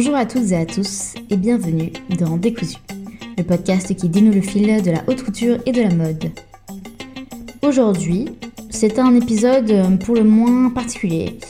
Bonjour 0.00 0.14
à 0.14 0.26
toutes 0.26 0.52
et 0.52 0.56
à 0.56 0.64
tous 0.64 1.14
et 1.28 1.36
bienvenue 1.36 1.90
dans 2.20 2.36
Décousu, 2.36 2.76
le 3.36 3.42
podcast 3.42 3.96
qui 3.96 4.08
dénoue 4.08 4.30
le 4.30 4.40
fil 4.40 4.80
de 4.80 4.92
la 4.92 5.02
haute 5.08 5.24
couture 5.24 5.58
et 5.66 5.72
de 5.72 5.82
la 5.82 5.92
mode. 5.92 6.30
Aujourd'hui, 7.62 8.28
c'est 8.70 9.00
un 9.00 9.16
épisode 9.16 9.98
pour 9.98 10.14
le 10.14 10.22
moins 10.22 10.70
particulier. 10.70 11.40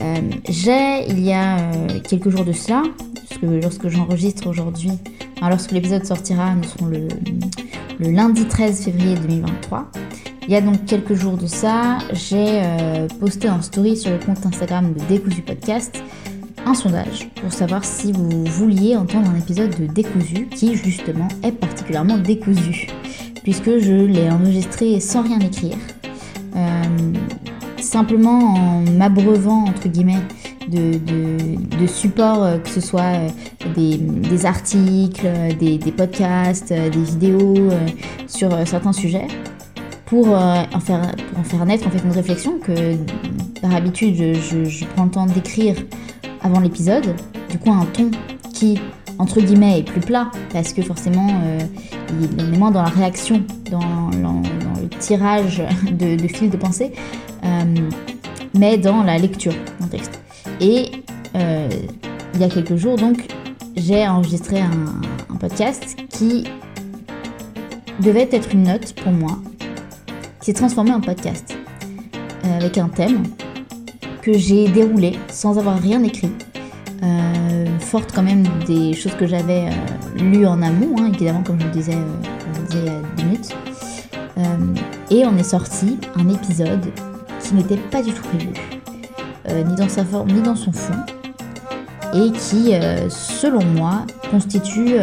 Euh, 0.00 0.22
j'ai, 0.48 1.06
il 1.10 1.20
y 1.22 1.34
a 1.34 1.58
euh, 1.58 2.00
quelques 2.08 2.30
jours 2.30 2.46
de 2.46 2.52
cela, 2.52 2.82
lorsque 3.42 3.88
j'enregistre 3.88 4.46
aujourd'hui, 4.46 4.92
lorsque 5.42 5.72
l'épisode 5.72 6.06
sortira, 6.06 6.54
nous 6.54 6.64
serons 6.64 6.86
le, 6.86 7.08
lundi 8.00 8.46
13 8.46 8.84
février 8.84 9.16
2023. 9.16 9.92
Il 10.44 10.54
y 10.54 10.56
a 10.56 10.62
donc 10.62 10.86
quelques 10.86 11.12
jours 11.12 11.36
de 11.36 11.46
ça, 11.46 11.98
j'ai 12.14 12.62
euh, 12.62 13.06
posté 13.20 13.50
en 13.50 13.60
story 13.60 13.98
sur 13.98 14.10
le 14.10 14.18
compte 14.18 14.46
Instagram 14.46 14.94
de 14.94 15.00
Décousu 15.10 15.42
Podcast 15.42 16.02
un 16.68 16.74
sondage 16.74 17.28
pour 17.40 17.52
savoir 17.52 17.82
si 17.82 18.12
vous 18.12 18.44
vouliez 18.44 18.94
entendre 18.94 19.30
un 19.30 19.38
épisode 19.38 19.74
de 19.80 19.86
Décousu 19.86 20.48
qui 20.54 20.76
justement 20.76 21.28
est 21.42 21.52
particulièrement 21.52 22.18
décousu 22.18 22.88
puisque 23.42 23.78
je 23.78 24.04
l'ai 24.04 24.30
enregistré 24.30 25.00
sans 25.00 25.22
rien 25.22 25.38
écrire, 25.38 25.78
euh, 26.54 26.82
simplement 27.80 28.54
en 28.54 28.80
m'abreuvant 28.82 29.64
entre 29.64 29.88
guillemets 29.88 30.20
de, 30.68 30.98
de, 31.78 31.86
supports, 31.86 32.44
euh, 32.44 32.58
que 32.58 32.68
ce 32.68 32.82
soit 32.82 33.00
euh, 33.00 33.28
des, 33.74 34.44
articles, 34.44 35.26
des, 35.58 35.78
podcasts, 35.96 36.74
des 36.74 36.90
vidéos 36.90 37.70
sur 38.26 38.50
certains 38.68 38.92
sujets, 38.92 39.28
pour, 40.04 40.28
en 40.28 40.80
faire, 40.80 41.12
pour 41.30 41.40
en 41.40 41.44
faire 41.44 41.64
naître 41.64 41.86
en 41.86 41.90
fait 41.90 42.04
une 42.04 42.12
réflexion 42.12 42.58
que 42.58 42.96
par 43.62 43.74
habitude 43.74 44.14
je, 44.14 44.64
je 44.64 44.84
prends 44.94 45.04
le 45.04 45.10
temps 45.10 45.26
d'écrire 45.26 45.74
avant 46.48 46.60
l'épisode, 46.60 47.14
du 47.50 47.58
coup 47.58 47.70
un 47.70 47.84
ton 47.84 48.10
qui 48.54 48.80
entre 49.18 49.40
guillemets 49.40 49.80
est 49.80 49.82
plus 49.82 50.00
plat 50.00 50.30
parce 50.50 50.72
que 50.72 50.80
forcément 50.80 51.28
euh, 51.44 51.58
il 52.22 52.54
est 52.54 52.56
moins 52.56 52.70
dans 52.70 52.82
la 52.82 52.88
réaction, 52.88 53.42
dans, 53.70 54.10
le 54.10 54.88
tirage 54.98 55.62
de, 55.92 56.16
fil 56.26 56.48
de 56.48 56.56
pensée, 56.56 56.92
euh, 57.44 57.64
mais 58.54 58.78
dans 58.78 59.02
la 59.02 59.18
lecture 59.18 59.52
d'un 59.78 59.88
texte. 59.88 60.20
Et 60.60 60.90
euh, 61.34 61.68
il 62.34 62.40
y 62.40 62.44
a 62.44 62.48
quelques 62.48 62.76
jours 62.76 62.96
donc 62.96 63.26
j'ai 63.76 64.08
enregistré 64.08 64.60
un, 64.60 65.38
podcast 65.38 65.96
qui 66.10 66.42
devait 68.00 68.28
être 68.32 68.52
une 68.52 68.64
note 68.64 68.92
pour 68.94 69.12
moi, 69.12 69.38
qui 70.40 70.46
s'est 70.46 70.52
transformé 70.54 70.90
en 70.92 71.00
podcast 71.00 71.56
avec 72.42 72.76
un 72.76 72.88
thème 72.88 73.22
que 74.28 74.36
j'ai 74.36 74.68
déroulé 74.68 75.18
sans 75.30 75.58
avoir 75.58 75.80
rien 75.80 76.02
écrit. 76.02 76.30
Euh, 77.02 77.78
forte 77.78 78.12
quand 78.14 78.22
même 78.22 78.44
des 78.66 78.92
choses 78.92 79.14
que 79.14 79.26
j'avais 79.26 79.68
euh, 79.68 80.22
lues 80.22 80.46
en 80.46 80.60
amont, 80.60 80.96
hein, 80.98 81.10
évidemment, 81.14 81.42
comme 81.42 81.58
je 81.58 81.66
disais, 81.68 81.94
euh, 81.94 82.66
il 82.72 82.84
y 82.84 82.88
a 82.90 83.00
10 83.16 83.24
minutes. 83.24 83.56
et 85.10 85.24
on 85.24 85.34
est 85.38 85.50
sorti 85.56 85.98
un 86.16 86.28
épisode 86.28 86.84
qui 87.40 87.54
n'était 87.54 87.78
pas 87.78 88.02
du 88.02 88.12
tout 88.12 88.22
prévu, 88.22 88.50
ni 89.48 89.74
dans 89.74 89.88
sa 89.88 90.04
forme, 90.04 90.30
ni 90.30 90.42
dans 90.42 90.54
son 90.54 90.72
fond, 90.72 91.00
et 92.12 92.30
qui, 92.32 92.74
selon 93.08 93.64
moi, 93.64 94.04
constitue 94.30 94.96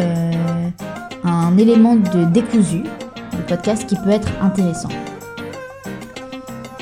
un 1.24 1.58
élément 1.58 1.96
de 1.96 2.24
décousu 2.26 2.82
de 2.82 3.42
podcast 3.48 3.86
qui 3.86 3.96
peut 3.96 4.10
être 4.10 4.28
intéressant 4.40 4.90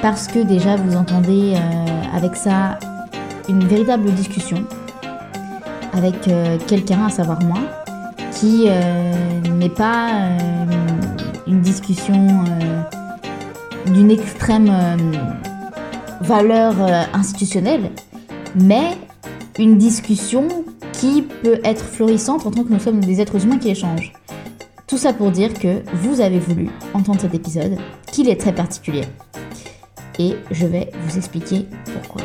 parce 0.05 0.27
que 0.27 0.41
déjà 0.41 0.77
vous 0.77 0.97
entendez 0.97 1.55
euh, 1.55 2.15
avec 2.15 2.37
ça 2.37 2.79
une 3.49 3.65
véritable 3.65 4.13
discussion 4.13 4.63
avec 5.95 6.29
euh, 6.29 6.59
quelqu'un, 6.67 7.07
à 7.07 7.09
savoir 7.09 7.43
moi, 7.43 7.57
qui 8.31 8.67
euh, 8.69 9.41
n'est 9.57 9.71
pas 9.71 10.11
une 11.47 11.63
discussion 11.63 12.45
d'une 13.87 14.11
extrême 14.11 14.71
valeur 16.21 16.75
institutionnelle, 17.15 17.91
mais 18.55 18.99
une 19.59 19.79
discussion 19.79 20.49
qui 20.93 21.23
peut 21.23 21.61
être 21.65 21.83
florissante 21.83 22.45
en 22.45 22.51
tant 22.51 22.63
que 22.63 22.73
nous 22.75 22.79
sommes 22.79 23.01
des 23.01 23.23
êtres 23.23 23.43
humains 23.43 23.59
qui 23.59 23.71
échangent. 23.71 24.13
Tout 24.87 24.99
ça 24.99 25.15
pour 25.15 25.31
dire 25.31 25.55
que 25.55 25.81
vous 25.95 26.21
avez 26.21 26.41
voulu 26.41 26.69
entendre 26.93 27.23
cet 27.23 27.35
épisode, 27.35 27.79
qu'il 28.13 28.29
est 28.29 28.39
très 28.39 28.53
particulier 28.53 29.05
et 30.19 30.35
je 30.51 30.67
vais 30.67 30.91
vous 30.93 31.17
expliquer 31.17 31.67
pourquoi. 31.93 32.23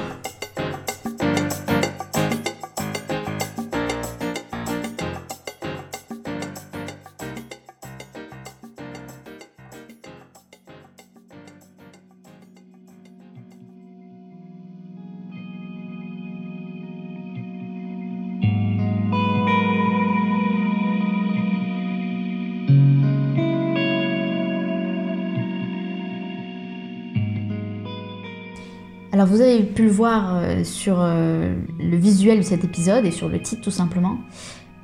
Alors 29.19 29.27
vous 29.27 29.41
avez 29.41 29.63
pu 29.63 29.83
le 29.83 29.91
voir 29.91 30.37
euh, 30.37 30.63
sur 30.63 31.01
euh, 31.01 31.53
le 31.77 31.97
visuel 31.97 32.37
de 32.37 32.41
cet 32.41 32.63
épisode 32.63 33.05
et 33.05 33.11
sur 33.11 33.27
le 33.27 33.41
titre 33.41 33.61
tout 33.61 33.69
simplement. 33.69 34.17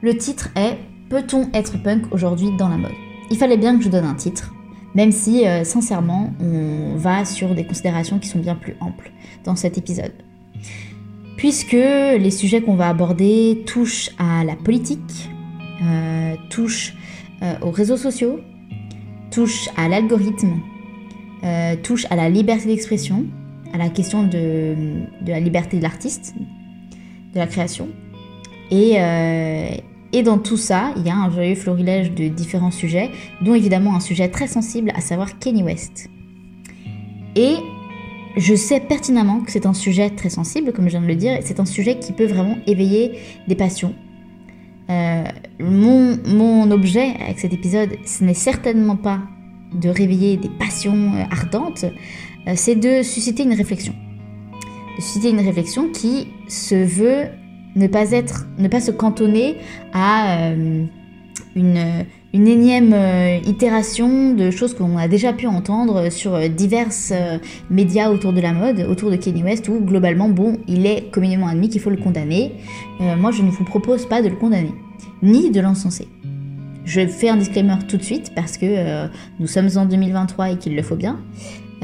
Le 0.01 0.17
titre 0.17 0.49
est 0.57 0.77
Peut-on 1.09 1.49
être 1.53 1.81
punk 1.81 2.11
aujourd'hui 2.11 2.49
dans 2.57 2.67
la 2.67 2.75
mode? 2.75 2.91
Il 3.31 3.37
fallait 3.37 3.55
bien 3.55 3.77
que 3.77 3.83
je 3.85 3.87
donne 3.87 4.03
un 4.03 4.13
titre, 4.13 4.53
même 4.93 5.13
si 5.13 5.47
euh, 5.47 5.63
sincèrement 5.63 6.33
on 6.41 6.97
va 6.97 7.23
sur 7.23 7.55
des 7.55 7.65
considérations 7.65 8.19
qui 8.19 8.27
sont 8.27 8.39
bien 8.39 8.55
plus 8.55 8.75
amples 8.81 9.09
dans 9.45 9.55
cet 9.55 9.77
épisode. 9.77 10.11
Puisque 11.37 11.71
les 11.71 12.29
sujets 12.29 12.61
qu'on 12.61 12.75
va 12.75 12.89
aborder 12.89 13.63
touchent 13.65 14.09
à 14.19 14.43
la 14.43 14.57
politique, 14.57 15.29
touchent 16.49 16.93
aux 17.61 17.71
réseaux 17.71 17.95
sociaux, 17.95 18.41
touchent 19.31 19.69
à 19.77 19.87
l'algorithme, 19.87 20.59
touchent 21.83 22.07
à 22.09 22.17
la 22.17 22.29
liberté 22.29 22.67
d'expression, 22.67 23.27
à 23.75 23.77
la 23.77 23.89
question 23.89 24.23
de, 24.23 24.75
la 25.27 25.39
liberté 25.39 25.77
de 25.77 25.83
l'artiste, 25.83 26.33
de 27.33 27.39
la 27.39 27.47
création. 27.47 27.89
Et, 28.71 28.93
euh, 28.97 29.67
et 30.13 30.23
dans 30.23 30.37
tout 30.37 30.57
ça, 30.57 30.93
il 30.95 31.05
y 31.05 31.09
a 31.09 31.15
un 31.15 31.29
joyeux 31.29 31.55
florilège 31.55 32.11
de 32.11 32.29
différents 32.29 32.71
sujets, 32.71 33.11
dont 33.41 33.53
évidemment 33.53 33.95
un 33.95 33.99
sujet 33.99 34.29
très 34.29 34.47
sensible, 34.47 34.91
à 34.95 35.01
savoir 35.01 35.37
Kenny 35.39 35.61
West. 35.61 36.09
Et 37.35 37.55
je 38.37 38.55
sais 38.55 38.79
pertinemment 38.79 39.41
que 39.41 39.51
c'est 39.51 39.65
un 39.65 39.73
sujet 39.73 40.09
très 40.09 40.29
sensible, 40.29 40.71
comme 40.71 40.85
je 40.85 40.91
viens 40.91 41.01
de 41.01 41.07
le 41.07 41.15
dire, 41.15 41.39
c'est 41.41 41.59
un 41.59 41.65
sujet 41.65 41.99
qui 41.99 42.13
peut 42.13 42.25
vraiment 42.25 42.57
éveiller 42.65 43.19
des 43.47 43.55
passions. 43.55 43.93
Euh, 44.89 45.23
mon, 45.59 46.71
objet 46.71 47.13
avec 47.21 47.39
cet 47.39 47.53
épisode, 47.53 47.89
ce 48.05 48.23
n'est 48.23 48.33
certainement 48.33 48.95
pas 48.95 49.19
de 49.73 49.89
réveiller 49.89 50.37
des 50.37 50.49
passions 50.49 51.13
euh, 51.13 51.23
ardentes, 51.29 51.85
c'est 52.53 52.75
de 52.75 53.01
susciter 53.01 53.43
une 53.43 53.53
réflexion. 53.53 53.93
De 54.97 55.01
susciter 55.01 55.29
une 55.29 55.39
réflexion 55.39 55.89
qui 55.89 56.27
se 56.47 56.75
veut 56.75 57.25
ne 57.75 57.87
pas 57.87 58.11
être, 58.11 58.45
ne 58.57 58.67
pas 58.67 58.79
se 58.79 58.91
cantonner 58.91 59.57
à 59.93 60.37
euh, 60.37 60.85
une, 61.55 62.05
une, 62.33 62.47
énième 62.47 62.93
euh, 62.93 63.37
itération 63.45 64.33
de 64.33 64.51
choses 64.51 64.73
qu'on 64.73 64.97
a 64.97 65.07
déjà 65.07 65.33
pu 65.33 65.47
entendre 65.47 66.09
sur 66.09 66.49
divers 66.49 66.91
médias 67.69 68.09
autour 68.09 68.31
de 68.31 68.39
la 68.39 68.53
mode, 68.53 68.85
autour 68.89 69.11
de 69.11 69.15
Kanye 69.15 69.43
West, 69.43 69.67
où 69.67 69.79
globalement, 69.81 70.29
bon, 70.29 70.57
il 70.67 70.85
est 70.85 71.11
communément 71.11 71.47
admis 71.47 71.69
qu'il 71.69 71.81
faut 71.81 71.89
le 71.89 71.97
condamner. 71.97 72.53
moi, 72.99 73.31
je 73.31 73.41
ne 73.41 73.49
vous 73.49 73.65
propose 73.65 74.05
pas 74.05 74.21
de 74.21 74.29
le 74.29 74.35
condamner, 74.35 74.73
ni 75.21 75.49
de 75.49 75.59
l'encenser. 75.59 76.07
Je 76.85 77.05
fais 77.07 77.29
un 77.29 77.37
disclaimer 77.37 77.75
tout 77.87 77.97
de 77.97 78.03
suite 78.03 78.31
parce 78.35 78.57
que 78.57 79.07
nous 79.39 79.47
sommes 79.47 79.69
en 79.75 79.85
2023 79.85 80.51
et 80.51 80.57
qu'il 80.57 80.75
le 80.75 80.83
faut 80.83 80.95
bien. 80.95 81.19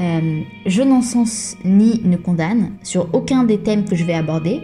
Euh, 0.00 0.40
je 0.66 0.82
n'encense 0.82 1.56
ni 1.64 2.00
ne 2.04 2.16
condamne 2.16 2.72
sur 2.82 3.08
aucun 3.12 3.44
des 3.44 3.58
thèmes 3.58 3.84
que 3.84 3.94
je 3.94 4.04
vais 4.04 4.14
aborder. 4.14 4.60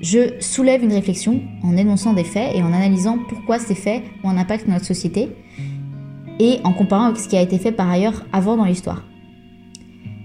Je 0.00 0.40
soulève 0.40 0.82
une 0.82 0.92
réflexion 0.92 1.40
en 1.62 1.76
énonçant 1.76 2.12
des 2.12 2.24
faits 2.24 2.54
et 2.54 2.62
en 2.62 2.72
analysant 2.72 3.18
pourquoi 3.28 3.58
ces 3.58 3.74
faits 3.74 4.02
ont 4.24 4.30
un 4.30 4.36
impact 4.36 4.64
sur 4.64 4.72
notre 4.72 4.84
société 4.84 5.28
et 6.40 6.58
en 6.64 6.72
comparant 6.72 7.06
avec 7.06 7.18
ce 7.18 7.28
qui 7.28 7.36
a 7.36 7.40
été 7.40 7.58
fait 7.58 7.72
par 7.72 7.88
ailleurs 7.88 8.24
avant 8.32 8.56
dans 8.56 8.64
l'histoire. 8.64 9.04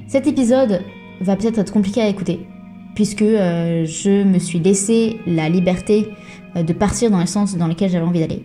Cet 0.07 0.25
épisode 0.25 0.81
va 1.22 1.36
peut-être 1.36 1.60
être 1.60 1.72
compliqué 1.72 2.01
à 2.01 2.07
écouter 2.07 2.40
puisque 2.95 3.22
euh, 3.22 3.86
je 3.86 4.24
me 4.24 4.40
suis 4.40 4.60
laissé 4.60 5.19
la 5.28 5.50
liberté 5.50 6.07
euh, 6.56 6.63
de 6.63 6.74
partir 6.74 7.12
dans 7.12 7.19
les 7.19 7.28
sens 7.28 7.56
dans 7.56 7.68
lesquels 7.68 7.92
j'avais 7.92 8.06
envie 8.06 8.19
d'aller 8.19 8.44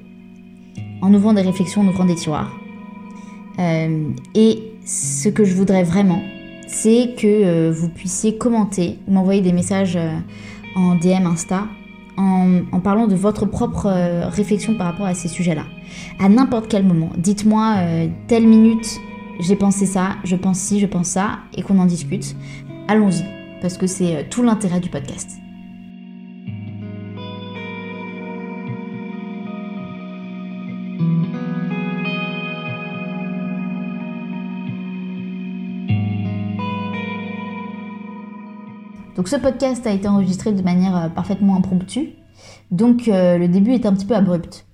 en 1.00 1.12
ouvrant 1.15 1.33
des 1.33 1.43
réflexions, 1.43 1.81
en 1.81 1.88
ouvrant 1.88 2.05
des 2.05 2.15
tiroirs. 2.15 2.53
et 3.59 4.72
ce 4.84 5.29
que 5.29 5.44
je 5.44 5.55
voudrais 5.55 5.84
vraiment, 5.84 6.23
c'est 6.67 7.14
que 7.17 7.26
euh, 7.26 7.70
vous 7.70 7.88
puissiez 7.88 8.37
commenter, 8.37 8.99
m'envoyer 9.08 9.40
des 9.40 9.52
messages 9.52 9.96
euh, 9.96 10.17
en 10.75 10.96
DM 10.96 11.26
Insta 11.26 11.67
en, 12.17 12.81
parlant 12.81 13.06
de 13.06 13.14
votre 13.14 13.46
propre 13.46 13.87
euh, 13.87 14.29
réflexion 14.29 14.75
par 14.76 14.88
rapport 14.88 15.06
à 15.06 15.14
ces 15.14 15.29
sujets-là. 15.29 15.64
À 16.19 16.29
n'importe 16.29 16.69
quel 16.69 16.84
moment, 16.84 17.11
dites-moi 17.17 17.76
telle 18.26 18.46
minute, 18.46 19.00
j'ai 19.40 19.56
pensé 19.56 19.87
ça, 19.87 20.17
je 20.25 20.37
pense 20.37 20.58
ci, 20.58 20.79
je 20.79 20.87
pense 20.87 21.08
ça, 21.08 21.38
et 21.56 21.62
qu'on 21.62 21.78
en 21.78 21.87
discute. 21.87 22.37
Allons-y, 22.88 23.25
parce 23.61 23.76
que 23.76 23.87
c'est 23.87 24.28
tout 24.31 24.43
l'intérêt 24.43 24.81
du 24.81 24.88
podcast. 24.88 25.38
Donc 39.23 39.29
ce 39.29 39.37
podcast 39.37 39.87
a 39.87 39.93
été 39.93 40.09
enregistré 40.09 40.51
de 40.51 40.63
manière 40.63 40.97
euh, 40.97 41.09
parfaitement 41.09 41.55
impromptue, 41.55 42.09
donc 42.73 43.07
euh, 43.07 43.39
le 43.39 43.47
début 43.47 43.71
est 43.71 43.87
un 43.87 43.93
petit 43.93 44.05
peu 44.05 44.17
abrupt. 44.17 44.67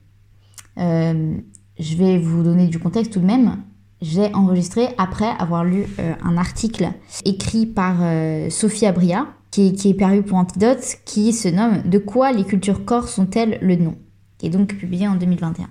Euh, 0.79 1.35
je 1.79 1.97
vais 1.99 2.17
vous 2.17 2.43
donner 2.43 2.67
du 2.67 2.79
contexte 2.79 3.13
tout 3.13 3.21
de 3.21 3.27
même. 3.27 3.59
J'ai 4.01 4.35
enregistré 4.35 4.89
après 4.97 5.29
avoir 5.39 5.65
lu 5.65 5.85
un 5.99 6.39
article 6.39 6.89
écrit 7.27 7.67
par 7.67 7.97
Sophie 8.49 8.87
Abria, 8.87 9.27
qui, 9.51 9.75
qui, 9.75 9.91
est 9.91 9.95
paru 9.95 10.23
pour 10.23 10.39
Antidote, 10.39 10.97
qui 11.05 11.35
se 11.35 11.49
nomme 11.49 11.83
De 11.85 11.99
quoi 11.99 12.33
les 12.33 12.45
cultures 12.45 12.87
corps 12.87 13.09
sont-elles 13.09 13.59
le 13.61 13.77
nom? 13.77 13.97
est 14.43 14.49
donc 14.49 14.69
publié 14.77 15.07
en 15.07 15.17
2021. 15.17 15.69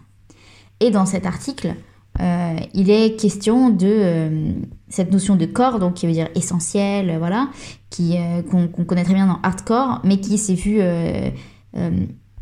Et 0.82 0.92
dans 0.92 1.08
cet 1.08 1.26
article, 1.26 1.74
euh, 2.20 2.56
il 2.74 2.90
est 2.90 3.20
question 3.20 3.70
de 3.70 3.88
euh, 3.88 4.52
cette 4.90 5.12
notion 5.12 5.36
de 5.36 5.46
corps, 5.46 5.80
donc 5.80 5.96
qui 5.96 6.08
veut 6.08 6.14
dire 6.14 6.30
essentiel, 6.36 7.18
voilà, 7.18 7.50
qui 7.90 8.18
euh, 8.18 8.42
qu'on 8.42 8.68
connaît 8.86 9.04
très 9.04 9.14
bien 9.14 9.28
dans 9.28 9.40
hardcore, 9.44 10.02
mais 10.04 10.18
qui 10.20 10.38
s'est 10.38 10.56
vu 10.56 10.80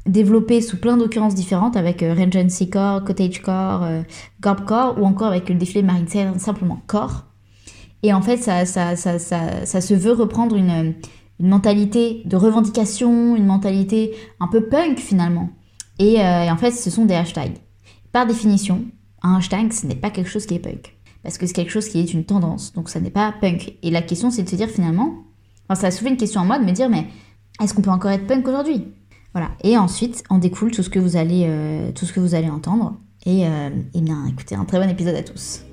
développé 0.06 0.62
sous 0.62 0.78
plein 0.78 0.98
d'occurrences 0.98 1.34
différentes 1.34 1.76
avec 1.76 2.02
Regency 2.02 2.70
Core, 2.70 3.04
Cottage 3.04 3.42
Core, 3.42 3.88
Gorb 4.40 4.64
Core, 4.66 4.98
ou 5.00 5.06
encore 5.06 5.28
avec 5.28 5.50
le 5.50 5.56
défilé 5.56 5.82
Marine 5.82 6.08
simplement 6.38 6.80
Core. 6.88 7.26
Et 8.04 8.14
en 8.14 8.22
fait, 8.22 8.38
ça, 8.38 8.66
ça, 8.66 8.96
ça, 8.96 9.18
ça, 9.18 9.82
se 9.82 9.94
veut 9.96 10.14
reprendre 10.14 10.56
une, 10.56 10.94
mentalité 11.40 12.22
de 12.24 12.38
revendication, 12.38 13.36
une 13.36 13.46
mentalité 13.46 14.14
un 14.40 14.48
peu 14.48 14.70
punk 14.70 15.00
finalement. 15.00 15.50
Et 16.00 16.22
en 16.22 16.58
fait, 16.58 16.72
ce 16.72 16.90
sont 16.90 17.06
des 17.06 17.16
hashtags. 17.16 17.58
Par 18.14 18.26
définition, 18.26 18.86
un 19.26 19.38
hashtag, 19.38 19.74
ce 19.74 19.86
n'est 19.88 19.96
pas 19.96 20.10
quelque 20.10 20.30
chose 20.30 20.46
qui 20.46 20.56
est 20.56 20.60
punk. 20.60 20.96
Parce 21.24 21.38
que 21.38 21.48
c'est 21.48 21.54
quelque 21.54 21.72
chose 21.72 21.90
qui 21.90 22.00
est 22.00 22.14
une 22.14 22.24
tendance, 22.24 22.74
donc 22.74 22.90
ça 22.90 23.00
n'est 23.00 23.10
pas 23.10 23.34
punk. 23.42 23.76
Et 23.82 23.90
la 23.90 24.02
question, 24.02 24.30
c'est 24.30 24.44
de 24.44 24.50
se 24.50 24.56
dire 24.56 24.70
finalement, 24.70 25.24
enfin, 25.68 25.82
ça 25.82 25.88
a 25.88 25.92
soulevé 25.92 26.12
une 26.12 26.18
question 26.18 26.42
en 26.42 26.46
moi 26.46 26.60
de 26.60 26.66
me 26.66 26.72
dire, 26.72 26.90
mais 26.90 27.08
est-ce 27.62 27.74
qu'on 27.74 27.82
peut 27.82 27.90
encore 27.90 28.12
être 28.12 28.28
punk 28.28 28.48
aujourd'hui? 28.48 28.86
Voilà. 29.34 29.50
Et 29.64 29.78
ensuite, 29.78 30.24
en 30.30 30.38
découle 30.38 30.72
tout 30.72 30.84
ce 30.84 30.90
que 30.90 31.00
vous 31.00 31.18
allez, 31.18 31.46
euh, 31.48 31.92
tout 31.92 32.06
ce 32.06 32.14
que 32.14 32.20
vous 32.20 32.36
allez 32.36 32.50
entendre. 32.50 32.96
Et, 33.26 33.48
euh, 33.48 33.70
et 33.94 34.02
bien, 34.02 34.26
écoutez, 34.28 34.56
un 34.56 34.66
très 34.66 34.80
bon 34.80 34.90
épisode 34.90 35.16
à 35.16 35.24
tous. 35.24 35.66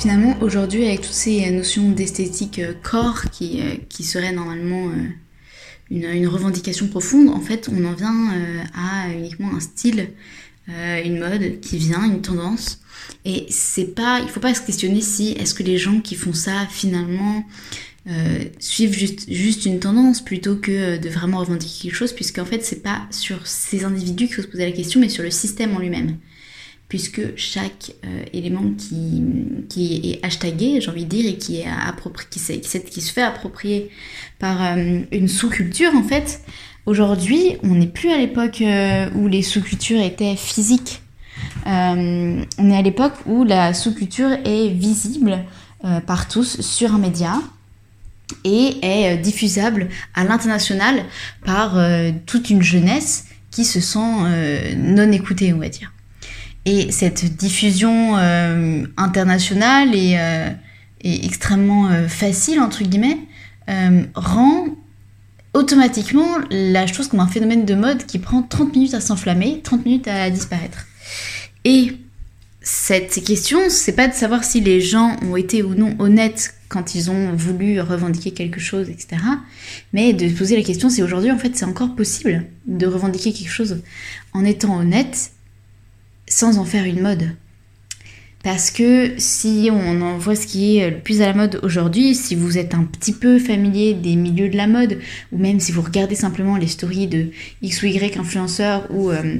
Finalement, 0.00 0.34
aujourd'hui, 0.40 0.86
avec 0.86 1.02
toutes 1.02 1.12
ces 1.12 1.50
notions 1.50 1.90
d'esthétique 1.90 2.58
euh, 2.58 2.72
corps 2.82 3.24
qui, 3.30 3.60
euh, 3.60 3.74
qui 3.90 4.02
seraient 4.02 4.32
normalement 4.32 4.88
euh, 4.88 5.08
une, 5.90 6.26
revendication 6.26 6.88
profonde, 6.88 7.28
en 7.28 7.40
fait, 7.40 7.68
on 7.70 7.84
en 7.84 7.92
vient 7.92 8.32
à 8.74 9.12
uniquement 9.12 9.54
un 9.54 9.60
style, 9.60 10.08
une 10.68 11.18
mode 11.18 11.60
qui 11.60 11.76
vient, 11.76 12.04
une 12.04 12.22
tendance. 12.22 12.80
Et 13.26 13.44
c'est 13.50 13.94
pas, 13.94 14.20
il 14.22 14.28
faut 14.30 14.40
pas 14.40 14.54
se 14.54 14.62
questionner 14.62 15.02
si 15.02 15.32
est-ce 15.32 15.52
que 15.52 15.64
les 15.64 15.76
gens 15.76 16.00
qui 16.00 16.14
font 16.14 16.32
ça 16.32 16.66
finalement 16.70 17.44
suivent 18.60 18.96
juste, 18.96 19.28
juste 19.28 19.66
une 19.66 19.80
tendance 19.80 20.24
plutôt 20.24 20.54
que 20.54 20.96
de 20.96 21.08
vraiment 21.08 21.40
revendiquer 21.40 21.88
quelque 21.88 21.96
chose, 21.96 22.12
puisqu'en 22.12 22.44
fait 22.44 22.64
c'est 22.64 22.84
pas 22.84 23.02
sur 23.10 23.48
ces 23.48 23.84
individus 23.84 24.26
qu'il 24.26 24.36
faut 24.36 24.42
se 24.42 24.46
poser 24.46 24.64
la 24.64 24.72
question, 24.72 25.00
mais 25.00 25.08
sur 25.08 25.24
le 25.24 25.32
système 25.32 25.74
en 25.74 25.80
lui-même 25.80 26.16
puisque 26.90 27.36
chaque 27.36 27.92
euh, 28.04 28.24
élément 28.32 28.64
qui, 28.76 30.10
est 30.12 30.26
hashtagué, 30.26 30.80
j'ai 30.80 30.90
envie 30.90 31.04
de 31.04 31.08
dire, 31.08 31.24
et 31.24 31.38
qui, 31.38 31.60
est 31.60 31.68
qui, 32.28 33.00
se 33.00 33.12
fait 33.12 33.22
approprier 33.22 33.90
par 34.40 34.60
euh, 34.60 34.98
une 35.12 35.28
sous-culture, 35.28 35.94
en 35.94 36.02
fait, 36.02 36.42
aujourd'hui, 36.86 37.56
on 37.62 37.76
n'est 37.76 37.86
plus 37.86 38.10
à 38.10 38.18
l'époque 38.18 38.60
euh, 38.60 39.08
où 39.14 39.28
les 39.28 39.42
sous-cultures 39.42 40.00
étaient 40.00 40.34
physiques. 40.34 41.00
on 41.64 42.44
est 42.58 42.76
à 42.76 42.82
l'époque 42.82 43.14
où 43.24 43.44
la 43.44 43.72
sous-culture 43.72 44.32
est 44.44 44.68
visible 44.68 45.44
par 46.06 46.28
tous 46.28 46.60
sur 46.60 46.92
un 46.92 46.98
média 46.98 47.40
et 48.44 48.76
est 48.82 49.16
diffusable 49.16 49.88
à 50.14 50.24
l'international 50.24 51.04
par 51.44 51.78
toute 52.26 52.50
une 52.50 52.62
jeunesse 52.62 53.26
qui 53.50 53.64
se 53.64 53.80
sent 53.80 54.76
non 54.76 55.10
écoutée, 55.12 55.54
on 55.54 55.58
va 55.58 55.68
dire. 55.68 55.92
Et 56.66 56.92
cette 56.92 57.36
diffusion 57.36 58.16
euh, 58.18 58.84
internationale 58.96 59.94
et, 59.94 60.16
euh, 60.18 60.50
extrêmement 61.02 61.88
euh, 61.88 62.08
facile, 62.08 62.60
entre 62.60 62.84
guillemets, 62.84 63.18
rend 64.16 64.66
automatiquement 65.54 66.38
la 66.50 66.88
chose 66.88 67.06
comme 67.06 67.20
un 67.20 67.28
phénomène 67.28 67.64
de 67.64 67.74
mode 67.74 68.04
qui 68.04 68.18
prend 68.18 68.42
30 68.42 68.74
minutes 68.74 68.94
à 68.94 69.00
s'enflammer, 69.00 69.60
30 69.62 69.84
minutes 69.84 70.08
à 70.08 70.28
disparaître. 70.28 70.86
Et 71.64 71.92
cette 72.62 73.22
question, 73.24 73.60
c'est 73.68 73.92
pas 73.92 74.08
de 74.08 74.12
savoir 74.12 74.42
si 74.42 74.60
les 74.60 74.80
gens 74.80 75.16
ont 75.22 75.36
été 75.36 75.62
ou 75.62 75.76
non 75.76 75.94
honnêtes 76.00 76.54
quand 76.68 76.96
ils 76.96 77.12
ont 77.12 77.32
voulu 77.32 77.80
revendiquer 77.80 78.32
quelque 78.32 78.58
chose, 78.58 78.88
etc. 78.88 79.22
Mais 79.92 80.12
de 80.12 80.28
se 80.28 80.34
poser 80.34 80.56
la 80.56 80.64
question, 80.64 80.90
c'est 80.90 81.02
aujourd'hui 81.02 81.30
en 81.30 81.38
fait 81.38 81.56
c'est 81.56 81.64
encore 81.64 81.94
possible 81.94 82.46
de 82.66 82.86
revendiquer 82.86 83.32
quelque 83.32 83.52
chose 83.52 83.82
en 84.32 84.44
étant 84.44 84.78
honnête 84.78 85.30
sans 86.30 86.56
en 86.56 86.64
faire 86.64 86.84
une 86.84 87.02
mode. 87.02 87.36
Parce 88.42 88.70
que 88.70 89.12
si 89.18 89.68
on 89.70 90.00
en 90.00 90.16
voit 90.16 90.34
ce 90.34 90.46
qui 90.46 90.78
est 90.78 90.90
le 90.90 90.98
plus 90.98 91.20
à 91.20 91.26
la 91.26 91.34
mode 91.34 91.60
aujourd'hui, 91.62 92.14
si 92.14 92.34
vous 92.34 92.56
êtes 92.56 92.74
un 92.74 92.84
petit 92.84 93.12
peu 93.12 93.38
familier 93.38 93.92
des 93.92 94.16
milieux 94.16 94.48
de 94.48 94.56
la 94.56 94.66
mode, 94.66 94.98
ou 95.30 95.36
même 95.36 95.60
si 95.60 95.72
vous 95.72 95.82
regardez 95.82 96.14
simplement 96.14 96.56
les 96.56 96.66
stories 96.66 97.06
de 97.06 97.30
X 97.60 97.82
ou 97.82 97.86
Y 97.86 98.16
influenceurs 98.18 98.86
ou 98.90 99.10
euh, 99.10 99.36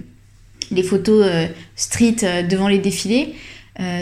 les 0.70 0.82
photos 0.82 1.24
euh, 1.26 1.46
street 1.76 2.16
euh, 2.24 2.42
devant 2.42 2.68
les 2.68 2.78
défilés, 2.78 3.34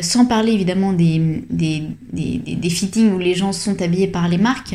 sans 0.02 0.26
parler 0.26 0.50
évidemment 0.50 0.92
des, 0.92 1.44
des, 1.50 1.84
des, 2.12 2.38
des, 2.38 2.70
fittings 2.70 3.12
où 3.12 3.20
les 3.20 3.36
gens 3.36 3.52
sont 3.52 3.80
habillés 3.80 4.08
par 4.08 4.26
les 4.26 4.38
marques, 4.38 4.74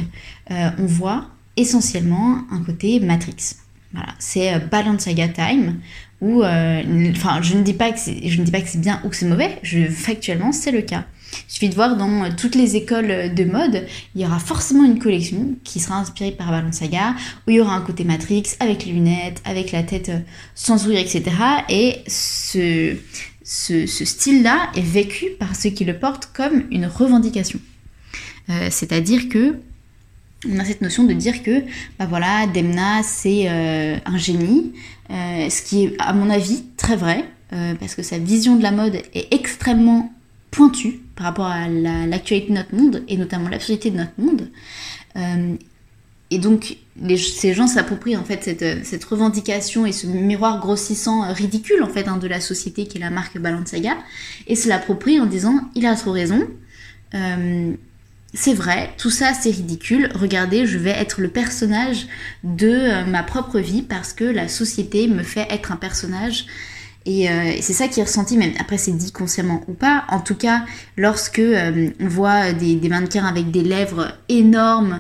on 0.49 0.85
voit 0.85 1.27
essentiellement 1.57 2.45
un 2.49 2.63
côté 2.63 3.01
Matrix. 3.01 3.55
Voilà, 3.91 4.13
c'est 4.17 4.57
Balenciaga 4.71 5.27
Time, 5.27 5.75
euh, 6.23 7.11
enfin, 7.11 7.41
je 7.41 7.55
ne 7.55 7.63
dis 7.63 7.73
pas 7.73 7.91
que 7.91 7.99
c'est, 7.99 8.27
je 8.27 8.39
ne 8.39 8.45
dis 8.45 8.51
pas 8.51 8.61
que 8.61 8.69
c'est 8.69 8.79
bien 8.79 9.01
ou 9.03 9.09
que 9.09 9.15
c'est 9.15 9.25
mauvais. 9.25 9.59
Factuellement, 9.91 10.51
c'est 10.51 10.71
le 10.71 10.81
cas. 10.81 11.05
Il 11.49 11.53
suffit 11.53 11.69
de 11.69 11.75
voir 11.75 11.97
dans 11.97 12.23
euh, 12.23 12.29
toutes 12.37 12.55
les 12.55 12.75
écoles 12.75 13.33
de 13.33 13.43
mode, 13.43 13.85
il 14.15 14.21
y 14.21 14.25
aura 14.25 14.39
forcément 14.39 14.85
une 14.85 14.99
collection 14.99 15.55
qui 15.63 15.79
sera 15.79 15.97
inspirée 15.97 16.31
par 16.31 16.51
Balenciaga, 16.51 17.15
où 17.47 17.51
il 17.51 17.55
y 17.55 17.59
aura 17.59 17.75
un 17.75 17.81
côté 17.81 18.03
Matrix, 18.03 18.43
avec 18.59 18.85
les 18.85 18.93
lunettes, 18.93 19.41
avec 19.45 19.71
la 19.71 19.83
tête 19.83 20.09
euh, 20.09 20.19
sans 20.55 20.77
sourire, 20.77 20.99
etc. 20.99 21.23
Et 21.69 21.97
ce, 22.07 22.95
ce, 23.43 23.85
style-là 23.85 24.69
est 24.75 24.81
vécu 24.81 25.31
par 25.39 25.55
ceux 25.55 25.71
qui 25.71 25.85
le 25.85 25.97
portent 25.97 26.29
comme 26.33 26.63
une 26.71 26.85
revendication. 26.85 27.59
c'est-à-dire 28.69 29.29
que 29.29 29.55
on 30.51 30.59
a 30.59 30.65
cette 30.65 30.81
notion 30.81 31.03
de 31.03 31.13
dire 31.13 31.43
que, 31.43 31.61
bah 31.99 32.05
voilà, 32.07 32.47
Demna, 32.47 33.03
c'est 33.03 33.47
un 33.47 34.17
génie, 34.17 34.73
euh, 35.09 35.49
ce 35.49 35.61
qui 35.61 35.85
est 35.85 35.95
à 35.99 36.13
mon 36.13 36.29
avis 36.29 36.63
très 36.77 36.95
vrai, 36.95 37.25
euh, 37.51 37.75
parce 37.79 37.93
que 37.93 38.03
sa 38.03 38.17
vision 38.17 38.55
de 38.55 38.63
la 38.63 38.71
mode 38.71 38.95
est 39.13 39.33
extrêmement 39.33 40.11
pointue 40.49 41.01
par 41.15 41.25
rapport 41.27 41.45
à 41.45 41.67
l'actualité 41.67 42.49
de 42.49 42.53
notre 42.53 42.73
monde, 42.73 43.03
et 43.07 43.17
notamment 43.17 43.49
l'absurdité 43.49 43.91
de 43.91 43.97
notre 43.97 44.13
monde. 44.17 44.49
Euh, 45.17 45.55
et 46.31 46.39
donc, 46.39 46.77
ces 47.15 47.53
gens 47.53 47.67
s'approprient 47.67 48.17
en 48.17 48.23
fait 48.23 48.43
cette, 48.83 49.03
revendication 49.03 49.85
et 49.85 49.91
ce 49.91 50.07
miroir 50.07 50.59
grossissant 50.59 51.31
ridicule 51.31 51.83
en 51.83 51.89
fait 51.89 52.07
hein, 52.07 52.17
de 52.17 52.27
la 52.27 52.39
société 52.39 52.87
qui 52.87 52.97
est 52.97 53.01
la 53.01 53.11
marque 53.11 53.37
Balenciaga, 53.37 53.97
et 54.47 54.55
se 54.55 54.67
l'approprient 54.67 55.19
en 55.19 55.27
disant 55.27 55.59
il 55.75 55.85
a 55.85 55.95
trop 55.95 56.11
raison 56.11 56.47
c'est 58.33 58.55
vrai, 58.55 58.89
tout 58.97 59.11
ça 59.11 59.33
c'est 59.33 59.51
ridicule, 59.51 60.09
regardez, 60.15 60.65
je 60.65 60.79
vais 60.79 60.89
être 60.89 61.21
le 61.21 61.27
personnage 61.27 62.07
de 62.43 62.67
euh, 62.67 63.05
ma 63.05 63.21
propre 63.21 63.59
vie 63.59 63.83
parce 63.83 64.11
que 64.13 64.23
la 64.23 64.47
société 64.47 65.07
me 65.07 65.21
fait 65.21 65.45
être 65.51 65.71
un 65.71 65.75
personnage 65.75 66.47
Et, 67.05 67.29
euh, 67.29 67.53
c'est 67.61 67.73
ça 67.73 67.87
qui 67.87 67.99
est 67.99 68.03
ressenti, 68.03 68.37
même 68.37 68.53
après 68.59 68.79
c'est 68.79 68.91
dit 68.93 69.11
consciemment 69.11 69.61
ou 69.67 69.73
pas. 69.73 70.05
En 70.09 70.19
tout 70.19 70.35
cas, 70.35 70.65
lorsque 70.97 71.39
euh, 71.39 71.89
on 71.99 72.07
voit 72.07 72.53
des, 72.53 72.89
mannequins 72.89 73.25
avec 73.25 73.51
des 73.51 73.61
lèvres 73.61 74.17
énormes 74.29 74.99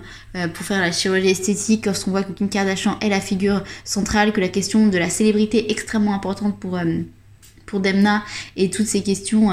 pour 0.53 0.65
faire 0.65 0.81
la 0.81 0.91
chirurgie 0.91 1.29
esthétique, 1.29 1.85
lorsqu'on 1.85 2.11
voit 2.11 2.23
que 2.23 2.33
Kim 2.33 2.49
Kardashian 2.49 2.99
est 3.01 3.09
la 3.09 3.21
figure 3.21 3.63
centrale, 3.83 4.31
que 4.33 4.41
la 4.41 4.49
question 4.49 4.87
de 4.87 4.97
la 4.97 5.09
célébrité 5.09 5.69
est 5.69 5.71
extrêmement 5.71 6.13
importante 6.13 6.59
pour 6.59 7.79
Demna 7.79 8.23
et 8.57 8.69
toutes 8.69 8.87
ces 8.87 9.03
questions, 9.03 9.51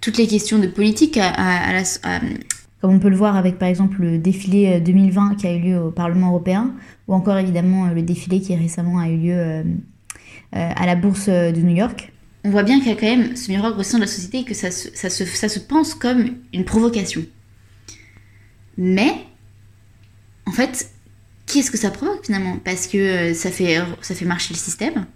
toutes 0.00 0.18
les 0.18 0.26
questions 0.26 0.58
de 0.58 0.66
politique 0.66 1.16
à, 1.16 1.72
la, 1.72 1.82
comme 2.80 2.94
on 2.94 2.98
peut 2.98 3.08
le 3.08 3.16
voir 3.16 3.36
avec 3.36 3.58
par 3.58 3.68
exemple 3.68 4.02
le 4.02 4.18
défilé 4.18 4.80
2020 4.80 5.34
qui 5.36 5.46
a 5.46 5.52
eu 5.54 5.60
lieu 5.60 5.80
au 5.80 5.90
Parlement 5.90 6.28
européen, 6.28 6.74
ou 7.08 7.14
encore 7.14 7.36
évidemment 7.38 7.86
le 7.88 8.02
défilé 8.02 8.40
qui 8.40 8.54
récemment 8.54 8.98
a 8.98 9.08
eu 9.08 9.16
lieu 9.16 9.34
euh, 9.34 9.62
euh, 10.54 10.70
à 10.76 10.86
la 10.86 10.94
bourse 10.94 11.28
de 11.28 11.60
New 11.60 11.74
York. 11.74 12.12
On 12.44 12.50
voit 12.50 12.62
bien 12.62 12.78
qu'il 12.78 12.88
y 12.88 12.92
a 12.92 12.94
quand 12.94 13.06
même 13.06 13.36
ce 13.36 13.50
miroir 13.50 13.76
au 13.76 13.82
sein 13.82 13.98
de 13.98 14.02
la 14.02 14.06
société 14.06 14.38
et 14.38 14.44
que 14.44 14.54
ça 14.54 14.70
se, 14.70 15.58
pense 15.58 15.94
comme 15.94 16.36
une 16.54 16.64
provocation. 16.64 17.22
Mais, 18.76 19.12
en 20.46 20.52
fait, 20.52 20.88
qui 21.46 21.58
est-ce 21.58 21.70
que 21.70 21.76
ça 21.76 21.90
provoque 21.90 22.24
finalement? 22.24 22.58
Parce 22.64 22.86
que 22.86 22.96
euh, 23.32 23.34
ça 23.34 23.50
fait, 23.50 24.24
marcher 24.24 24.54
le 24.54 24.58
système. 24.58 25.06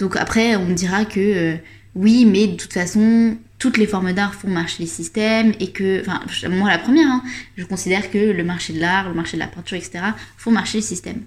Donc 0.00 0.16
après, 0.16 0.56
on 0.56 0.70
dira 0.70 1.04
que 1.04 1.56
oui, 1.94 2.26
mais 2.26 2.48
de 2.48 2.56
toute 2.56 2.72
façon, 2.72 3.38
toutes 3.58 3.78
les 3.78 3.86
formes 3.86 4.12
d'art 4.12 4.34
font 4.34 4.48
marcher 4.48 4.82
les 4.82 4.88
systèmes 4.88 5.54
et 5.60 5.70
que, 5.70 6.00
enfin, 6.00 6.20
moi 6.50 6.68
la 6.68 6.78
première, 6.78 7.08
hein, 7.08 7.22
je 7.56 7.64
considère 7.64 8.10
que 8.10 8.18
le 8.18 8.44
marché 8.44 8.72
de 8.72 8.80
l'art, 8.80 9.08
le 9.08 9.14
marché 9.14 9.36
de 9.36 9.42
la 9.42 9.46
peinture, 9.46 9.76
etc., 9.76 10.04
font 10.36 10.50
marcher 10.50 10.78
les 10.78 10.84
systèmes. 10.84 11.22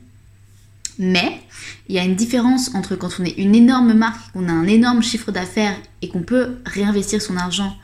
Mais 1.00 1.40
il 1.88 1.96
y 1.96 2.00
a 2.00 2.04
une 2.04 2.16
différence 2.16 2.76
entre 2.76 2.96
quand 2.96 3.20
on 3.20 3.26
est 3.26 3.38
une 3.38 3.56
énorme 3.56 3.94
marque, 3.94 4.32
qu'on 4.34 4.48
a 4.50 4.52
un 4.52 4.68
énorme 4.68 5.02
chiffre 5.02 5.32
d'affaires 5.32 5.76
et 6.02 6.10
qu'on 6.10 6.24
peut 6.24 6.58
réinvestir 6.66 7.22
son 7.22 7.38
argent 7.38 7.76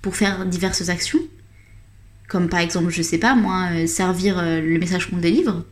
pour 0.00 0.16
faire 0.16 0.46
diverses 0.46 0.88
actions, 0.88 1.20
comme 2.28 2.48
par 2.48 2.60
exemple, 2.60 2.90
je 2.90 3.02
sais 3.02 3.18
pas 3.18 3.34
moi, 3.34 3.68
euh, 3.72 3.86
servir 3.86 4.38
euh, 4.38 4.60
le 4.60 4.78
message 4.78 5.10
qu'on 5.10 5.18
délivre, 5.18 5.64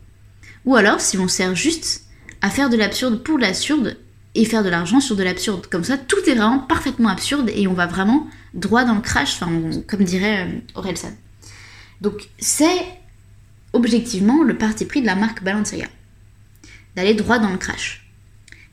ou 0.63 0.75
alors 0.75 1.01
si 1.01 1.17
on 1.17 1.27
sert 1.27 1.55
juste 1.55 2.03
à 2.41 2.49
faire 2.49 2.69
de 2.69 2.77
l'absurde 2.77 3.23
pour 3.23 3.39
l'absurde 3.39 3.97
et 4.35 4.45
faire 4.45 4.63
de 4.63 4.69
l'argent 4.69 4.99
sur 4.99 5.15
de 5.15 5.23
l'absurde. 5.23 5.67
Comme 5.67 5.83
ça, 5.83 5.97
tout 5.97 6.19
est 6.27 6.35
vraiment 6.35 6.59
parfaitement 6.59 7.09
absurde 7.09 7.51
et 7.53 7.67
on 7.67 7.73
va 7.73 7.85
vraiment 7.85 8.27
droit 8.53 8.83
dans 8.85 8.95
le 8.95 9.01
crash, 9.01 9.35
enfin, 9.35 9.51
comme 9.87 10.03
dirait 10.03 10.47
euh, 10.47 10.59
Orelsan. 10.75 11.11
Donc, 11.99 12.29
c'est 12.39 12.85
objectivement 13.73 14.43
le 14.43 14.57
parti 14.57 14.85
pris 14.85 15.01
de 15.01 15.05
la 15.05 15.15
marque 15.15 15.43
Balenciaga. 15.43 15.87
D'aller 16.95 17.13
droit 17.13 17.39
dans 17.39 17.49
le 17.49 17.57
crash. 17.57 18.05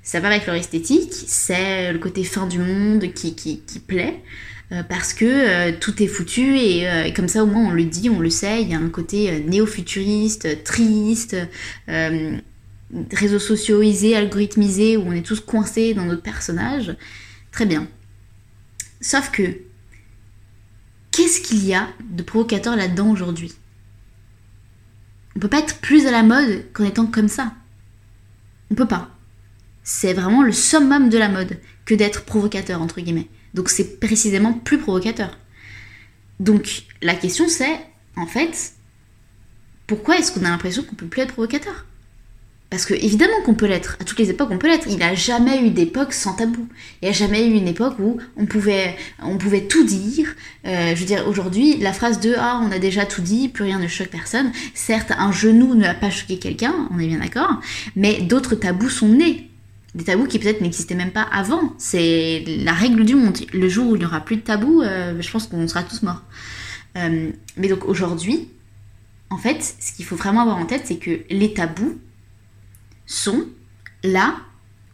Ça 0.02 0.20
va 0.20 0.28
avec 0.28 0.46
leur 0.46 0.56
esthétique, 0.56 1.12
c'est 1.12 1.92
le 1.92 1.98
côté 1.98 2.24
fin 2.24 2.46
du 2.46 2.58
monde 2.58 3.12
qui, 3.12 3.34
qui, 3.34 3.60
plaît, 3.86 4.22
euh, 4.72 4.82
parce 4.82 5.12
que 5.12 5.26
euh, 5.26 5.72
tout 5.78 6.02
est 6.02 6.06
foutu 6.06 6.56
et, 6.56 7.12
comme 7.14 7.28
ça 7.28 7.44
au 7.44 7.46
moins 7.46 7.66
on 7.66 7.72
le 7.72 7.84
dit, 7.84 8.08
on 8.08 8.18
le 8.18 8.30
sait, 8.30 8.62
il 8.62 8.70
y 8.70 8.74
a 8.74 8.78
un 8.78 8.88
côté 8.88 9.40
néo-futuriste, 9.40 10.64
triste, 10.64 11.36
réseaux 13.12 13.38
sociaux 13.38 13.82
algorithmisés, 14.14 14.96
où 14.96 15.02
on 15.02 15.12
est 15.12 15.26
tous 15.26 15.40
coincés 15.40 15.94
dans 15.94 16.04
notre 16.04 16.22
personnage. 16.22 16.96
Très 17.52 17.66
bien. 17.66 17.88
Sauf 19.00 19.30
que, 19.30 19.58
qu'est-ce 21.10 21.40
qu'il 21.40 21.64
y 21.64 21.74
a 21.74 21.88
de 22.10 22.22
provocateur 22.22 22.76
là-dedans 22.76 23.10
aujourd'hui? 23.10 23.52
On 25.36 25.40
peut 25.40 25.48
pas 25.48 25.60
être 25.60 25.78
plus 25.78 26.06
à 26.06 26.10
la 26.10 26.22
mode 26.22 26.64
qu'en 26.72 26.84
étant 26.84 27.06
comme 27.06 27.28
ça. 27.28 27.54
On 28.70 28.74
peut 28.74 28.88
pas. 28.88 29.10
C'est 29.84 30.12
vraiment 30.12 30.42
le 30.42 30.52
summum 30.52 31.08
de 31.08 31.18
la 31.18 31.28
mode 31.28 31.58
que 31.84 31.94
d'être 31.94 32.24
provocateur, 32.24 32.82
entre 32.82 33.00
guillemets. 33.00 33.28
Donc 33.54 33.70
c'est 33.70 34.00
précisément 34.00 34.52
plus 34.52 34.78
provocateur. 34.78 35.38
Donc 36.40 36.84
la 37.02 37.14
question 37.14 37.48
c'est, 37.48 37.80
en 38.16 38.26
fait, 38.26 38.72
pourquoi 39.86 40.18
est-ce 40.18 40.32
qu'on 40.32 40.44
a 40.44 40.50
l'impression 40.50 40.82
qu'on 40.82 40.96
peut 40.96 41.06
plus 41.06 41.22
être 41.22 41.32
provocateur? 41.32 41.86
Parce 42.70 42.84
que 42.84 42.92
évidemment 42.92 43.40
qu'on 43.44 43.54
peut 43.54 43.66
l'être, 43.66 43.96
à 44.00 44.04
toutes 44.04 44.18
les 44.18 44.30
époques 44.30 44.50
on 44.50 44.58
peut 44.58 44.68
l'être. 44.68 44.86
Il 44.90 44.98
n'a 44.98 45.14
jamais 45.14 45.62
eu 45.62 45.70
d'époque 45.70 46.12
sans 46.12 46.34
tabou. 46.34 46.68
Il 47.00 47.06
n'y 47.06 47.08
a 47.08 47.12
jamais 47.12 47.46
eu 47.46 47.52
une 47.52 47.66
époque 47.66 47.94
où 47.98 48.18
on 48.36 48.44
pouvait, 48.44 48.96
on 49.22 49.38
pouvait 49.38 49.62
tout 49.62 49.84
dire. 49.84 50.34
Euh, 50.66 50.94
je 50.94 51.00
veux 51.00 51.06
dire, 51.06 51.26
aujourd'hui, 51.26 51.78
la 51.78 51.92
phrase 51.92 52.20
de 52.20 52.34
Ah, 52.36 52.60
on 52.62 52.70
a 52.70 52.78
déjà 52.78 53.06
tout 53.06 53.22
dit, 53.22 53.48
plus 53.48 53.64
rien 53.64 53.78
ne 53.78 53.88
choque 53.88 54.08
personne. 54.08 54.52
Certes, 54.74 55.12
un 55.16 55.32
genou 55.32 55.74
ne 55.74 55.84
va 55.84 55.94
pas 55.94 56.10
choquer 56.10 56.38
quelqu'un, 56.38 56.88
on 56.90 56.98
est 56.98 57.06
bien 57.06 57.20
d'accord, 57.20 57.60
mais 57.96 58.20
d'autres 58.20 58.54
tabous 58.54 58.90
sont 58.90 59.08
nés. 59.08 59.48
Des 59.94 60.04
tabous 60.04 60.26
qui 60.26 60.38
peut-être 60.38 60.60
n'existaient 60.60 60.94
même 60.94 61.12
pas 61.12 61.26
avant. 61.32 61.72
C'est 61.78 62.44
la 62.46 62.72
règle 62.72 63.06
du 63.06 63.14
monde. 63.14 63.38
Le 63.54 63.68
jour 63.70 63.86
où 63.88 63.96
il 63.96 64.00
n'y 64.00 64.04
aura 64.04 64.20
plus 64.20 64.36
de 64.36 64.42
tabous, 64.42 64.82
euh, 64.82 65.20
je 65.20 65.30
pense 65.30 65.46
qu'on 65.46 65.66
sera 65.66 65.82
tous 65.82 66.02
morts. 66.02 66.22
Euh, 66.98 67.30
mais 67.56 67.68
donc 67.68 67.86
aujourd'hui, 67.86 68.48
en 69.30 69.38
fait, 69.38 69.74
ce 69.80 69.92
qu'il 69.94 70.04
faut 70.04 70.16
vraiment 70.16 70.42
avoir 70.42 70.58
en 70.58 70.66
tête, 70.66 70.82
c'est 70.84 70.96
que 70.96 71.20
les 71.30 71.54
tabous, 71.54 71.98
sont 73.08 73.48
là 74.04 74.36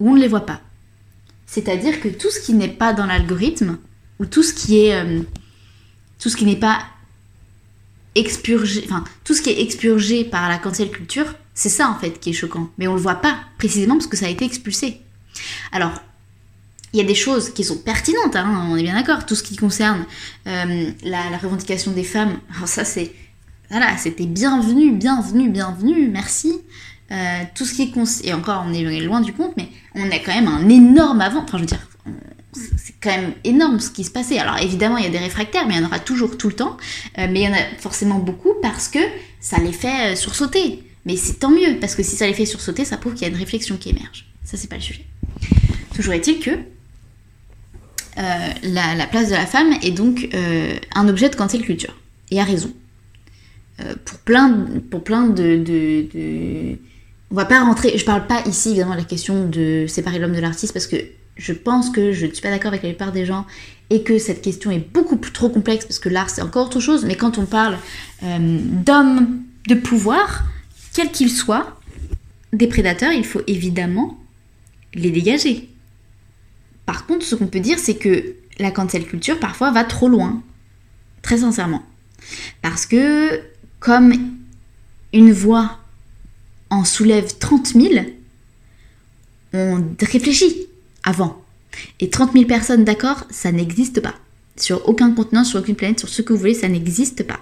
où 0.00 0.09
on 0.11 0.14
ne 0.14 0.21
les 0.21 0.28
voit 0.28 0.47
pas. 0.47 0.62
C'est-à-dire 1.47 2.00
que 2.00 2.09
tout 2.09 2.30
ce 2.30 2.40
qui 2.40 2.54
n'est 2.54 2.68
pas 2.68 2.94
dans 2.94 3.04
l'algorithme, 3.04 3.76
ou 4.18 4.25
tout 4.25 4.42
ce 4.42 4.54
qui 4.54 4.87
est... 4.87 4.94
Euh, 4.94 5.23
n'est 6.40 6.56
pas 6.56 6.83
expurgé, 8.14 8.83
enfin, 8.87 9.04
tout 9.25 9.35
ce 9.35 9.42
qui 9.42 9.50
est 9.50 9.61
expurgé 9.61 10.25
par 10.25 10.49
la 10.49 10.56
cancel 10.56 10.90
culture, 10.90 11.35
c'est 11.52 11.68
ça 11.68 11.90
en 11.90 11.99
fait 11.99 12.18
qui 12.18 12.30
est 12.30 12.33
choquant. 12.33 12.71
Mais 12.78 12.87
on 12.87 12.94
le 12.94 13.00
voit 13.00 13.16
pas, 13.16 13.37
précisément 13.59 13.97
parce 13.97 14.06
que 14.06 14.16
ça 14.16 14.26
a 14.26 14.30
été 14.30 14.44
expulsé. 14.44 15.00
Alors, 15.71 15.92
il 16.92 16.99
y 16.99 17.00
a 17.00 17.04
des 17.04 17.14
choses 17.14 17.50
qui 17.52 17.62
sont 17.62 17.76
pertinentes, 17.76 18.37
hein, 18.37 18.68
on 18.71 18.76
est 18.76 18.83
bien 18.83 18.94
d'accord. 18.94 19.26
Tout 19.26 19.35
ce 19.35 19.42
qui 19.42 19.56
concerne 19.56 20.06
euh, 20.47 20.90
la, 21.02 21.28
la, 21.28 21.38
revendication 21.38 21.92
des 21.92 22.04
femmes, 22.04 22.38
alors 22.56 22.68
ça 22.68 22.85
c'est. 22.85 23.12
Voilà, 23.71 23.97
c'était 23.99 24.26
bienvenu, 24.26 24.92
bienvenu, 24.92 25.50
bienvenu, 25.50 26.09
merci. 26.09 26.54
Euh, 27.14 27.42
tout 27.54 27.64
ce 27.64 27.75
qui 27.75 27.83
est... 27.83 28.26
Et 28.26 28.33
encore, 28.33 28.64
on 28.66 28.73
est 28.73 29.00
loin 29.00 29.21
du 29.21 29.33
compte, 29.33 29.52
mais 29.56 29.68
on 29.94 30.11
a 30.11 30.18
quand 30.18 30.35
même 30.35 30.49
un 30.49 30.68
énorme 30.68 31.21
avant. 31.21 31.42
Enfin, 31.42 31.59
je 31.59 31.62
veux 31.62 31.68
dire, 31.68 31.87
c'est 32.54 32.94
quand 33.00 33.11
même 33.11 33.33
énorme 33.44 33.78
ce 33.78 33.90
qui 33.90 34.04
se 34.04 34.11
passait. 34.11 34.38
Alors 34.38 34.59
évidemment, 34.59 34.97
il 34.97 35.04
y 35.04 35.06
a 35.06 35.11
des 35.11 35.18
réfractaires, 35.18 35.66
mais 35.68 35.75
il 35.75 35.80
y 35.80 35.85
en 35.85 35.87
aura 35.87 36.00
toujours 36.00 36.37
tout 36.37 36.49
le 36.49 36.54
temps. 36.54 36.76
Euh, 37.18 37.28
mais 37.30 37.42
il 37.42 37.44
y 37.44 37.49
en 37.49 37.52
a 37.52 37.78
forcément 37.78 38.18
beaucoup 38.18 38.54
parce 38.62 38.88
que 38.88 38.99
ça 39.40 39.59
les 39.59 39.73
fait 39.73 40.12
euh, 40.12 40.16
sursauter. 40.16 40.83
Mais 41.06 41.16
c'est 41.16 41.35
tant 41.35 41.50
mieux, 41.50 41.78
parce 41.80 41.94
que 41.94 42.02
si 42.02 42.16
ça 42.16 42.26
les 42.26 42.35
fait 42.35 42.47
sursauter, 42.47 42.85
ça 42.85 42.97
prouve 42.97 43.14
qu'il 43.14 43.23
y 43.23 43.26
a 43.26 43.28
une 43.28 43.38
réflexion 43.38 43.76
qui 43.76 43.90
émerge. 43.90 44.26
Ça, 44.42 44.56
c'est 44.56 44.68
pas 44.68 44.76
le 44.76 44.83
sujet. 44.83 45.04
Toujours 45.94 46.14
est-il 46.14 46.40
que 46.40 46.50
la, 48.16 49.06
place 49.06 49.28
de 49.28 49.35
la 49.35 49.47
femme 49.47 49.75
est 49.83 49.90
donc 49.90 50.28
un 50.94 51.09
objet 51.09 51.28
de 51.28 51.37
cancel 51.37 51.61
culture. 51.61 51.94
Et 52.30 52.40
a 52.40 52.44
raison. 52.44 52.73
pour, 54.06 54.18
plein, 54.21 54.66
pour 54.90 55.04
plein 55.04 55.26
de 55.26 55.56
on 57.34 57.36
va 57.36 57.46
pas 57.46 57.64
rentrer, 57.64 57.98
je 57.98 58.04
parle 58.04 58.28
pas 58.28 58.44
ici 58.46 58.68
évidemment 58.70 58.92
de 58.92 58.98
la 58.98 59.04
question 59.04 59.48
de 59.48 59.86
séparer 59.88 60.20
l'homme 60.20 60.36
de 60.36 60.40
l'artiste 60.40 60.72
parce 60.72 60.86
que 60.86 60.94
je 61.36 61.52
pense 61.52 61.90
que 61.90 62.12
je 62.12 62.26
ne 62.26 62.32
suis 62.32 62.40
pas 62.40 62.50
d'accord 62.50 62.68
avec 62.68 62.84
la 62.84 62.90
plupart 62.90 63.10
des 63.10 63.26
gens 63.26 63.44
et 63.90 64.04
que 64.04 64.18
cette 64.18 64.40
question 64.40 64.70
est 64.70 64.78
beaucoup 64.78 65.16
trop 65.16 65.48
complexe 65.48 65.84
parce 65.84 65.98
que 65.98 66.08
l'art 66.08 66.30
c'est 66.30 66.42
encore 66.42 66.66
autre 66.66 66.78
chose, 66.78 67.04
mais 67.04 67.16
quand 67.16 67.36
on 67.38 67.44
parle 67.44 67.76
euh, 68.22 68.38
d'hommes 68.38 69.40
de 69.66 69.74
pouvoir, 69.74 70.44
quels 70.92 71.10
qu'ils 71.10 71.28
soient, 71.28 71.80
des 72.52 72.68
prédateurs, 72.68 73.10
il 73.10 73.26
faut 73.26 73.42
évidemment 73.48 74.16
les 74.94 75.10
dégager. 75.10 75.68
Par 76.86 77.04
contre, 77.04 77.26
ce 77.26 77.34
qu'on 77.34 77.48
peut 77.48 77.58
dire, 77.58 77.80
c'est 77.80 77.96
que 77.96 78.36
la 78.60 78.70
cancel 78.70 79.06
culture 79.06 79.40
parfois 79.40 79.72
va 79.72 79.82
trop 79.82 80.06
loin, 80.06 80.40
très 81.22 81.38
sincèrement. 81.38 81.82
Parce 82.62 82.86
que 82.86 83.40
comme 83.80 84.14
une 85.12 85.32
voix 85.32 85.80
en 86.71 86.85
soulève 86.85 87.38
30 87.38 87.75
000, 87.75 87.94
on 89.52 89.85
réfléchit 90.00 90.66
avant. 91.02 91.42
Et 92.00 92.11
30 92.11 92.33
000 92.33 92.44
personnes 92.47 92.85
d'accord, 92.85 93.26
ça 93.30 93.52
n'existe 93.52 94.00
pas. 94.00 94.14
Sur 94.56 94.88
aucun 94.88 95.12
continent, 95.12 95.44
sur 95.44 95.61
aucune 95.61 95.75
planète, 95.75 96.00
sur 96.00 96.09
ce 96.09 96.23
que 96.23 96.33
vous 96.33 96.38
voulez, 96.38 96.54
ça 96.54 96.68
n'existe 96.68 97.25
pas. 97.25 97.40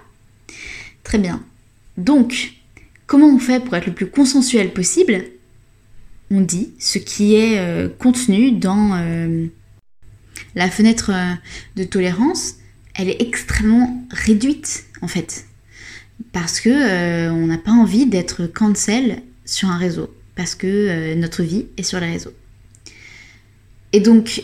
Très 1.03 1.17
bien. 1.17 1.43
Donc, 1.97 2.53
comment 3.05 3.27
on 3.27 3.39
fait 3.39 3.63
pour 3.63 3.75
être 3.75 3.85
le 3.85 3.93
plus 3.93 4.07
consensuel 4.07 4.73
possible? 4.73 5.25
On 6.31 6.41
dit 6.41 6.71
ce 6.79 6.97
qui 6.97 7.35
est 7.35 7.59
euh, 7.59 7.89
contenu 7.89 8.51
dans 8.51 8.95
euh, 8.95 9.45
la 10.55 10.69
fenêtre 10.69 11.11
euh, 11.13 11.33
de 11.75 11.83
tolérance, 11.83 12.55
elle 12.95 13.09
est 13.09 13.21
extrêmement 13.21 14.03
réduite 14.09 14.85
en 15.01 15.07
fait 15.07 15.45
parce 16.31 16.59
que 16.59 16.69
euh, 16.69 17.31
on 17.31 17.47
n'a 17.47 17.57
pas 17.57 17.71
envie 17.71 18.05
d'être 18.05 18.47
cancel 18.47 19.21
sur 19.45 19.69
un 19.69 19.77
réseau, 19.77 20.13
parce 20.35 20.55
que 20.55 20.67
euh, 20.67 21.15
notre 21.15 21.43
vie 21.43 21.67
est 21.77 21.83
sur 21.83 21.99
les 21.99 22.11
réseaux. 22.11 22.33
Et 23.91 23.99
donc, 23.99 24.43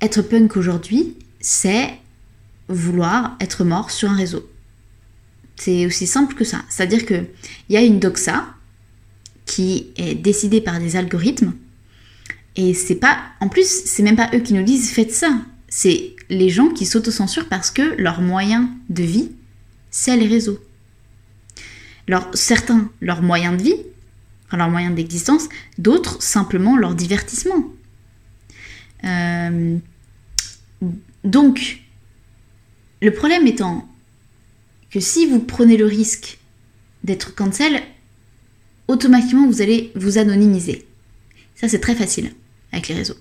être 0.00 0.22
punk 0.22 0.56
aujourd'hui, 0.56 1.16
c'est 1.40 1.90
vouloir 2.68 3.36
être 3.40 3.64
mort 3.64 3.90
sur 3.90 4.10
un 4.10 4.16
réseau. 4.16 4.48
C'est 5.56 5.84
aussi 5.84 6.06
simple 6.06 6.34
que 6.34 6.44
ça. 6.44 6.62
C'est-à-dire 6.70 7.04
qu'il 7.04 7.26
y 7.68 7.76
a 7.76 7.82
une 7.82 7.98
doxa 7.98 8.46
qui 9.44 9.88
est 9.96 10.14
décidée 10.14 10.60
par 10.60 10.78
des 10.78 10.96
algorithmes 10.96 11.52
Et 12.56 12.72
c'est 12.72 12.94
pas, 12.94 13.18
en 13.40 13.48
plus, 13.48 13.82
c'est 13.84 14.02
même 14.02 14.16
pas 14.16 14.30
eux 14.34 14.38
qui 14.40 14.54
nous 14.54 14.62
disent 14.62 14.90
faites 14.90 15.12
ça. 15.12 15.42
C'est 15.68 16.14
les 16.30 16.48
gens 16.48 16.68
qui 16.68 16.86
s'autocensurent 16.86 17.48
parce 17.48 17.70
que 17.70 17.82
leur 18.00 18.22
moyen 18.22 18.70
de 18.88 19.02
vie, 19.02 19.32
c'est 19.90 20.16
les 20.16 20.26
réseaux. 20.26 20.58
Certains, 22.34 22.90
leur 23.00 23.22
moyen 23.22 23.52
de 23.52 23.62
vie, 23.62 23.76
enfin 24.46 24.56
leur 24.56 24.70
moyen 24.70 24.90
d'existence, 24.90 25.48
d'autres 25.78 26.22
simplement 26.22 26.76
leur 26.76 26.94
divertissement. 26.94 27.64
Euh, 29.04 29.78
donc, 31.24 31.82
le 33.02 33.12
problème 33.12 33.46
étant 33.46 33.88
que 34.90 35.00
si 35.00 35.26
vous 35.26 35.40
prenez 35.40 35.76
le 35.76 35.86
risque 35.86 36.38
d'être 37.04 37.34
cancel, 37.34 37.82
automatiquement 38.88 39.46
vous 39.46 39.62
allez 39.62 39.92
vous 39.94 40.18
anonymiser. 40.18 40.86
Ça 41.54 41.68
c'est 41.68 41.80
très 41.80 41.94
facile 41.94 42.32
avec 42.72 42.88
les 42.88 42.96
réseaux. 42.96 43.16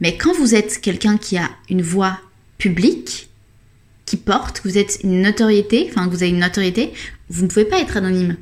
Mais 0.00 0.16
quand 0.16 0.32
vous 0.34 0.54
êtes 0.54 0.80
quelqu'un 0.80 1.18
qui 1.18 1.36
a 1.38 1.50
une 1.68 1.82
voix 1.82 2.20
publique, 2.58 3.28
porte, 4.16 4.60
vous 4.64 4.78
êtes 4.78 4.98
une 5.02 5.22
notoriété, 5.22 5.88
enfin 5.90 6.06
que 6.06 6.10
vous 6.10 6.22
avez 6.22 6.30
une 6.30 6.40
notoriété, 6.40 6.92
vous 7.28 7.42
ne 7.42 7.48
pouvez 7.48 7.64
pas 7.64 7.80
être 7.80 7.96
anonyme. 7.96 8.36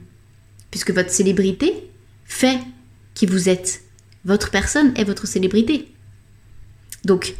Puisque 0.71 0.91
votre 0.91 1.11
célébrité 1.11 1.73
fait 2.25 2.59
qui 3.14 3.26
vous 3.26 3.49
êtes. 3.49 3.83
Votre 4.25 4.50
personne 4.50 4.93
est 4.97 5.05
votre 5.05 5.26
célébrité. 5.26 5.88
Donc, 7.05 7.35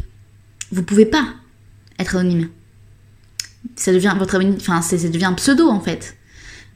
vous 0.71 0.81
ne 0.81 0.87
pouvez 0.87 1.07
pas 1.07 1.35
être 1.99 2.17
anonyme. 2.17 2.49
Ça 3.77 3.93
devient 3.93 4.15
votre 4.19 4.43
enfin, 4.57 4.83
ça 4.83 4.97
devient 4.97 5.27
un 5.27 5.35
pseudo 5.35 5.69
en 5.69 5.81
fait. 5.81 6.17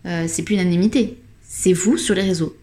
Euh, 0.07 0.27
c'est 0.29 0.43
plus 0.43 0.55
une 0.55 0.61
anonymité. 0.61 1.21
C'est 1.43 1.73
vous 1.73 1.97
sur 1.97 2.15
les 2.15 2.23
réseaux. 2.23 2.57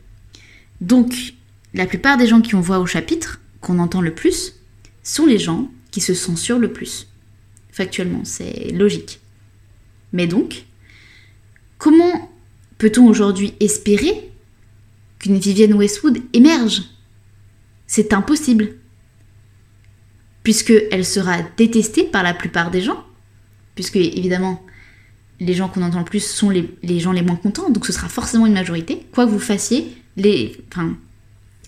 Donc, 0.81 1.33
la 1.73 1.85
plupart 1.85 2.17
des 2.17 2.27
gens 2.27 2.41
qui 2.41 2.55
ont 2.55 2.61
voix 2.61 2.79
au 2.79 2.85
chapitre, 2.85 3.41
qu'on 3.59 3.79
entend 3.79 4.01
le 4.01 4.13
plus, 4.13 4.55
sont 5.03 5.25
les 5.25 5.39
gens 5.39 5.69
qui 5.91 6.01
se 6.01 6.13
censurent 6.13 6.59
le 6.59 6.71
plus. 6.71 7.07
Factuellement, 7.73 8.23
c'est 8.23 8.69
logique. 8.71 9.19
Mais 10.13 10.27
donc, 10.27 10.65
comment 11.79 12.29
peut-on 12.77 13.07
aujourd'hui 13.07 13.55
espérer 13.59 14.29
qu'une 15.17 15.39
Vivienne 15.39 15.73
Westwood 15.73 16.19
émerge? 16.33 16.83
C'est 17.87 18.13
impossible. 18.13 18.75
Puisqu'elle 20.43 21.03
sera 21.03 21.37
détestée 21.57 22.03
par 22.03 22.21
la 22.21 22.35
plupart 22.35 22.69
des 22.69 22.81
gens, 22.81 23.03
puisque 23.73 23.95
évidemment, 23.95 24.63
les 25.39 25.55
gens 25.55 25.67
qu'on 25.67 25.81
entend 25.81 25.99
le 25.99 26.05
plus 26.05 26.23
sont 26.23 26.51
les, 26.51 26.99
gens 26.99 27.11
les 27.11 27.23
moins 27.23 27.37
contents, 27.37 27.71
donc 27.71 27.87
ce 27.87 27.91
sera 27.91 28.07
forcément 28.07 28.45
une 28.45 28.53
majorité. 28.53 29.03
Quoi 29.13 29.25
que 29.25 29.31
vous 29.31 29.39
fassiez, 29.39 29.97
les, 30.15 30.55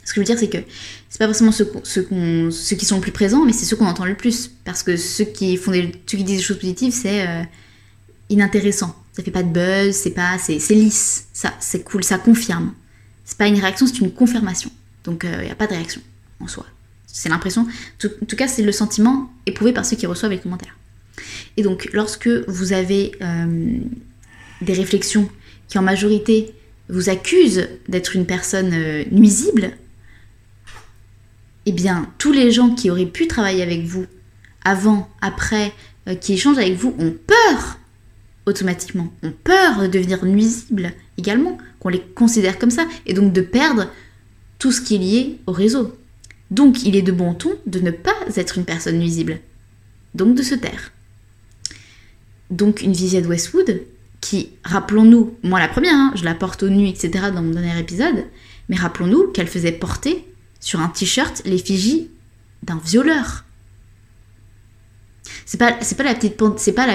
ce 0.06 0.14
que 0.14 0.16
je 0.16 0.20
veux 0.22 0.26
dire, 0.26 0.38
c'est 0.40 0.50
que 0.50 0.64
c'est 1.10 1.18
pas 1.18 1.26
forcément 1.26 1.52
ceux, 1.52 1.66
qui 2.06 2.86
sont 2.86 2.96
le 2.96 3.02
plus 3.02 3.12
présents, 3.12 3.44
mais 3.44 3.54
c'est 3.54 3.66
ceux 3.66 3.76
qu'on 3.76 3.88
entend 3.88 4.06
le 4.06 4.16
plus. 4.16 4.52
Parce 4.64 4.84
que 4.84 4.98
ceux 4.98 5.26
qui, 5.26 5.58
font 5.58 5.72
des, 5.72 5.92
ceux 6.06 6.20
qui 6.20 6.24
disent 6.24 6.38
des 6.38 6.44
choses 6.44 6.60
positives, 6.60 6.94
c'est 6.94 7.28
euh, 7.28 7.42
inintéressant. 8.30 8.96
Ça 9.14 9.24
fait 9.24 9.32
pas 9.32 9.42
de 9.42 9.50
buzz, 9.50 9.96
c'est 9.96 10.12
pas, 10.12 10.38
c'est 10.38 10.60
lisse. 10.76 11.26
Ça, 11.34 11.54
c'est 11.60 11.84
cool, 11.84 12.04
ça 12.04 12.20
confirme. 12.20 12.74
C'est 13.26 13.38
pas 13.38 13.48
une 13.48 13.60
réaction, 13.60 13.88
c'est 13.88 14.00
une 14.00 14.12
confirmation. 14.12 14.70
Donc 15.04 15.24
il 15.24 15.34
euh, 15.34 15.44
n'y 15.44 15.50
a 15.50 15.56
pas 15.56 15.66
de 15.66 15.74
réaction 15.74 16.02
en 16.40 16.48
soi. 16.48 16.68
C'est 17.08 17.30
l'impression, 17.30 17.66
en 18.04 18.26
tout 18.26 18.36
cas, 18.36 18.48
c'est 18.48 18.62
le 18.62 18.72
sentiment 18.72 19.32
éprouvé 19.48 19.74
par 19.74 19.86
ceux 19.86 19.96
qui 19.96 20.06
reçoivent 20.06 20.32
les 20.32 20.40
commentaires. 20.40 20.78
Et 21.58 21.64
donc, 21.64 21.90
lorsque 21.94 22.28
vous 22.28 22.74
avez 22.74 23.14
euh, 23.22 23.78
des 24.62 24.74
réflexions 24.74 25.30
qui 25.68 25.80
en 25.80 25.82
majorité 25.82 26.54
vous 26.90 27.10
accusent 27.10 27.70
d'être 27.88 28.16
une 28.16 28.26
personne 28.26 29.06
nuisible, 29.12 29.72
eh 31.66 31.72
bien, 31.72 32.12
tous 32.18 32.32
les 32.32 32.52
gens 32.52 32.76
qui 32.76 32.90
auraient 32.90 33.06
pu 33.06 33.28
travailler 33.28 33.64
avec 33.64 33.84
vous 33.84 34.06
avant, 34.64 35.10
après, 35.22 35.74
euh, 36.08 36.16
qui 36.16 36.34
échangent 36.34 36.58
avec 36.58 36.76
vous, 36.76 36.96
ont 37.00 37.14
peur 37.26 37.80
automatiquement, 38.46 39.12
ont 39.24 39.34
peur 39.44 39.82
de 39.82 39.88
devenir 39.88 40.24
nuisibles 40.26 40.94
également, 41.18 41.58
qu'on 41.80 41.90
les 41.90 42.02
considère 42.02 42.60
comme 42.60 42.72
ça, 42.72 42.88
et 43.06 43.14
donc 43.14 43.34
de 43.34 43.42
perdre 43.42 43.88
tout 44.60 44.72
ce 44.72 44.82
qui 44.82 44.96
est 44.96 45.00
lié 45.00 45.40
au 45.48 45.52
réseau. 45.52 45.96
Donc, 46.52 46.84
il 46.84 46.96
est 46.96 47.02
de 47.02 47.12
bon 47.12 47.34
ton 47.34 47.52
de 47.66 47.80
ne 47.80 47.92
pas 47.92 48.16
être 48.36 48.58
une 48.58 48.66
personne 48.66 49.00
nuisible, 49.00 49.40
donc 50.14 50.36
de 50.36 50.44
se 50.44 50.56
taire. 50.56 50.92
Donc, 52.52 52.82
une 52.82 52.92
de 52.92 53.28
Westwood, 53.28 53.82
qui, 54.22 54.50
rappelons-nous, 54.64 55.36
moi 55.44 55.60
la 55.60 55.68
première, 55.68 55.96
hein, 55.96 56.12
je 56.16 56.24
la 56.24 56.36
porte 56.36 56.64
au 56.64 56.70
nu, 56.70 56.88
etc., 56.88 57.26
dans 57.34 57.42
mon 57.42 57.52
dernier 57.52 57.80
épisode, 57.80 58.26
mais 58.70 58.76
rappelons-nous 58.76 59.28
qu'elle 59.28 59.48
faisait 59.48 59.72
porter 59.72 60.26
sur 60.66 60.80
un 60.80 60.88
t-shirt 60.90 61.44
l'effigie 61.46 62.10
d'un 62.64 62.82
violeur. 62.84 63.46
C'est 65.46 65.60
pas, 65.60 65.74
pas 65.74 66.04
la 66.04 66.16
petite, 66.16 66.42
euh, 66.42 66.56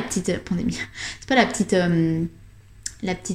euh, 1.75 2.25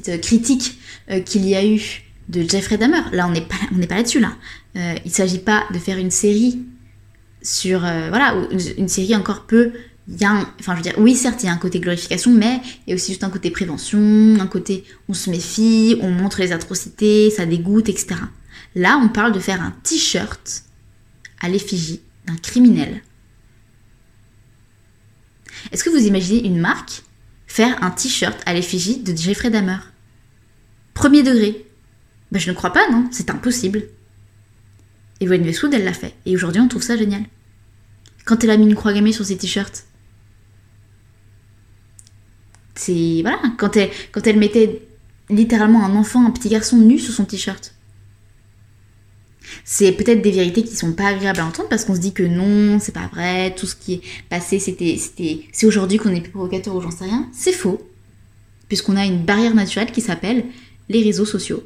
euh, 0.09 0.17
critique 0.17 0.77
qu'il 1.25 1.47
y 1.47 1.55
a 1.55 1.65
eu 1.65 2.03
de 2.27 2.41
Jeffrey 2.41 2.77
Dahmer. 2.77 3.03
Là, 3.13 3.27
on 3.27 3.31
n'est 3.31 3.47
pas, 3.87 3.95
là-dessus 3.95 4.19
là. 4.19 4.35
il 5.05 5.11
s'agit 5.11 5.39
pas 5.39 5.63
de 5.73 5.79
faire 5.79 5.97
une 5.97 6.11
série 6.11 6.59
sur, 7.41 7.79
voilà, 7.79 8.35
une 8.77 8.89
série 8.89 9.15
encore 9.15 9.45
peu 9.45 9.71
enfin 10.21 10.73
je 10.73 10.75
veux 10.75 10.81
dire, 10.81 10.93
oui 10.97 11.15
certes 11.15 11.41
il 11.41 11.47
y 11.47 11.49
a 11.49 11.51
un 11.51 11.57
côté 11.57 11.79
glorification, 11.79 12.31
mais 12.31 12.59
il 12.85 12.91
y 12.91 12.93
a 12.93 12.95
aussi 12.95 13.13
juste 13.13 13.23
un 13.23 13.31
côté 13.31 13.49
prévention, 13.49 14.37
un 14.39 14.45
côté 14.45 14.83
on 15.09 15.13
se 15.13 15.31
méfie, 15.31 15.97
on 16.01 16.11
montre 16.11 16.41
les 16.41 16.51
atrocités, 16.51 17.31
ça 17.31 17.47
dégoûte, 17.47 17.89
etc. 17.89 18.17
Là, 18.75 18.99
on 19.01 19.07
parle 19.07 19.31
de 19.31 19.39
faire 19.39 19.61
un 19.61 19.71
t-shirt 19.83 20.63
à 21.39 21.49
l'effigie 21.49 22.01
d'un 22.27 22.35
criminel. 22.35 23.01
Est-ce 25.71 25.83
que 25.83 25.89
vous 25.89 26.05
imaginez 26.05 26.45
une 26.45 26.59
marque 26.59 27.03
faire 27.47 27.81
un 27.81 27.91
t-shirt 27.91 28.37
à 28.45 28.53
l'effigie 28.53 28.99
de 28.99 29.15
Jeffrey 29.15 29.49
Dahmer? 29.49 29.77
Premier 30.93 31.23
degré. 31.23 31.65
Ben, 32.31 32.39
je 32.39 32.49
ne 32.49 32.55
crois 32.55 32.73
pas, 32.73 32.89
non, 32.89 33.07
c'est 33.11 33.29
impossible. 33.29 33.83
Et 35.21 35.27
Wayne 35.29 35.43
Westwood, 35.43 35.73
elle 35.73 35.85
l'a 35.85 35.93
fait. 35.93 36.13
Et 36.25 36.35
aujourd'hui, 36.35 36.61
on 36.61 36.67
trouve 36.67 36.81
ça 36.81 36.97
génial. 36.97 37.23
Quand 38.25 38.43
elle 38.43 38.49
a 38.49 38.57
mis 38.57 38.65
une 38.65 38.75
croix 38.75 38.93
gammée 38.93 39.13
sur 39.13 39.25
ses 39.25 39.37
t-shirts. 39.37 39.85
C'est. 42.75 43.21
Voilà, 43.21 43.39
quand 43.57 43.77
elle, 43.77 43.91
quand 44.11 44.25
elle 44.27 44.37
mettait 44.37 44.85
littéralement 45.29 45.85
un 45.85 45.95
enfant, 45.95 46.25
un 46.25 46.31
petit 46.31 46.49
garçon 46.49 46.77
nu 46.77 46.99
sur 46.99 47.13
son 47.13 47.25
t-shirt. 47.25 47.74
C'est 49.63 49.91
peut-être 49.91 50.21
des 50.21 50.31
vérités 50.31 50.63
qui 50.63 50.75
sont 50.75 50.93
pas 50.93 51.07
agréables 51.07 51.39
à 51.39 51.45
entendre 51.45 51.69
parce 51.69 51.85
qu'on 51.85 51.95
se 51.95 51.99
dit 51.99 52.13
que 52.13 52.23
non, 52.23 52.79
c'est 52.79 52.91
pas 52.91 53.07
vrai, 53.13 53.53
tout 53.55 53.65
ce 53.65 53.75
qui 53.75 53.93
est 53.93 54.01
passé, 54.29 54.59
c'était, 54.59 54.99
c'est 55.51 55.65
aujourd'hui 55.65 55.97
qu'on 55.97 56.13
est 56.13 56.21
plus 56.21 56.31
provocateur 56.31 56.75
ou 56.75 56.81
j'en 56.81 56.91
sais 56.91 57.05
rien. 57.05 57.29
C'est 57.31 57.53
faux, 57.53 57.81
puisqu'on 58.67 58.97
a 58.97 59.05
une 59.05 59.23
barrière 59.23 59.55
naturelle 59.55 59.91
qui 59.91 60.01
s'appelle 60.01 60.45
les 60.89 61.03
réseaux 61.03 61.25
sociaux. 61.25 61.63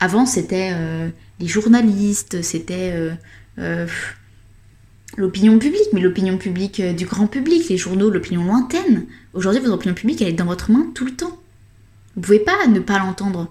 Avant, 0.00 0.26
c'était 0.26 0.72
euh, 0.74 1.08
les 1.40 1.46
journalistes, 1.46 2.42
c'était 2.42 2.92
euh, 2.92 3.12
euh, 3.58 3.86
l'opinion 5.16 5.58
publique, 5.58 5.88
mais 5.92 6.00
l'opinion 6.00 6.36
publique 6.36 6.82
du 6.82 7.06
grand 7.06 7.26
public, 7.26 7.68
les 7.68 7.76
journaux, 7.76 8.10
l'opinion 8.10 8.44
lointaine. 8.44 9.06
Aujourd'hui, 9.32 9.60
votre 9.60 9.74
opinion 9.74 9.94
publique, 9.94 10.20
elle 10.20 10.28
est 10.28 10.32
dans 10.32 10.44
votre 10.44 10.70
main 10.70 10.90
tout 10.94 11.04
le 11.04 11.12
temps. 11.12 11.38
Vous 12.16 12.22
pouvez 12.22 12.38
pas 12.38 12.66
ne 12.66 12.80
pas 12.80 12.98
l'entendre. 12.98 13.50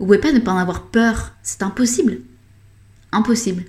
Vous 0.00 0.06
pouvez 0.06 0.18
pas 0.18 0.32
ne 0.32 0.38
pas 0.38 0.52
en 0.52 0.56
avoir 0.56 0.86
peur, 0.86 1.32
c'est 1.42 1.62
impossible. 1.62 2.20
Impossible. 3.12 3.64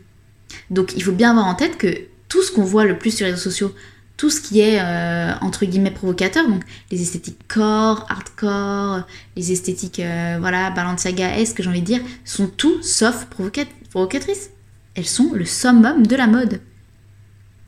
Donc 0.70 0.94
il 0.96 1.04
faut 1.04 1.12
bien 1.12 1.32
avoir 1.32 1.46
en 1.46 1.56
tête 1.56 1.78
que 1.78 1.94
tout 2.30 2.42
ce 2.42 2.54
qu'on 2.54 2.64
voit 2.64 2.86
le 2.86 2.98
plus 2.98 3.12
sur 3.12 3.26
les 3.26 3.34
réseaux 3.34 3.44
sociaux, 3.44 3.76
tout 4.16 4.30
ce 4.30 4.40
qui 4.40 4.62
est 4.62 4.80
euh, 4.80 5.34
entre 5.42 5.66
guillemets 5.66 5.92
provocateur, 5.92 6.48
donc 6.48 6.64
les 6.90 7.02
esthétiques 7.02 7.40
core, 7.50 8.06
hardcore, 8.10 9.02
les 9.36 9.52
esthétiques 9.52 10.00
euh, 10.00 10.38
voilà 10.40 10.72
Balenciaga 10.72 11.38
est 11.38 11.54
que 11.54 11.64
j'ai 11.64 11.70
envie 11.70 11.82
de 11.82 11.86
dire, 11.86 12.02
sont 12.24 12.48
tout 12.48 12.82
sauf 12.82 13.26
provocatrices. 13.26 14.52
Elles 14.96 15.06
sont 15.06 15.34
le 15.34 15.44
summum 15.44 16.08
de 16.08 16.16
la 16.16 16.28
mode. 16.28 16.62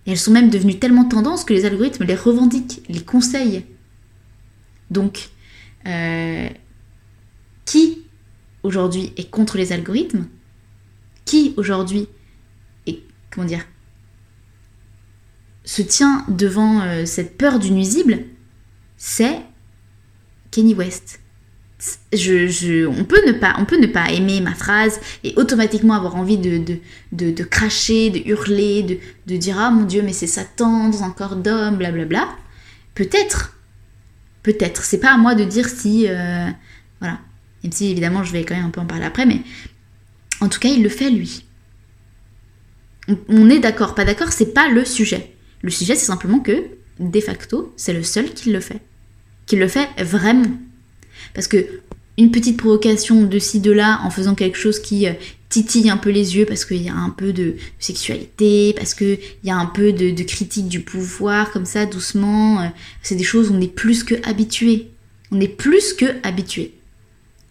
Et 0.05 0.11
elles 0.11 0.17
sont 0.17 0.31
même 0.31 0.49
devenues 0.49 0.79
tellement 0.79 1.05
tendance 1.05 1.43
que 1.43 1.53
les 1.53 1.65
algorithmes 1.65 2.05
les 2.05 2.15
revendiquent, 2.15 2.81
les 2.87 3.03
conseillent. 3.03 3.65
Donc, 4.89 5.29
euh, 5.85 6.47
qui 7.65 8.02
aujourd'hui 8.63 9.13
est 9.17 9.29
contre 9.29 9.57
les 9.57 9.71
algorithmes, 9.71 10.25
qui 11.25 11.53
aujourd'hui 11.57 12.07
est, 12.87 12.99
comment 13.31 13.47
dire, 13.47 13.65
se 15.65 15.81
tient 15.81 16.25
devant 16.27 16.81
euh, 16.81 17.05
cette 17.05 17.37
peur 17.37 17.59
du 17.59 17.71
nuisible, 17.71 18.19
c'est 18.97 19.41
Kenny 20.51 20.73
West. 20.73 21.19
On, 22.13 23.03
peut 23.03 23.21
ne 23.27 23.33
pas, 23.33 23.55
on 23.59 23.65
peut 23.65 23.77
ne 23.77 23.87
pas 23.87 24.09
aimer 24.11 24.39
ma 24.39 24.55
phrase 24.55 25.01
et 25.25 25.33
automatiquement 25.35 25.95
avoir 25.95 26.15
envie 26.15 26.37
de, 26.37 26.79
de, 27.11 27.43
cracher, 27.43 28.09
de 28.09 28.19
hurler, 28.19 28.83
de, 28.83 28.97
de, 29.27 29.37
dire 29.37 29.59
Ah 29.59 29.69
mon 29.69 29.83
Dieu, 29.83 30.01
mais 30.01 30.13
c'est 30.13 30.27
Satan 30.27 30.87
dans 30.87 31.03
un 31.03 31.09
corps 31.09 31.35
d'homme, 31.35 31.75
blablabla. 31.77 32.29
Peut-être, 32.95 33.57
peut-être. 34.43 34.85
C'est 34.85 34.99
pas 34.99 35.13
à 35.13 35.17
moi 35.17 35.35
de 35.35 35.43
dire 35.43 35.67
si. 35.67 36.07
Euh, 36.07 36.47
voilà. 37.01 37.19
Même 37.63 37.71
si 37.71 37.89
évidemment 37.91 38.23
je 38.23 38.31
vais 38.31 38.43
quand 38.43 38.55
même 38.55 38.65
un 38.65 38.69
peu 38.69 38.81
en 38.81 38.85
parler 38.85 39.05
après, 39.05 39.25
mais 39.25 39.41
en 40.41 40.49
tout 40.49 40.59
cas 40.59 40.69
il 40.69 40.83
le 40.83 40.89
fait 40.89 41.09
lui. 41.09 41.45
On, 43.27 43.49
est 43.49 43.59
d'accord, 43.59 43.95
pas 43.95 44.05
d'accord, 44.05 44.31
c'est 44.31 44.53
pas 44.53 44.69
le 44.69 44.85
sujet. 44.85 45.33
Le 45.61 45.69
sujet, 45.69 45.95
c'est 45.95 46.05
simplement 46.05 46.39
que, 46.39 46.63
de 46.99 47.19
facto, 47.19 47.73
c'est 47.75 47.93
le 47.93 48.03
seul 48.03 48.33
qui 48.33 48.51
le 48.51 48.61
fait. 48.61 48.79
Qui 49.45 49.57
le 49.57 49.67
fait 49.67 49.89
vraiment. 50.01 50.57
Parce 51.33 51.47
que 51.47 51.81
une 52.17 52.31
petite 52.31 52.57
provocation 52.57 53.23
de 53.23 53.39
ci, 53.39 53.59
de 53.59 53.71
là, 53.71 53.99
en 54.03 54.09
faisant 54.09 54.35
quelque 54.35 54.57
chose 54.57 54.79
qui 54.79 55.07
euh, 55.07 55.13
titille 55.49 55.89
un 55.89 55.97
peu 55.97 56.11
les 56.11 56.35
yeux 56.35 56.45
parce 56.45 56.63
qu'il 56.63 56.81
y 56.81 56.89
a 56.89 56.95
un 56.95 57.09
peu 57.09 57.33
de 57.33 57.55
sexualité, 57.79 58.73
parce 58.77 58.93
qu'il 58.93 59.19
y 59.43 59.49
a 59.49 59.55
un 59.55 59.65
peu 59.65 59.91
de, 59.91 60.23
critique 60.23 60.67
du 60.67 60.81
pouvoir, 60.81 61.51
comme 61.51 61.65
ça, 61.65 61.85
doucement. 61.85 62.61
Euh, 62.61 62.67
c'est 63.01 63.15
des 63.15 63.23
choses 63.23 63.49
où 63.49 63.55
on 63.55 63.61
est 63.61 63.73
plus 63.73 64.03
que 64.03 64.15
habitué. 64.27 64.89
On 65.31 65.39
est 65.39 65.47
plus 65.47 65.93
que 65.93 66.05
habitué. 66.23 66.73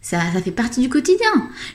Ça, 0.02 0.20
ça 0.32 0.42
fait 0.42 0.50
partie 0.50 0.80
du 0.80 0.88
quotidien. 0.88 1.30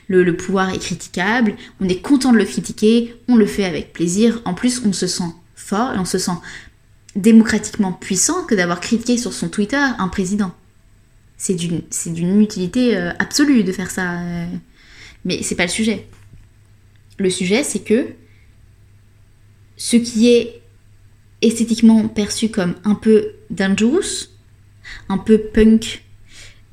Le, 0.06 0.36
pouvoir 0.36 0.68
est 0.72 0.78
critiquable, 0.78 1.56
on 1.80 1.88
est 1.88 2.02
content 2.02 2.30
de 2.30 2.36
le 2.36 2.44
critiquer, 2.44 3.16
on 3.26 3.36
le 3.36 3.46
fait 3.46 3.64
avec 3.64 3.94
plaisir. 3.94 4.42
En 4.44 4.52
plus, 4.52 4.82
on 4.84 4.92
se 4.92 5.06
sent 5.06 5.32
fort 5.56 5.94
et 5.94 5.98
on 5.98 6.04
se 6.04 6.18
sent 6.18 6.36
démocratiquement 7.16 7.92
puissant 7.92 8.44
que 8.44 8.54
d'avoir 8.54 8.80
critiqué 8.80 9.16
sur 9.16 9.32
son 9.32 9.48
Twitter 9.48 9.82
un 9.98 10.08
président. 10.08 10.54
C'est 11.38 11.54
d'une 11.54 12.42
utilité 12.42 12.96
euh, 12.96 13.12
absolue 13.18 13.64
de 13.64 13.72
faire 13.72 13.90
ça. 13.90 14.20
Euh. 14.20 14.46
Mais 15.24 15.42
c'est 15.42 15.54
pas 15.54 15.64
le 15.64 15.70
sujet. 15.70 16.06
Le 17.18 17.30
sujet, 17.30 17.62
c'est 17.62 17.80
que 17.80 18.08
ce 19.76 19.96
qui 19.96 20.28
est 20.28 20.60
esthétiquement 21.40 22.08
perçu 22.08 22.50
comme 22.50 22.74
un 22.84 22.94
peu 22.94 23.32
dangerous, 23.48 24.28
un 25.08 25.18
peu 25.18 25.38
punk, 25.38 26.04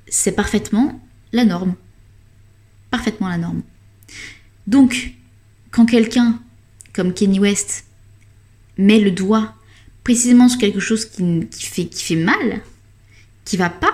c'est 0.07 0.33
parfaitement 0.33 0.99
la 1.35 1.45
norme. 1.45 1.75
Parfaitement 2.89 3.27
la 3.27 3.37
norme. 3.37 3.61
Donc, 4.67 5.13
quand 5.71 5.85
quelqu'un 5.85 6.39
comme 6.93 7.13
Kenny 7.13 7.39
West 7.39 7.85
met 8.77 8.99
le 8.99 9.11
doigt 9.11 9.53
précisément 10.03 10.47
sur 10.47 10.59
quelque 10.59 10.79
chose 10.79 11.05
qui, 11.05 11.47
fait, 11.51 12.15
mal, 12.15 12.61
qui 13.43 13.57
va 13.57 13.69
pas, 13.69 13.93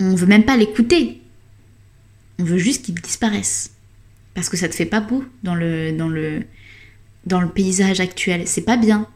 on 0.00 0.14
veut 0.14 0.26
même 0.26 0.44
pas 0.44 0.56
l'écouter. 0.56 1.20
On 2.38 2.44
veut 2.44 2.58
juste 2.58 2.84
qu'il 2.84 2.94
disparaisse. 2.94 3.72
Parce 4.34 4.48
que 4.48 4.56
ça 4.56 4.68
te 4.68 4.74
fait 4.74 4.86
pas 4.86 5.00
beau 5.00 5.24
dans 5.42 5.54
le, 5.54 5.92
dans 5.92 6.08
le, 6.08 6.42
dans 7.26 7.40
le 7.40 7.48
paysage 7.48 8.00
actuel. 8.00 8.48
C'est 8.48 8.62
pas 8.62 8.76
bien. 8.76 9.06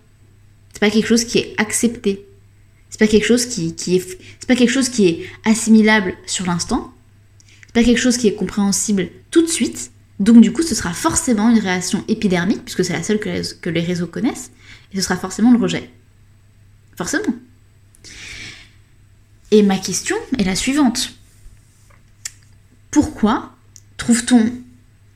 C'est 0.72 0.80
pas 0.80 0.90
quelque 0.90 1.08
chose 1.08 1.24
qui 1.24 1.38
est 1.38 1.54
accepté. 1.58 2.25
C'est 2.90 2.98
pas 2.98 3.06
quelque 3.06 3.26
chose 3.26 3.46
qui, 3.46 3.74
est, 3.88 4.46
pas 4.46 4.56
quelque 4.56 4.70
chose 4.70 4.88
qui 4.88 5.06
est 5.06 5.26
assimilable 5.44 6.14
sur 6.26 6.46
l'instant. 6.46 6.94
C'est 7.66 7.74
pas 7.74 7.84
quelque 7.84 8.00
chose 8.00 8.16
qui 8.16 8.28
est 8.28 8.34
compréhensible 8.34 9.08
tout 9.30 9.42
de 9.42 9.48
suite. 9.48 9.90
Donc 10.18 10.40
du 10.40 10.52
coup, 10.52 10.62
ce 10.62 10.74
sera 10.74 10.92
forcément 10.92 11.50
une 11.50 11.58
réaction 11.58 12.04
épidermique, 12.08 12.64
puisque 12.64 12.84
c'est 12.84 12.94
la 12.94 13.02
seule 13.02 13.18
que 13.18 13.28
les, 13.28 13.42
que 13.60 13.70
les 13.70 13.82
réseaux 13.82 14.06
connaissent, 14.06 14.50
et 14.92 14.96
ce 14.96 15.02
sera 15.02 15.16
forcément 15.16 15.52
le 15.52 15.58
rejet. 15.58 15.90
Forcément. 16.96 17.34
Et 19.50 19.62
ma 19.62 19.78
question 19.78 20.16
est 20.38 20.44
la 20.44 20.56
suivante. 20.56 21.12
Pourquoi 22.90 23.54
trouve-t-on 23.98 24.52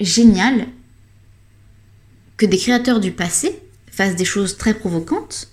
génial 0.00 0.66
que 2.36 2.46
des 2.46 2.58
créateurs 2.58 3.00
du 3.00 3.12
passé 3.12 3.60
fassent 3.90 4.16
des 4.16 4.24
choses 4.24 4.56
très 4.56 4.74
provocantes, 4.74 5.48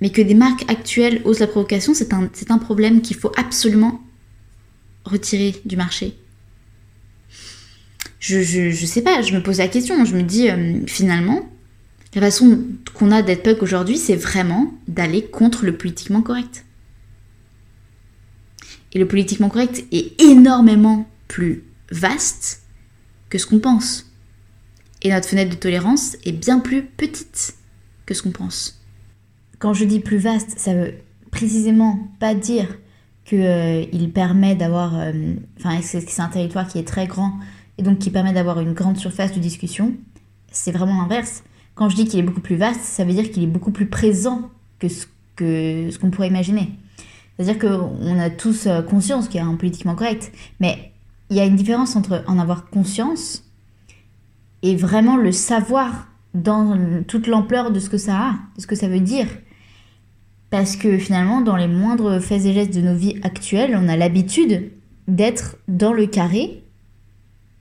mais 0.00 0.10
que 0.10 0.22
des 0.22 0.34
marques 0.34 0.68
actuelles 0.70 1.20
osent 1.24 1.40
la 1.40 1.46
provocation, 1.46 1.92
c'est 1.94 2.12
un, 2.12 2.58
problème 2.58 3.02
qu'il 3.02 3.16
faut 3.16 3.32
absolument 3.36 4.02
retirer 5.04 5.54
du 5.64 5.76
marché. 5.76 6.16
Je, 8.18 8.42
je, 8.42 8.86
sais 8.86 9.02
pas, 9.02 9.22
je 9.22 9.34
me 9.34 9.42
pose 9.42 9.58
la 9.58 9.68
question, 9.68 10.04
je 10.04 10.14
me 10.14 10.22
dis 10.22 10.50
euh, 10.50 10.80
finalement, 10.86 11.50
la 12.14 12.20
façon 12.20 12.64
qu'on 12.94 13.10
a 13.12 13.22
d'être 13.22 13.42
punk 13.42 13.62
aujourd'hui, 13.62 13.96
c'est 13.96 14.16
vraiment 14.16 14.74
d'aller 14.88 15.24
contre 15.24 15.64
le 15.64 15.76
politiquement 15.76 16.22
correct. 16.22 16.64
Et 18.92 18.98
le 18.98 19.06
politiquement 19.06 19.48
correct 19.48 19.84
est 19.92 20.20
énormément 20.20 21.08
plus 21.28 21.62
vaste 21.90 22.62
que 23.28 23.38
ce 23.38 23.46
qu'on 23.46 23.60
pense. 23.60 24.10
Et 25.02 25.10
notre 25.10 25.28
fenêtre 25.28 25.50
de 25.50 25.56
tolérance 25.56 26.16
est 26.24 26.32
bien 26.32 26.58
plus 26.58 26.82
petite 26.82 27.54
que 28.04 28.14
ce 28.14 28.22
qu'on 28.22 28.32
pense. 28.32 28.79
Quand 29.60 29.74
je 29.74 29.84
dis 29.84 30.00
plus 30.00 30.16
vaste, 30.16 30.58
ça 30.58 30.74
veut 30.74 30.94
précisément 31.30 32.08
pas 32.18 32.34
dire 32.34 32.66
qu'il 33.24 33.42
euh, 33.42 34.08
permet 34.12 34.56
d'avoir. 34.56 34.98
Euh, 34.98 35.12
enfin, 35.58 35.78
c'est 35.82 36.20
un 36.20 36.28
territoire 36.28 36.66
qui 36.66 36.78
est 36.78 36.88
très 36.88 37.06
grand 37.06 37.34
et 37.76 37.82
donc 37.82 37.98
qui 37.98 38.10
permet 38.10 38.32
d'avoir 38.32 38.58
une 38.60 38.72
grande 38.72 38.96
surface 38.96 39.32
de 39.32 39.38
discussion. 39.38 39.92
C'est 40.50 40.72
vraiment 40.72 41.02
l'inverse. 41.02 41.44
Quand 41.74 41.90
je 41.90 41.96
dis 41.96 42.06
qu'il 42.06 42.18
est 42.18 42.24
beaucoup 42.24 42.40
plus 42.40 42.56
vaste, 42.56 42.80
ça 42.80 43.04
veut 43.04 43.12
dire 43.12 43.30
qu'il 43.30 43.42
est 43.42 43.46
beaucoup 43.46 43.70
plus 43.70 43.86
présent 43.86 44.50
que 44.78 44.88
ce 44.88 45.04
qu'on 45.36 45.90
ce 45.90 45.98
qu'on 45.98 46.10
pourrait 46.10 46.28
imaginer. 46.28 46.70
C'est-à-dire 47.38 47.58
qu'on 47.58 48.18
a 48.18 48.30
tous 48.30 48.66
euh, 48.66 48.80
conscience 48.80 49.28
qu'il 49.28 49.40
y 49.40 49.44
a 49.44 49.46
un 49.46 49.56
politiquement 49.56 49.94
correct, 49.94 50.32
mais 50.58 50.92
il 51.28 51.36
y 51.36 51.40
a 51.40 51.44
une 51.44 51.56
différence 51.56 51.96
entre 51.96 52.24
en 52.26 52.38
avoir 52.38 52.70
conscience 52.70 53.44
et 54.62 54.74
vraiment 54.74 55.18
le 55.18 55.32
savoir 55.32 56.08
dans 56.32 57.02
toute 57.06 57.26
l'ampleur 57.26 57.70
de 57.70 57.78
ce 57.78 57.90
que 57.90 57.98
ça 57.98 58.16
a, 58.16 58.32
de 58.56 58.62
ce 58.62 58.66
que 58.66 58.74
ça 58.74 58.88
veut 58.88 59.00
dire. 59.00 59.26
Parce 60.50 60.76
que 60.76 60.98
finalement, 60.98 61.40
dans 61.40 61.56
les 61.56 61.68
moindres 61.68 62.20
faits 62.20 62.44
et 62.44 62.52
gestes 62.52 62.74
de 62.74 62.80
nos 62.80 62.94
vies 62.94 63.18
actuelles, 63.22 63.78
on 63.80 63.88
a 63.88 63.96
l'habitude 63.96 64.72
d'être 65.06 65.56
dans 65.68 65.92
le 65.92 66.06
carré, 66.06 66.64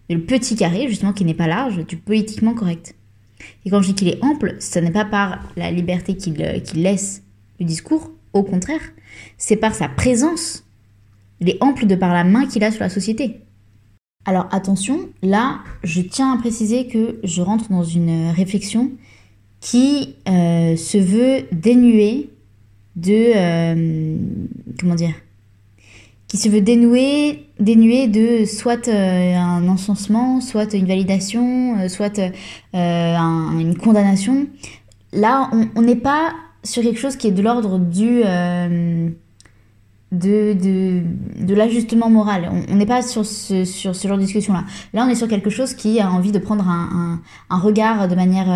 le 0.10 0.22
petit 0.22 0.56
carré, 0.56 0.88
justement, 0.88 1.14
qui 1.14 1.24
n'est 1.24 1.36
pas 1.36 1.48
large, 1.48 1.86
du 1.86 1.98
politiquement 1.98 2.56
correct. 2.56 2.96
Et 3.64 3.70
quand 3.70 3.82
je 3.82 3.90
dis 3.90 3.96
qu'il 3.96 4.08
est 4.08 4.24
ample, 4.24 4.56
ce 4.60 4.80
n'est 4.80 4.92
pas 4.92 5.06
par 5.06 5.40
la 5.56 5.72
liberté 5.72 6.18
qu'il 6.18 6.42
euh, 6.42 6.60
laisse 6.74 7.24
du 7.60 7.66
discours, 7.66 8.12
au 8.34 8.44
contraire, 8.44 8.82
c'est 9.38 9.56
par 9.56 9.76
sa 9.76 9.88
présence. 9.88 10.66
Il 11.40 11.50
est 11.50 11.62
ample 11.62 11.86
de 11.86 11.96
par 11.96 12.14
la 12.14 12.24
main 12.24 12.48
qu'il 12.48 12.64
a 12.64 12.72
sur 12.72 12.82
la 12.82 12.90
société. 12.90 13.42
Alors 14.26 14.48
attention, 14.52 15.10
là, 15.22 15.60
je 15.84 16.02
tiens 16.02 16.34
à 16.34 16.38
préciser 16.38 16.88
que 16.88 17.20
je 17.24 17.42
rentre 17.42 17.70
dans 17.70 17.84
une 17.84 18.30
réflexion 18.32 18.92
qui 19.62 20.16
euh, 20.28 20.76
se 20.76 20.98
veut 20.98 21.46
dénuée 21.52 22.30
de... 22.96 23.32
Euh, 23.36 24.18
comment 24.80 24.96
dire 24.96 25.14
Qui 26.28 26.38
se 26.38 26.50
veut 26.50 26.62
dénouer, 26.62 27.46
dénuer 27.60 28.08
de 28.08 28.46
soit 28.46 28.88
euh, 28.88 29.36
un 29.36 29.68
encensement, 29.68 30.42
soit 30.42 30.74
une 30.74 30.88
validation, 30.88 31.88
soit 31.90 32.20
une 32.74 33.78
condamnation. 33.78 34.48
Là, 35.12 35.50
on 35.76 35.82
n'est 35.82 35.96
pas 35.96 36.34
sur 36.64 36.84
quelque 36.84 37.00
chose 37.00 37.16
qui 37.16 37.28
est 37.28 37.32
de 37.32 37.42
l'ordre 37.42 37.80
du 37.80 38.22
euh, 38.26 39.10
de, 40.12 40.54
de, 40.54 41.04
de 41.46 41.54
l'ajustement 41.54 42.10
moral. 42.10 42.50
On 42.70 42.76
n'est 42.76 42.86
pas 42.86 43.02
sur 43.02 43.26
ce, 43.26 43.64
sur 43.64 43.96
ce 43.96 44.08
genre 44.08 44.18
de 44.18 44.24
discussion-là. 44.24 44.66
Là, 44.94 45.06
on 45.06 45.10
est 45.10 45.16
sur 45.16 45.28
quelque 45.28 45.50
chose 45.50 45.74
qui 45.74 46.00
a 46.00 46.12
envie 46.12 46.32
de 46.32 46.40
prendre 46.40 46.68
un, 46.68 47.22
un 47.50 47.58
regard 47.58 48.08
de 48.08 48.16
manière 48.16 48.48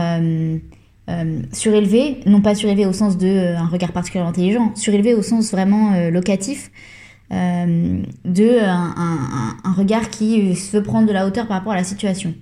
euh, 1.09 1.11
euh, 1.11 1.41
surélevée, 1.51 2.19
non 2.25 2.41
pas 2.41 2.55
surélevé 2.55 2.85
au 2.85 2.93
sens 2.93 3.17
de 3.17 3.55
un 3.55 3.67
regard 3.67 3.91
particulièrement 3.91 4.31
intelligent, 4.31 4.71
surélevé 4.75 5.13
au 5.13 5.21
sens 5.21 5.51
vraiment 5.51 5.91
locatif, 6.09 6.71
de 7.29 8.59
un, 8.63 9.73
regard 9.75 10.09
qui 10.09 10.53
veut 10.71 10.83
prendre 10.83 11.07
de 11.07 11.13
la 11.13 11.25
hauteur 11.25 11.47
par 11.47 11.57
rapport 11.57 11.73
à 11.73 11.77
la 11.77 11.83
situation. 11.83 12.33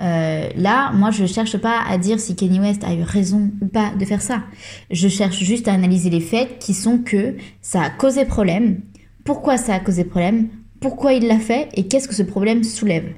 Euh, 0.00 0.48
là, 0.56 0.92
moi, 0.92 1.10
je 1.10 1.26
cherche 1.26 1.58
pas 1.58 1.80
à 1.86 1.98
dire 1.98 2.20
si 2.20 2.34
Kanye 2.34 2.60
West 2.60 2.84
a 2.84 2.94
eu 2.94 3.02
raison 3.02 3.50
ou 3.60 3.66
pas 3.66 3.92
de 3.98 4.04
faire 4.04 4.22
ça. 4.22 4.42
Je 4.90 5.08
cherche 5.08 5.38
juste 5.38 5.68
à 5.68 5.74
analyser 5.74 6.10
les 6.10 6.20
faits 6.20 6.58
qui 6.58 6.72
sont 6.72 6.98
que 6.98 7.36
ça 7.60 7.82
a 7.82 7.90
causé 7.90 8.24
problème, 8.24 8.80
pourquoi 9.24 9.58
ça 9.58 9.74
a 9.74 9.80
causé 9.80 10.04
problème, 10.04 10.48
pourquoi 10.80 11.12
il 11.12 11.26
l'a 11.26 11.38
fait? 11.38 11.68
Et 11.74 11.86
qu'est-ce 11.86 12.08
que 12.08 12.14
ce 12.14 12.22
problème 12.22 12.64
soulève? 12.64 13.12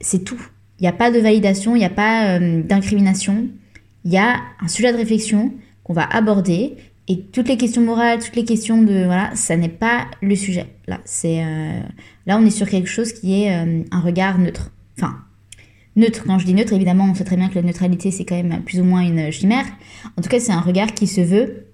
C'est 0.00 0.24
tout. 0.24 0.40
Il 0.78 0.82
n'y 0.82 0.88
a 0.88 0.92
pas 0.92 1.10
de 1.10 1.18
validation, 1.18 1.74
il 1.74 1.80
n'y 1.80 1.84
a 1.84 1.90
pas 1.90 2.36
euh, 2.36 2.62
d'incrimination. 2.62 3.48
Il 4.04 4.12
y 4.12 4.18
a 4.18 4.40
un 4.60 4.68
sujet 4.68 4.92
de 4.92 4.96
réflexion 4.96 5.52
qu'on 5.82 5.92
va 5.92 6.04
aborder 6.04 6.76
et 7.08 7.20
toutes 7.20 7.48
les 7.48 7.56
questions 7.56 7.82
morales, 7.82 8.20
toutes 8.20 8.36
les 8.36 8.44
questions 8.44 8.82
de 8.82 9.04
voilà, 9.04 9.34
ça 9.34 9.56
n'est 9.56 9.68
pas 9.68 10.06
le 10.22 10.34
sujet. 10.36 10.66
Là, 10.86 11.00
c'est 11.04 11.44
euh, 11.44 11.80
là 12.26 12.38
on 12.38 12.46
est 12.46 12.50
sur 12.50 12.68
quelque 12.68 12.88
chose 12.88 13.12
qui 13.12 13.42
est 13.42 13.50
un 13.50 14.00
regard 14.00 14.38
neutre. 14.38 14.70
Enfin, 14.96 15.18
neutre. 15.96 16.24
Quand 16.26 16.38
je 16.38 16.46
dis 16.46 16.54
neutre, 16.54 16.72
évidemment, 16.72 17.04
on 17.10 17.14
sait 17.14 17.24
très 17.24 17.36
bien 17.36 17.48
que 17.48 17.54
la 17.54 17.62
neutralité, 17.62 18.10
c'est 18.10 18.24
quand 18.24 18.42
même 18.42 18.62
plus 18.62 18.80
ou 18.80 18.84
moins 18.84 19.00
une 19.00 19.30
chimère. 19.30 19.64
En 20.16 20.22
tout 20.22 20.28
cas, 20.28 20.40
c'est 20.40 20.52
un 20.52 20.60
regard 20.60 20.94
qui 20.94 21.06
se 21.06 21.20
veut 21.20 21.66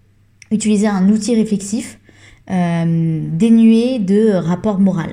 utiliser 0.51 0.87
un 0.87 1.09
outil 1.09 1.35
réflexif 1.35 1.99
euh, 2.51 3.21
dénué 3.33 3.99
de 3.99 4.33
rapport 4.33 4.81
moral. 4.81 5.13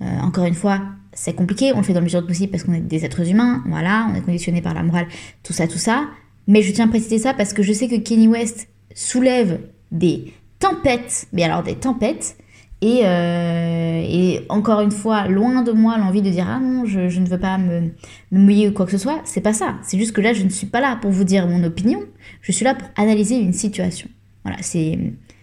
Euh, 0.00 0.18
encore 0.20 0.44
une 0.44 0.54
fois, 0.54 0.80
c'est 1.14 1.34
compliqué, 1.34 1.72
on 1.72 1.78
le 1.78 1.82
fait 1.84 1.92
dans 1.92 2.00
le 2.00 2.04
mesure 2.04 2.26
possible 2.26 2.50
parce 2.50 2.64
qu'on 2.64 2.74
est 2.74 2.80
des 2.80 3.04
êtres 3.04 3.28
humains, 3.28 3.62
voilà, 3.66 4.08
on 4.10 4.14
est 4.14 4.20
conditionné 4.20 4.60
par 4.60 4.74
la 4.74 4.82
morale, 4.82 5.06
tout 5.42 5.52
ça, 5.52 5.66
tout 5.66 5.78
ça. 5.78 6.08
Mais 6.46 6.62
je 6.62 6.72
tiens 6.72 6.86
à 6.86 6.88
préciser 6.88 7.18
ça 7.18 7.34
parce 7.34 7.52
que 7.52 7.62
je 7.62 7.72
sais 7.72 7.88
que 7.88 7.96
Kenny 7.96 8.28
West 8.28 8.68
soulève 8.94 9.60
des 9.92 10.32
tempêtes, 10.58 11.26
mais 11.32 11.42
alors 11.44 11.62
des 11.62 11.76
tempêtes, 11.76 12.36
Et, 12.82 13.00
euh, 13.04 14.40
encore 14.50 14.80
une 14.82 14.90
fois, 14.90 15.26
loin 15.26 15.62
de 15.62 15.72
moi 15.72 15.96
l'envie 15.96 16.20
de 16.20 16.28
dire 16.28 16.46
ah 16.48 16.60
non, 16.60 16.84
je, 16.84 17.08
je 17.08 17.20
ne 17.20 17.26
veux 17.26 17.38
pas 17.40 17.56
me, 17.56 17.92
me, 18.30 18.40
mouiller 18.40 18.68
ou 18.68 18.72
quoi 18.72 18.84
que 18.84 18.92
ce 18.92 18.98
soit. 18.98 19.22
C'est 19.24 19.40
pas 19.40 19.54
ça. 19.54 19.76
C'est 19.82 19.98
juste 19.98 20.12
que 20.12 20.20
là, 20.20 20.34
je 20.34 20.42
ne 20.42 20.50
suis 20.50 20.66
pas 20.66 20.80
là 20.80 20.96
pour 21.00 21.10
vous 21.10 21.24
dire 21.24 21.46
mon 21.46 21.64
opinion. 21.64 22.00
Je 22.42 22.52
suis 22.52 22.64
là 22.64 22.74
pour 22.74 22.88
analyser 22.96 23.36
une 23.36 23.54
situation. 23.54 24.08
Voilà, 24.44 24.58
c'est 24.60 24.98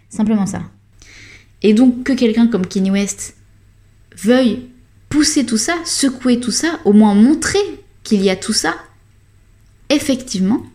simplement 0.09 0.45
ça. 0.45 0.61
Et 1.63 1.73
donc 1.73 2.03
que 2.03 2.13
quelqu'un 2.13 2.47
comme 2.47 2.65
Kanye 2.67 2.91
West 2.91 3.37
veuille 4.15 4.70
pousser 5.11 5.45
tout 5.45 5.57
ça, 5.57 5.75
secouer 5.85 6.39
tout 6.39 6.51
ça, 6.51 6.79
au 6.85 6.93
moins 6.93 7.13
montrer 7.13 7.59
qu'il 8.03 8.23
y 8.23 8.31
a 8.31 8.35
tout 8.35 8.53
ça, 8.53 8.75
effectivement, 9.89 10.65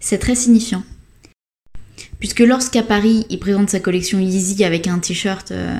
c'est 0.00 0.18
très 0.18 0.36
signifiant. 0.36 0.82
Puisque 2.20 2.40
lorsqu'à 2.40 2.82
Paris, 2.82 3.26
il 3.28 3.38
présente 3.38 3.68
sa 3.68 3.80
collection 3.80 4.18
Yeezy 4.18 4.64
avec 4.64 4.86
un 4.86 4.98
t-shirt 4.98 5.50
euh, 5.50 5.78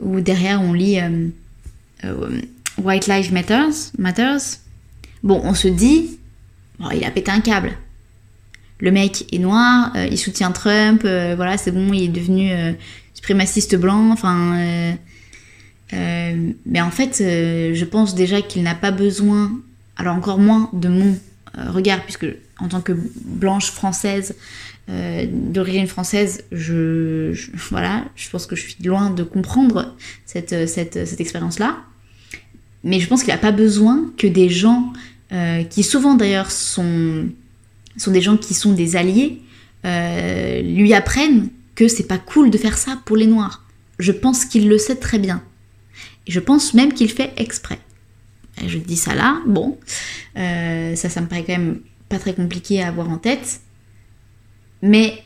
où 0.00 0.20
derrière 0.20 0.60
on 0.62 0.72
lit 0.72 0.98
euh, 0.98 1.28
euh, 2.04 2.40
White 2.78 3.06
Lives 3.06 3.32
Matters, 3.32 3.92
Matters, 3.98 4.58
bon, 5.22 5.40
on 5.44 5.54
se 5.54 5.68
dit, 5.68 6.18
il 6.92 7.04
a 7.04 7.10
pété 7.10 7.30
un 7.30 7.40
câble. 7.40 7.72
Le 8.80 8.90
mec 8.90 9.32
est 9.32 9.38
noir, 9.38 9.92
il 10.10 10.18
soutient 10.18 10.52
Trump, 10.52 11.02
voilà, 11.02 11.56
c'est 11.56 11.70
bon, 11.70 11.92
il 11.92 12.04
est 12.04 12.08
devenu 12.08 12.50
suprémaciste 13.14 13.76
blanc, 13.76 14.10
enfin. 14.10 14.96
Mais 15.92 16.80
en 16.80 16.90
fait, 16.90 17.18
je 17.18 17.84
pense 17.84 18.14
déjà 18.14 18.42
qu'il 18.42 18.62
n'a 18.62 18.74
pas 18.74 18.90
besoin, 18.90 19.52
alors 19.96 20.14
encore 20.16 20.38
moins 20.38 20.68
de 20.72 20.88
mon 20.88 21.18
regard, 21.56 22.02
puisque 22.02 22.26
en 22.58 22.68
tant 22.68 22.80
que 22.80 22.92
blanche 23.24 23.70
française, 23.70 24.34
euh, 24.88 25.26
d'origine 25.28 25.88
française, 25.88 26.44
je, 26.52 27.32
voilà, 27.70 28.04
je 28.14 28.28
pense 28.30 28.46
que 28.46 28.54
je 28.56 28.62
suis 28.62 28.76
loin 28.84 29.10
de 29.10 29.22
comprendre 29.22 29.94
cette, 30.24 30.68
cette, 30.68 31.06
cette 31.06 31.20
expérience-là. 31.20 31.78
Mais 32.84 33.00
je 33.00 33.08
pense 33.08 33.24
qu'il 33.24 33.32
n'a 33.32 33.38
pas 33.38 33.52
besoin 33.52 34.12
que 34.16 34.28
des 34.28 34.48
gens, 34.48 34.92
euh, 35.32 35.64
qui 35.64 35.82
souvent 35.82 36.14
d'ailleurs 36.14 36.52
sont, 36.52 37.26
sont 37.96 38.12
des 38.12 38.20
gens 38.20 38.36
qui 38.36 38.54
sont 38.54 38.72
des 38.72 38.94
alliés, 38.94 39.42
euh, 39.84 40.62
lui 40.62 40.94
apprennent 40.94 41.48
que 41.74 41.88
c'est 41.88 42.06
pas 42.06 42.18
cool 42.18 42.50
de 42.50 42.58
faire 42.58 42.78
ça 42.78 43.00
pour 43.04 43.16
les 43.16 43.26
Noirs. 43.26 43.64
Je 43.98 44.12
pense 44.12 44.44
qu'il 44.44 44.68
le 44.68 44.78
sait 44.78 44.96
très 44.96 45.18
bien. 45.18 45.42
Je 46.26 46.40
pense 46.40 46.74
même 46.74 46.92
qu'il 46.92 47.10
fait 47.10 47.32
exprès. 47.36 47.78
Je 48.66 48.78
dis 48.78 48.96
ça 48.96 49.14
là, 49.14 49.40
bon, 49.46 49.78
ça, 50.34 51.10
ça 51.10 51.20
me 51.20 51.26
paraît 51.26 51.44
quand 51.44 51.52
même 51.52 51.80
pas 52.08 52.18
très 52.18 52.34
compliqué 52.34 52.82
à 52.82 52.88
avoir 52.88 53.10
en 53.10 53.18
tête. 53.18 53.60
Mais 54.82 55.22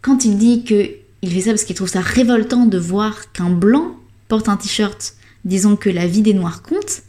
quand 0.00 0.24
il 0.24 0.38
dit 0.38 0.64
que 0.64 0.90
il 1.22 1.32
fait 1.32 1.40
ça 1.40 1.50
parce 1.50 1.64
qu'il 1.64 1.74
trouve 1.74 1.88
ça 1.88 2.00
révoltant 2.00 2.66
de 2.66 2.78
voir 2.78 3.32
qu'un 3.32 3.50
blanc 3.50 3.96
porte 4.28 4.48
un 4.48 4.56
t-shirt 4.56 5.14
disant 5.44 5.76
que 5.76 5.90
la 5.90 6.06
vie 6.06 6.22
des 6.22 6.34
noirs 6.34 6.62
compte, 6.62 7.02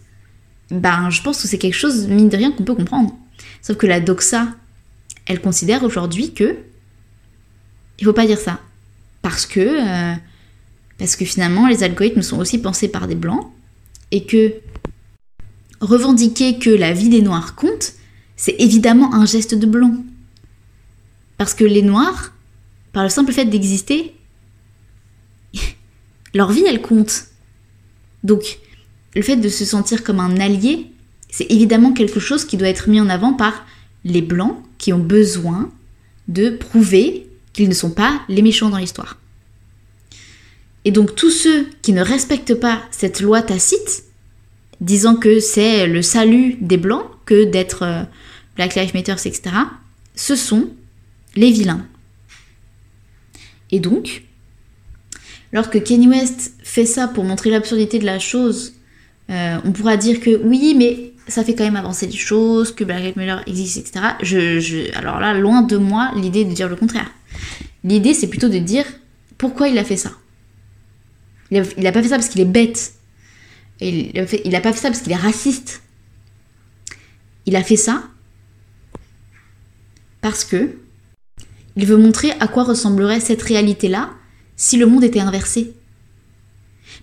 ben 0.72 1.10
je 1.10 1.22
pense 1.22 1.42
que 1.42 1.48
c'est 1.48 1.58
quelque 1.58 1.76
chose, 1.76 2.08
mine 2.08 2.30
de 2.30 2.38
rien, 2.38 2.52
qu'on 2.52 2.64
peut 2.64 2.76
comprendre. 2.76 3.16
Sauf 3.62 3.78
que 3.78 3.88
la 3.88 4.00
doxa, 4.00 4.48
elle 5.26 5.42
considère 5.42 5.84
aujourd'hui 5.84 6.34
que 6.34 6.58
il 8.00 8.06
faut 8.06 8.14
pas 8.14 8.28
dire 8.28 8.38
ça. 8.38 8.60
Parce 9.22 9.46
que, 9.46 9.60
euh, 9.60 10.16
parce 10.98 11.16
que 11.16 11.26
finalement, 11.26 11.68
les 11.68 11.84
algorithmes 11.84 12.22
sont 12.22 12.40
aussi 12.40 12.58
pensés 12.60 12.88
par 12.88 13.08
des 13.08 13.16
blancs 13.16 13.48
et 14.12 14.26
que 14.26 14.54
revendiquer 15.80 16.58
que 16.58 16.70
la 16.70 16.94
vie 16.94 17.10
des 17.10 17.22
noirs 17.22 17.56
compte, 17.56 17.94
c'est 18.36 18.56
évidemment 18.60 19.14
un 19.14 19.26
geste 19.26 19.56
de 19.56 19.66
blanc. 19.66 19.94
Parce 21.38 21.54
que 21.54 21.64
les 21.64 21.82
Noirs, 21.82 22.34
par 22.94 23.04
le 23.04 23.10
simple 23.10 23.32
fait 23.32 23.46
d'exister, 23.46 24.16
leur 26.34 26.52
vie, 26.52 26.64
elle 26.68 26.82
compte. 26.82 27.26
Donc, 28.24 28.60
le 29.16 29.22
fait 29.22 29.36
de 29.36 29.50
se 29.50 29.66
sentir 29.66 30.04
comme 30.04 30.20
un 30.20 30.38
allié, 30.40 30.92
c'est 31.30 31.52
évidemment 31.52 31.94
quelque 31.94 32.20
chose 32.20 32.46
qui 32.46 32.58
doit 32.58 32.70
être 32.70 32.90
mis 32.90 33.02
en 33.02 33.10
avant 33.10 33.34
par 33.34 33.66
les 34.04 34.22
Blancs 34.22 34.58
qui 34.78 34.94
ont 34.94 35.00
besoin 35.00 35.72
de 36.28 36.50
prouver 36.50 37.28
qu'ils 37.54 37.70
ne 37.70 37.74
sont 37.74 37.92
pas 37.92 38.22
les 38.30 38.42
méchants 38.42 38.70
dans 38.70 38.78
l'histoire. 38.78 39.18
Et 40.88 40.92
donc 40.92 41.16
tous 41.16 41.32
ceux 41.32 41.68
qui 41.82 41.92
ne 41.92 42.02
respectent 42.02 42.56
pas 42.56 42.82
cette 42.92 43.20
loi 43.20 43.42
tacite, 43.42 44.06
disant 44.80 45.18
que 45.18 45.42
c'est 45.42 45.86
le 45.86 46.02
salut 46.02 46.56
des 46.62 46.78
Blancs 46.78 47.04
que 47.26 47.44
d'être 47.44 47.84
euh, 47.84 48.04
Black 48.56 48.74
Lives 48.76 48.96
Matter, 48.96 49.12
etc., 49.12 49.42
ce 50.16 50.38
sont 50.38 50.70
les 51.36 51.52
vilains. 51.52 51.86
Et 53.70 53.82
donc, 53.82 54.24
lorsque 55.52 55.84
Kanye 55.84 56.08
West 56.08 56.54
fait 56.64 56.86
ça 56.86 57.10
pour 57.10 57.26
montrer 57.26 57.50
l'absurdité 57.50 58.00
de 58.00 58.06
la 58.06 58.18
chose, 58.18 58.76
euh, 59.30 59.58
on 59.66 59.74
pourra 59.74 59.98
dire 59.98 60.22
que 60.22 60.40
oui, 60.42 60.74
mais 60.74 61.12
ça 61.28 61.44
fait 61.44 61.54
quand 61.54 61.66
même 61.66 61.76
avancer 61.76 62.08
les 62.08 62.16
choses, 62.16 62.74
que 62.74 62.86
Black 62.86 63.04
Lives 63.04 63.18
Matter 63.18 63.44
existe, 63.46 63.78
etc. 63.78 64.06
Alors 64.96 65.20
là, 65.20 65.34
loin 65.34 65.64
de 65.64 65.76
moi 65.76 66.14
l'idée 66.16 66.46
de 66.46 66.54
dire 66.54 66.70
le 66.70 66.78
contraire. 66.78 67.12
L'idée, 67.84 68.14
c'est 68.14 68.28
plutôt 68.28 68.48
de 68.48 68.60
dire 68.60 68.86
pourquoi 69.38 69.68
il 69.68 69.78
a 69.78 69.84
fait 69.84 69.98
ça. 69.98 70.14
Il 71.52 71.64
n'a 71.78 71.92
pas 71.92 72.02
fait 72.02 72.10
ça 72.10 72.18
parce 72.18 72.30
qu'il 72.30 72.42
est 72.42 72.46
bête. 72.46 72.94
Il 73.80 74.12
n'a 74.46 74.62
pas 74.62 74.74
fait 74.74 74.80
ça 74.80 74.90
parce 74.90 75.02
qu'il 75.02 75.12
est 75.12 75.16
raciste. 75.16 75.82
Il 77.46 77.56
a 77.56 77.64
fait 77.64 77.78
ça 77.78 78.04
parce 80.22 80.44
que 80.44 80.76
il 81.78 81.86
veut 81.86 81.98
montrer 81.98 82.32
à 82.40 82.48
quoi 82.48 82.64
ressemblerait 82.64 83.20
cette 83.20 83.42
réalité-là 83.42 84.10
si 84.56 84.78
le 84.78 84.88
monde 84.88 85.04
était 85.04 85.20
inversé. 85.20 85.74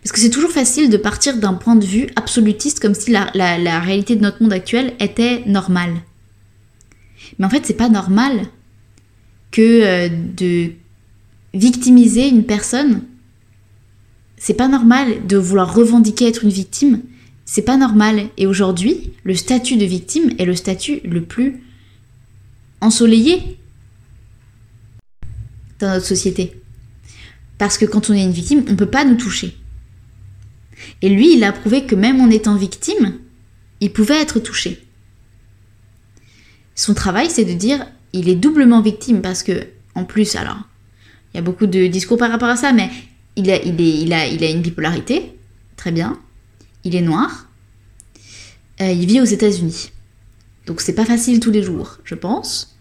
Parce 0.03 0.13
que 0.13 0.21
c'est 0.21 0.31
toujours 0.31 0.51
facile 0.51 0.91
de 0.91 0.97
partir 0.97 1.39
d'un 1.39 1.55
point 1.55 1.77
de 1.77 1.85
vue 1.87 2.09
absolutiste 2.17 2.81
comme 2.81 2.95
si 2.95 3.11
la, 3.11 3.81
réalité 3.81 4.17
de 4.17 4.21
notre 4.21 4.43
monde 4.43 4.53
actuel 4.53 4.95
était 4.99 5.43
normale. 5.47 5.95
Mais 7.39 7.47
en 7.47 7.51
fait, 7.51 7.65
c'est 7.65 7.77
pas 7.77 7.89
normal 7.89 8.43
que 9.51 9.63
euh, 9.63 10.09
de 10.09 10.73
victimiser 11.55 12.29
une 12.29 12.45
personne. 12.45 13.03
C'est 14.45 14.53
pas 14.53 14.69
normal 14.69 15.27
de 15.27 15.39
vouloir 15.39 15.75
revendiquer 15.75 16.29
être 16.29 16.45
une 16.45 16.51
victime. 16.51 17.01
C'est 17.47 17.63
pas 17.63 17.79
normal. 17.79 18.29
Et 18.37 18.47
aujourd'hui, 18.47 19.15
le 19.23 19.35
statut 19.35 19.79
de 19.79 19.87
victime 19.87 20.33
est 20.39 20.45
le 20.45 20.55
statut 20.55 21.01
le 21.03 21.23
plus 21.23 21.63
ensoleillé 22.83 23.57
dans 25.79 25.95
notre 25.95 26.05
société. 26.05 26.61
Parce 27.57 27.79
que 27.79 27.87
quand 27.87 28.11
on 28.11 28.13
est 28.13 28.23
une 28.23 28.33
victime, 28.33 28.65
on 28.69 28.73
ne 28.73 28.77
peut 28.77 28.85
pas 28.85 29.07
nous 29.07 29.17
toucher. 29.17 29.57
Et 31.01 31.09
lui, 31.09 31.35
il 31.35 31.43
a 31.43 31.51
prouvé 31.51 31.87
que 31.87 31.95
même 31.95 32.21
en 32.21 32.29
étant 32.29 32.55
victime, 32.55 33.15
il 33.81 33.95
pouvait 33.95 34.21
être 34.21 34.41
touché. 34.41 34.87
Son 36.75 36.93
travail, 36.93 37.31
c'est 37.31 37.47
de 37.47 37.55
dire, 37.55 37.87
il 38.13 38.29
est 38.29 38.35
doublement 38.35 38.83
victime 38.83 39.23
parce 39.23 39.43
que, 39.43 39.69
en 39.95 40.05
plus, 40.05 40.37
alors, 40.37 40.59
il 41.33 41.39
y 41.39 41.41
a 41.41 41.43
beaucoup 41.43 41.67
de 41.67 41.87
discours 41.87 42.19
par 42.19 42.31
rapport 42.31 42.51
à 42.51 42.57
ça, 42.57 42.75
mais 42.75 42.91
il 43.37 43.51
a, 43.51 43.63
il 43.63 43.81
est, 43.81 44.01
il 44.03 44.13
a, 44.13 44.27
il 44.27 44.43
a 44.45 44.51
une 44.51 44.63
bipolarité, 44.63 45.39
très 45.77 45.93
bien. 45.93 46.19
Il 46.85 46.95
est 46.95 47.01
noir. 47.01 47.49
Euh, 48.81 48.91
il 48.91 49.07
vit 49.07 49.21
aux 49.21 49.25
États-Unis. 49.25 49.91
Donc 50.67 50.81
c'est 50.81 50.95
pas 50.95 51.05
facile 51.05 51.41
tous 51.41 51.51
les 51.51 51.63
jours, 51.63 51.99
je 52.05 52.15
pense. 52.15 52.77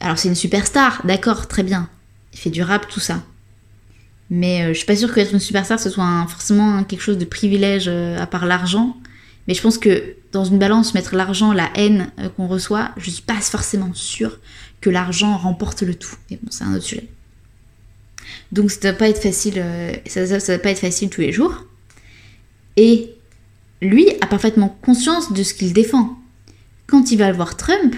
Alors 0.00 0.18
c'est 0.18 0.28
une 0.28 0.34
superstar, 0.34 1.02
d'accord, 1.04 1.48
très 1.48 1.62
bien 1.62 1.88
il 2.38 2.38
fait 2.38 2.50
du 2.50 2.62
rap, 2.62 2.88
tout 2.88 3.00
ça. 3.00 3.22
Mais 4.30 4.62
euh, 4.62 4.68
je 4.68 4.74
suis 4.74 4.86
pas 4.86 4.96
sûre 4.96 5.12
qu'être 5.12 5.32
une 5.32 5.40
superstar 5.40 5.80
ce 5.80 5.90
soit 5.90 6.26
forcément 6.28 6.84
quelque 6.84 7.00
chose 7.00 7.18
de 7.18 7.24
privilège 7.24 7.86
euh, 7.88 8.18
à 8.18 8.26
part 8.26 8.46
l'argent. 8.46 8.96
Mais 9.46 9.54
je 9.54 9.62
pense 9.62 9.78
que 9.78 10.14
dans 10.32 10.44
une 10.44 10.58
balance, 10.58 10.94
mettre 10.94 11.16
l'argent, 11.16 11.52
la 11.52 11.70
haine 11.74 12.10
euh, 12.18 12.28
qu'on 12.28 12.46
reçoit, 12.46 12.90
je 12.98 13.10
suis 13.10 13.22
pas 13.22 13.40
forcément 13.40 13.92
sûre 13.94 14.38
que 14.80 14.90
l'argent 14.90 15.36
remporte 15.36 15.82
le 15.82 15.94
tout. 15.94 16.14
Mais 16.30 16.38
bon, 16.40 16.48
c'est 16.50 16.64
un 16.64 16.74
autre 16.74 16.84
sujet. 16.84 17.08
Donc 18.52 18.70
ça 18.70 18.92
va 18.92 18.92
pas 18.92 19.08
être 19.08 19.22
facile, 19.22 19.62
ça, 20.06 20.26
ça 20.26 20.52
va 20.52 20.58
pas 20.58 20.70
être 20.70 20.78
facile 20.78 21.10
tous 21.10 21.20
les 21.20 21.32
jours. 21.32 21.64
Et 22.76 23.14
lui 23.82 24.10
a 24.20 24.26
parfaitement 24.26 24.76
conscience 24.82 25.32
de 25.32 25.42
ce 25.42 25.54
qu'il 25.54 25.72
défend. 25.72 26.18
Quand 26.86 27.10
il 27.10 27.18
va 27.18 27.30
voir 27.32 27.56
Trump, 27.56 27.94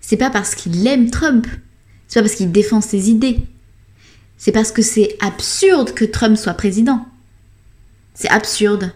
c'est 0.00 0.16
pas 0.16 0.30
parce 0.30 0.54
qu'il 0.54 0.86
aime 0.86 1.10
Trump, 1.10 1.46
c'est 2.08 2.20
pas 2.20 2.24
parce 2.24 2.36
qu'il 2.36 2.52
défend 2.52 2.80
ses 2.80 3.10
idées. 3.10 3.40
C'est 4.38 4.52
parce 4.52 4.72
que 4.72 4.82
c'est 4.82 5.16
absurde 5.20 5.92
que 5.92 6.04
Trump 6.04 6.36
soit 6.36 6.54
président. 6.54 7.06
C'est 8.14 8.28
absurde. 8.28 8.92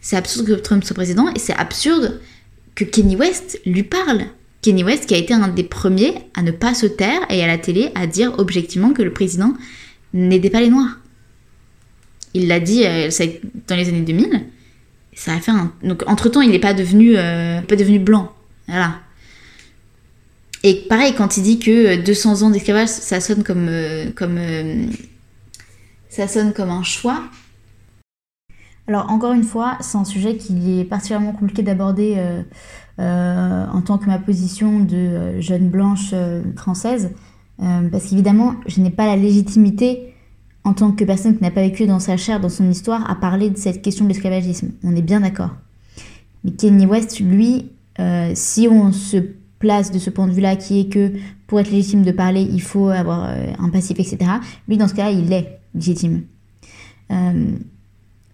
C'est 0.00 0.16
absurde 0.16 0.46
que 0.46 0.52
Trump 0.52 0.84
soit 0.84 0.94
président 0.94 1.32
et 1.34 1.38
c'est 1.38 1.54
absurde 1.54 2.20
que 2.74 2.84
Kenny 2.84 3.16
West 3.16 3.60
lui 3.66 3.82
parle. 3.82 4.26
Kenny 4.62 4.84
West 4.84 5.06
qui 5.06 5.14
a 5.14 5.18
été 5.18 5.34
un 5.34 5.48
des 5.48 5.62
premiers 5.62 6.14
à 6.34 6.42
ne 6.42 6.50
pas 6.50 6.74
se 6.74 6.86
taire 6.86 7.20
et 7.30 7.42
à 7.42 7.46
la 7.46 7.58
télé 7.58 7.90
à 7.94 8.06
dire 8.06 8.34
objectivement 8.38 8.92
que 8.92 9.02
le 9.02 9.12
président 9.12 9.54
n'aidait 10.12 10.50
pas 10.50 10.60
les 10.60 10.70
Noirs. 10.70 10.98
Il 12.34 12.48
l'a 12.48 12.60
dit 12.60 12.84
euh, 12.84 13.08
dans 13.66 13.76
les 13.76 13.88
années 13.88 14.02
2000. 14.02 14.46
Ça 15.14 15.34
a 15.34 15.40
fait 15.40 15.50
un... 15.50 15.72
Donc 15.82 16.04
entre-temps, 16.06 16.40
il 16.40 16.50
n'est 16.50 16.58
pas 16.58 16.74
devenu, 16.74 17.14
euh, 17.16 17.60
blanc. 17.98 18.32
Et 20.64 20.74
pareil, 20.88 21.14
quand 21.14 21.36
il 21.36 21.42
dit 21.42 21.58
que 21.58 21.96
200 21.96 22.42
ans 22.42 22.50
d'esclavage, 22.50 22.88
ça 22.88 23.20
sonne 23.20 23.44
comme, 23.44 23.68
euh, 23.68 24.10
euh, 24.20 24.86
ça 26.08 26.26
sonne 26.26 26.52
comme 26.52 26.70
un 26.70 26.82
choix. 26.82 27.22
Alors 28.88 29.10
encore 29.10 29.32
une 29.32 29.44
fois, 29.44 29.76
c'est 29.80 29.98
un 29.98 30.04
sujet 30.04 30.36
qui 30.36 30.80
est 30.80 30.84
particulièrement 30.84 31.32
compliqué 31.32 31.62
d'aborder 31.62 32.16
euh, 32.98 33.02
euh, 33.02 33.66
en 33.72 33.80
tant 33.82 33.98
que 33.98 34.06
ma 34.06 34.18
position 34.18 34.80
de 34.80 34.96
euh, 34.96 35.40
jeune 35.40 35.68
blanche 35.68 36.14
française, 36.56 37.10
parce 37.58 38.06
qu'évidemment, 38.06 38.54
je 38.66 38.80
n'ai 38.80 38.90
pas 38.90 39.06
la 39.06 39.16
légitimité 39.16 40.14
en 40.62 40.74
tant 40.74 40.92
que 40.92 41.02
personne 41.04 41.36
qui 41.36 41.42
n'a 41.42 41.50
pas 41.50 41.62
vécu 41.62 41.86
dans 41.86 41.98
sa 41.98 42.16
chair, 42.16 42.38
dans 42.38 42.48
son 42.48 42.70
histoire, 42.70 43.10
à 43.10 43.16
parler 43.16 43.50
de 43.50 43.56
cette 43.56 43.82
question 43.82 44.04
de 44.04 44.10
l'esclavagisme. 44.10 44.70
On 44.84 44.94
est 44.94 45.02
bien 45.02 45.20
d'accord. 45.20 45.50
Mais 46.44 46.52
Kenny 46.52 46.86
West, 46.86 47.18
lui, 47.18 47.72
si 48.34 48.68
on 48.70 48.92
se 48.92 49.16
place 49.58 49.90
de 49.90 49.98
ce 49.98 50.08
point 50.08 50.28
de 50.28 50.32
vue-là, 50.32 50.54
qui 50.54 50.80
est 50.80 50.88
que 50.88 51.14
pour 51.48 51.58
être 51.58 51.72
légitime 51.72 52.04
de 52.04 52.12
parler, 52.12 52.42
il 52.42 52.62
faut 52.62 52.90
avoir 52.90 53.28
un 53.58 53.70
passif, 53.70 53.98
etc., 53.98 54.18
lui, 54.68 54.76
dans 54.76 54.86
ce 54.86 54.94
cas-là, 54.94 55.10
il 55.10 55.32
est 55.32 55.58
légitime. 55.74 56.22
Euh, 57.10 57.46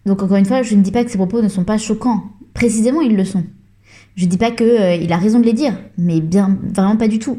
donc 0.06 0.22
encore 0.22 0.36
une 0.36 0.44
fois, 0.44 0.62
je 0.62 0.74
ne 0.74 0.82
dis 0.82 0.92
pas 0.92 1.04
que 1.04 1.10
ces 1.10 1.18
propos 1.18 1.42
ne 1.42 1.48
sont 1.48 1.64
pas 1.64 1.78
choquants. 1.78 2.24
Précisément, 2.52 3.00
ils 3.00 3.16
le 3.16 3.24
sont. 3.24 3.44
Je 4.16 4.26
dis 4.26 4.38
pas 4.38 4.50
qu'il 4.50 4.66
euh, 4.66 5.08
a 5.08 5.16
raison 5.16 5.40
de 5.40 5.44
les 5.44 5.52
dire, 5.52 5.76
mais 5.98 6.20
bien, 6.20 6.58
vraiment 6.72 6.96
pas 6.96 7.08
du 7.08 7.18
tout. 7.18 7.38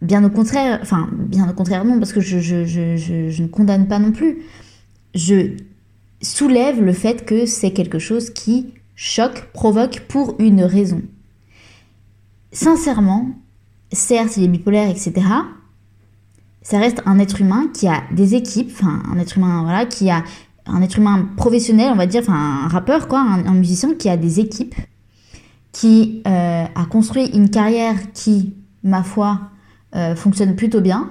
Bien 0.00 0.24
au 0.24 0.30
contraire, 0.30 0.78
enfin, 0.82 1.08
bien 1.12 1.48
au 1.48 1.52
contraire 1.52 1.84
non, 1.84 1.98
parce 1.98 2.12
que 2.12 2.20
je, 2.20 3.42
ne 3.42 3.46
condamne 3.46 3.86
pas 3.86 3.98
non 3.98 4.10
plus. 4.10 4.38
Je 5.14 5.56
soulève 6.20 6.82
le 6.82 6.92
fait 6.92 7.24
que 7.24 7.46
c'est 7.46 7.72
quelque 7.72 7.98
chose 7.98 8.30
qui 8.30 8.72
choque, 8.96 9.52
provoque 9.52 10.00
pour 10.08 10.36
une 10.38 10.62
raison. 10.62 11.02
Sincèrement, 12.52 13.30
certes, 13.92 14.36
il 14.36 14.44
est 14.44 14.48
bipolaire, 14.48 14.90
etc 14.90 15.22
ça 16.62 16.78
reste 16.78 17.02
un 17.06 17.18
être 17.18 17.40
humain 17.40 17.68
qui 17.74 17.88
a 17.88 18.02
des 18.12 18.34
équipes, 18.34 18.72
un 18.82 19.18
être 19.18 19.36
humain 19.36 19.62
voilà, 19.64 19.84
qui 19.84 20.10
a 20.10 20.24
un 20.66 20.80
être 20.80 20.98
humain 20.98 21.28
professionnel, 21.36 21.90
on 21.92 21.96
va 21.96 22.06
dire, 22.06 22.22
un 22.30 22.68
rappeur 22.68 23.08
quoi, 23.08 23.20
un, 23.20 23.54
musicien 23.54 23.94
qui 23.94 24.08
a 24.08 24.16
des 24.16 24.40
équipes, 24.40 24.74
qui 25.72 26.22
euh, 26.26 26.64
a 26.74 26.84
construit 26.90 27.26
une 27.34 27.50
carrière 27.50 28.12
qui, 28.12 28.54
ma 28.82 29.02
foi, 29.02 29.40
euh, 29.96 30.14
fonctionne 30.14 30.54
plutôt 30.54 30.80
bien. 30.80 31.10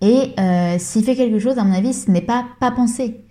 Et 0.00 0.32
euh, 0.40 0.76
s'il 0.78 1.04
fait 1.04 1.14
quelque 1.14 1.38
chose, 1.38 1.58
à 1.58 1.64
mon 1.64 1.74
avis, 1.74 1.92
ce 1.92 2.10
n'est 2.10 2.22
pas 2.22 2.46
pas 2.58 2.70
pensé. 2.72 3.24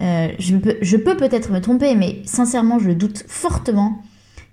je 0.00 0.96
peux, 0.96 1.16
peut-être 1.16 1.52
me 1.52 1.60
tromper, 1.60 1.94
mais 1.94 2.22
sincèrement, 2.24 2.78
je 2.78 2.90
doute 2.90 3.24
fortement 3.28 4.02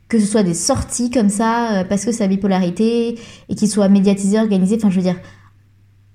que 0.08 0.20
ce 0.20 0.28
soit 0.28 0.44
des 0.44 0.54
sorties 0.54 1.10
comme 1.10 1.30
ça 1.30 1.84
parce 1.90 2.06
que 2.06 2.12
sa 2.12 2.28
bipolarité 2.28 3.18
et 3.50 3.56
qu'il 3.56 3.68
soit 3.68 3.90
médiatisé, 3.90 4.40
organisé. 4.40 4.76
Enfin, 4.76 4.92
je 4.92 4.98
veux 4.98 5.02
dire, 5.02 5.20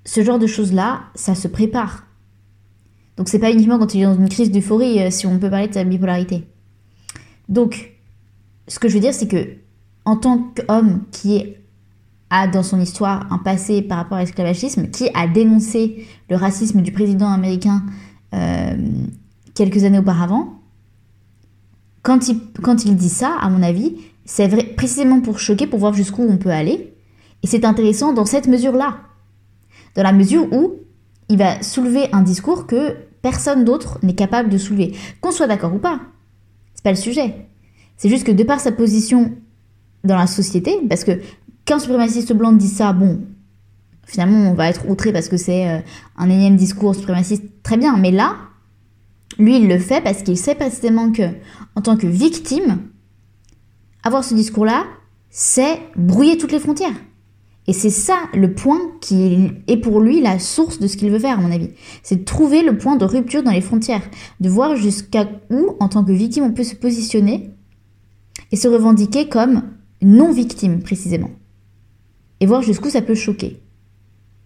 ce 0.04 0.22
genre 0.22 0.38
de 0.38 0.46
choses-là, 0.46 1.00
ça 1.16 1.34
se 1.34 1.48
prépare. 1.48 2.06
Donc 3.16 3.28
c'est 3.28 3.40
pas 3.40 3.50
uniquement 3.50 3.78
quand 3.78 3.92
il 3.94 4.02
est 4.02 4.04
dans 4.04 4.14
une 4.14 4.28
crise 4.28 4.52
d'euphorie, 4.52 5.10
si 5.10 5.26
on 5.26 5.38
peut 5.40 5.50
parler 5.50 5.66
de 5.66 5.74
sa 5.74 5.82
bipolarité. 5.82 6.46
Donc, 7.48 7.99
ce 8.68 8.78
que 8.78 8.88
je 8.88 8.94
veux 8.94 9.00
dire, 9.00 9.14
c'est 9.14 9.28
que 9.28 9.56
en 10.04 10.16
tant 10.16 10.52
qu'homme 10.54 11.02
qui 11.10 11.54
a 12.30 12.46
dans 12.46 12.62
son 12.62 12.80
histoire 12.80 13.32
un 13.32 13.38
passé 13.38 13.82
par 13.82 13.98
rapport 13.98 14.18
à 14.18 14.20
l'esclavagisme, 14.20 14.88
qui 14.88 15.10
a 15.14 15.26
dénoncé 15.26 16.06
le 16.28 16.36
racisme 16.36 16.80
du 16.80 16.92
président 16.92 17.28
américain 17.28 17.82
euh, 18.34 18.76
quelques 19.54 19.84
années 19.84 19.98
auparavant, 19.98 20.60
quand 22.02 22.28
il, 22.28 22.40
quand 22.62 22.84
il 22.84 22.96
dit 22.96 23.08
ça, 23.08 23.36
à 23.40 23.50
mon 23.50 23.62
avis, 23.62 23.96
c'est 24.24 24.48
vrai, 24.48 24.62
précisément 24.62 25.20
pour 25.20 25.38
choquer, 25.38 25.66
pour 25.66 25.80
voir 25.80 25.92
jusqu'où 25.92 26.22
on 26.22 26.38
peut 26.38 26.50
aller. 26.50 26.94
Et 27.42 27.46
c'est 27.46 27.64
intéressant 27.64 28.12
dans 28.12 28.24
cette 28.24 28.46
mesure-là 28.46 29.00
dans 29.94 30.02
la 30.02 30.12
mesure 30.12 30.52
où 30.52 30.74
il 31.28 31.38
va 31.38 31.62
soulever 31.62 32.08
un 32.12 32.22
discours 32.22 32.66
que 32.66 32.96
personne 33.22 33.64
d'autre 33.64 33.98
n'est 34.02 34.14
capable 34.14 34.48
de 34.48 34.58
soulever. 34.58 34.94
Qu'on 35.20 35.30
soit 35.30 35.46
d'accord 35.46 35.74
ou 35.74 35.78
pas, 35.78 36.00
c'est 36.74 36.84
pas 36.84 36.90
le 36.90 36.96
sujet. 36.96 37.46
C'est 38.00 38.08
juste 38.08 38.24
que 38.24 38.32
de 38.32 38.44
par 38.44 38.60
sa 38.60 38.72
position 38.72 39.32
dans 40.04 40.16
la 40.16 40.26
société, 40.26 40.74
parce 40.88 41.04
que 41.04 41.20
qu'un 41.66 41.78
suprémaciste 41.78 42.32
blanc 42.32 42.52
dit 42.52 42.66
ça, 42.66 42.94
bon, 42.94 43.20
finalement 44.06 44.50
on 44.50 44.54
va 44.54 44.70
être 44.70 44.88
outré 44.88 45.12
parce 45.12 45.28
que 45.28 45.36
c'est 45.36 45.68
euh, 45.68 45.80
un 46.16 46.30
énième 46.30 46.56
discours 46.56 46.94
suprémaciste, 46.94 47.44
très 47.62 47.76
bien, 47.76 47.98
mais 47.98 48.10
là, 48.10 48.36
lui 49.38 49.58
il 49.58 49.68
le 49.68 49.78
fait 49.78 50.00
parce 50.02 50.22
qu'il 50.22 50.38
sait 50.38 50.54
précisément 50.54 51.12
que, 51.12 51.24
en 51.76 51.82
tant 51.82 51.98
que 51.98 52.06
victime, 52.06 52.78
avoir 54.02 54.24
ce 54.24 54.32
discours-là, 54.32 54.86
c'est 55.28 55.78
brouiller 55.94 56.38
toutes 56.38 56.52
les 56.52 56.58
frontières. 56.58 56.96
Et 57.66 57.74
c'est 57.74 57.90
ça 57.90 58.16
le 58.32 58.54
point 58.54 58.80
qui 59.02 59.50
est 59.66 59.76
pour 59.76 60.00
lui 60.00 60.22
la 60.22 60.38
source 60.38 60.78
de 60.78 60.86
ce 60.86 60.96
qu'il 60.96 61.10
veut 61.10 61.18
faire, 61.18 61.38
à 61.38 61.42
mon 61.42 61.52
avis. 61.52 61.68
C'est 62.02 62.24
trouver 62.24 62.62
le 62.62 62.78
point 62.78 62.96
de 62.96 63.04
rupture 63.04 63.42
dans 63.42 63.50
les 63.50 63.60
frontières, 63.60 64.08
de 64.40 64.48
voir 64.48 64.74
jusqu'à 64.74 65.28
où, 65.50 65.76
en 65.80 65.90
tant 65.90 66.02
que 66.02 66.12
victime, 66.12 66.44
on 66.44 66.52
peut 66.52 66.64
se 66.64 66.74
positionner 66.74 67.50
et 68.52 68.56
se 68.56 68.68
revendiquer 68.68 69.28
comme 69.28 69.62
non-victime, 70.02 70.82
précisément. 70.82 71.30
Et 72.40 72.46
voir 72.46 72.62
jusqu'où 72.62 72.90
ça 72.90 73.02
peut 73.02 73.14
choquer. 73.14 73.60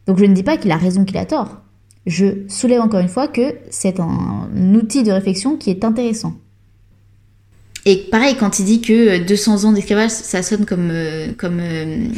Donc 0.06 0.18
je 0.18 0.24
ne 0.24 0.34
dis 0.34 0.42
pas 0.42 0.56
qu'il 0.56 0.72
a 0.72 0.76
raison, 0.76 1.04
qu'il 1.04 1.16
a 1.16 1.24
tort. 1.24 1.62
Je 2.06 2.46
soulève 2.48 2.80
encore 2.80 3.00
une 3.00 3.08
fois 3.08 3.28
que 3.28 3.54
c'est 3.70 3.98
un 4.00 4.74
outil 4.74 5.02
de 5.02 5.12
réflexion 5.12 5.56
qui 5.56 5.70
est 5.70 5.84
intéressant. 5.84 6.34
Et 7.86 7.96
pareil, 8.10 8.36
quand 8.36 8.58
il 8.58 8.64
dit 8.64 8.80
que 8.80 9.18
200 9.18 9.64
ans 9.64 9.72
d'esclavage, 9.72 10.10
ça 10.10 10.42
sonne 10.42 10.64
comme, 10.64 10.90
euh, 10.90 11.32
comme 11.36 11.60
euh, 11.60 12.08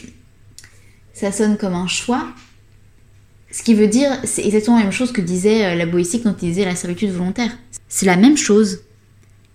ça 1.12 1.32
sonne 1.32 1.56
comme 1.56 1.74
un 1.74 1.88
choix. 1.88 2.26
Ce 3.50 3.62
qui 3.62 3.74
veut 3.74 3.88
dire, 3.88 4.10
c'est 4.24 4.44
exactement 4.44 4.76
la 4.76 4.84
même 4.84 4.92
chose 4.92 5.12
que 5.12 5.20
disait 5.20 5.64
euh, 5.64 5.74
la 5.74 5.86
boétie 5.86 6.22
quand 6.22 6.42
il 6.42 6.50
disait 6.50 6.64
la 6.64 6.76
servitude 6.76 7.10
volontaire. 7.10 7.50
C'est 7.88 8.06
la 8.06 8.16
même 8.16 8.36
chose. 8.36 8.82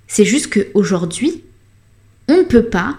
C'est 0.07 0.25
juste 0.25 0.53
qu'aujourd'hui, 0.53 1.43
on 2.31 2.37
ne 2.37 2.43
peut 2.43 2.65
pas 2.65 2.97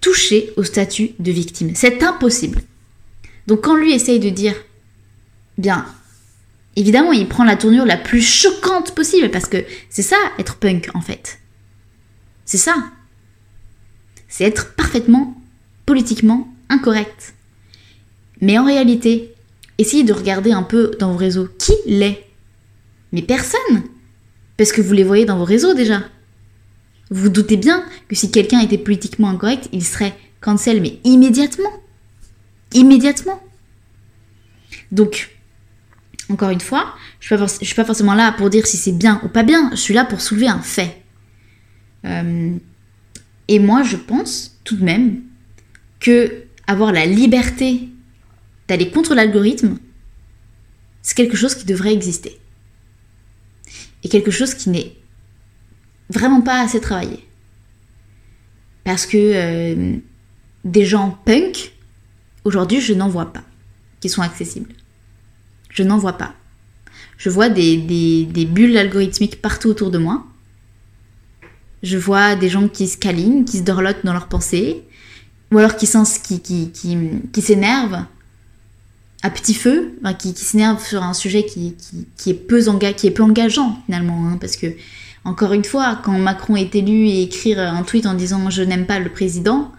toucher 0.00 0.52
au 0.56 0.62
statut 0.62 1.10
de 1.18 1.32
victime. 1.32 1.72
C'est 1.74 2.02
impossible. 2.02 2.60
Donc 3.46 3.62
quand 3.62 3.76
lui 3.76 3.92
essaye 3.92 4.20
de 4.20 4.30
dire, 4.30 4.54
bien, 5.58 5.86
évidemment, 6.76 7.12
il 7.12 7.28
prend 7.28 7.44
la 7.44 7.56
tournure 7.56 7.84
la 7.84 7.96
plus 7.96 8.22
choquante 8.22 8.94
possible, 8.94 9.30
parce 9.30 9.46
que 9.46 9.64
c'est 9.88 10.02
ça, 10.02 10.16
être 10.38 10.56
punk, 10.56 10.90
en 10.94 11.00
fait. 11.00 11.38
C'est 12.44 12.58
ça. 12.58 12.76
C'est 14.28 14.44
être 14.44 14.74
parfaitement, 14.74 15.40
politiquement 15.86 16.48
incorrect. 16.68 17.34
Mais 18.40 18.58
en 18.58 18.64
réalité, 18.64 19.34
essayez 19.78 20.04
de 20.04 20.12
regarder 20.12 20.52
un 20.52 20.62
peu 20.62 20.90
dans 20.98 21.12
vos 21.12 21.18
réseaux 21.18 21.48
qui 21.58 21.72
l'est? 21.86 22.24
Mais 23.12 23.22
personne 23.22 23.82
Parce 24.56 24.72
que 24.72 24.82
vous 24.82 24.92
les 24.92 25.04
voyez 25.04 25.24
dans 25.24 25.38
vos 25.38 25.44
réseaux 25.44 25.74
déjà. 25.74 26.02
Vous 27.10 27.28
doutez 27.28 27.56
bien 27.56 27.84
que 28.08 28.16
si 28.16 28.30
quelqu'un 28.30 28.60
était 28.60 28.78
politiquement 28.78 29.30
incorrect, 29.30 29.68
il 29.72 29.84
serait 29.84 30.16
cancel, 30.40 30.80
mais 30.80 30.98
immédiatement. 31.04 31.72
Immédiatement. 32.72 33.40
Donc, 34.90 35.30
encore 36.28 36.50
une 36.50 36.60
fois, 36.60 36.94
je 37.20 37.34
ne 37.34 37.46
suis, 37.46 37.74
pas 37.74 37.84
forcément 37.84 38.14
là 38.14 38.32
pour 38.32 38.50
dire 38.50 38.66
si 38.66 38.76
c'est 38.76 38.92
bien 38.92 39.20
ou 39.24 39.28
pas 39.28 39.44
bien, 39.44 39.70
je 39.70 39.76
suis 39.76 39.94
là 39.94 40.04
pour 40.04 40.20
soulever 40.20 40.48
un 40.48 40.60
fait. 40.60 41.02
Euh, 42.04 42.56
et 43.48 43.58
moi, 43.58 43.82
je 43.82 43.96
pense 43.96 44.58
tout 44.64 44.76
de 44.76 44.84
même 44.84 45.22
que 46.00 46.44
avoir 46.66 46.92
la 46.92 47.06
liberté 47.06 47.88
d'aller 48.66 48.90
contre 48.90 49.14
l'algorithme, 49.14 49.78
c'est 51.02 51.16
quelque 51.16 51.36
chose 51.36 51.54
qui 51.54 51.64
devrait 51.64 51.92
exister. 51.92 52.40
Et 54.02 54.08
quelque 54.08 54.32
chose 54.32 54.54
qui 54.54 54.70
n'est 54.70 54.96
vraiment 56.10 56.40
pas 56.40 56.60
assez 56.60 56.80
travaillé. 56.80 57.24
Parce 58.84 59.06
que 59.06 59.16
euh, 59.16 59.96
des 60.64 60.84
gens 60.84 61.18
punk, 61.24 61.72
aujourd'hui, 62.44 62.80
je 62.80 62.94
n'en 62.94 63.08
vois 63.08 63.32
pas, 63.32 63.42
qui 64.00 64.08
sont 64.08 64.22
accessibles. 64.22 64.72
Je 65.70 65.82
n'en 65.82 65.98
vois 65.98 66.14
pas. 66.14 66.34
Je 67.18 67.30
vois 67.30 67.48
des, 67.48 67.76
des, 67.76 68.44
bulles 68.44 68.76
algorithmiques 68.76 69.40
partout 69.40 69.68
autour 69.68 69.90
de 69.90 69.98
moi. 69.98 70.26
Je 71.82 71.98
vois 71.98 72.36
des 72.36 72.48
gens 72.48 72.68
qui 72.68 72.88
se 72.88 72.96
câlinent, 72.96 73.44
qui 73.44 73.58
se 73.58 73.62
dorlotent 73.62 74.04
dans 74.04 74.12
leurs 74.12 74.28
pensées, 74.28 74.82
ou 75.52 75.58
alors 75.58 75.76
qui, 75.76 75.86
s'énervent 75.86 78.04
à 79.22 79.30
petit 79.30 79.54
feu, 79.54 79.98
qui, 80.18 80.34
s'énerve 80.34 80.84
sur 80.84 81.02
un 81.02 81.14
sujet 81.14 81.44
qui, 81.44 81.74
est 82.26 82.34
peu 82.34 82.60
qui 82.92 83.06
est 83.06 83.10
peu 83.10 83.22
engageant 83.22 83.80
finalement, 83.86 84.28
hein, 84.28 84.38
parce 84.40 84.56
que 84.56 84.66
encore 85.26 85.52
une 85.52 85.64
fois, 85.64 85.98
quand 86.02 86.18
Macron 86.18 86.56
est 86.56 86.74
élu 86.74 87.06
et 87.08 87.22
écrire 87.22 87.58
un 87.58 87.82
tweet 87.82 88.06
en 88.06 88.14
disant 88.14 88.48
je 88.48 88.62
n'aime 88.62 88.86
pas 88.86 88.98
le 88.98 89.10
président, 89.10 89.72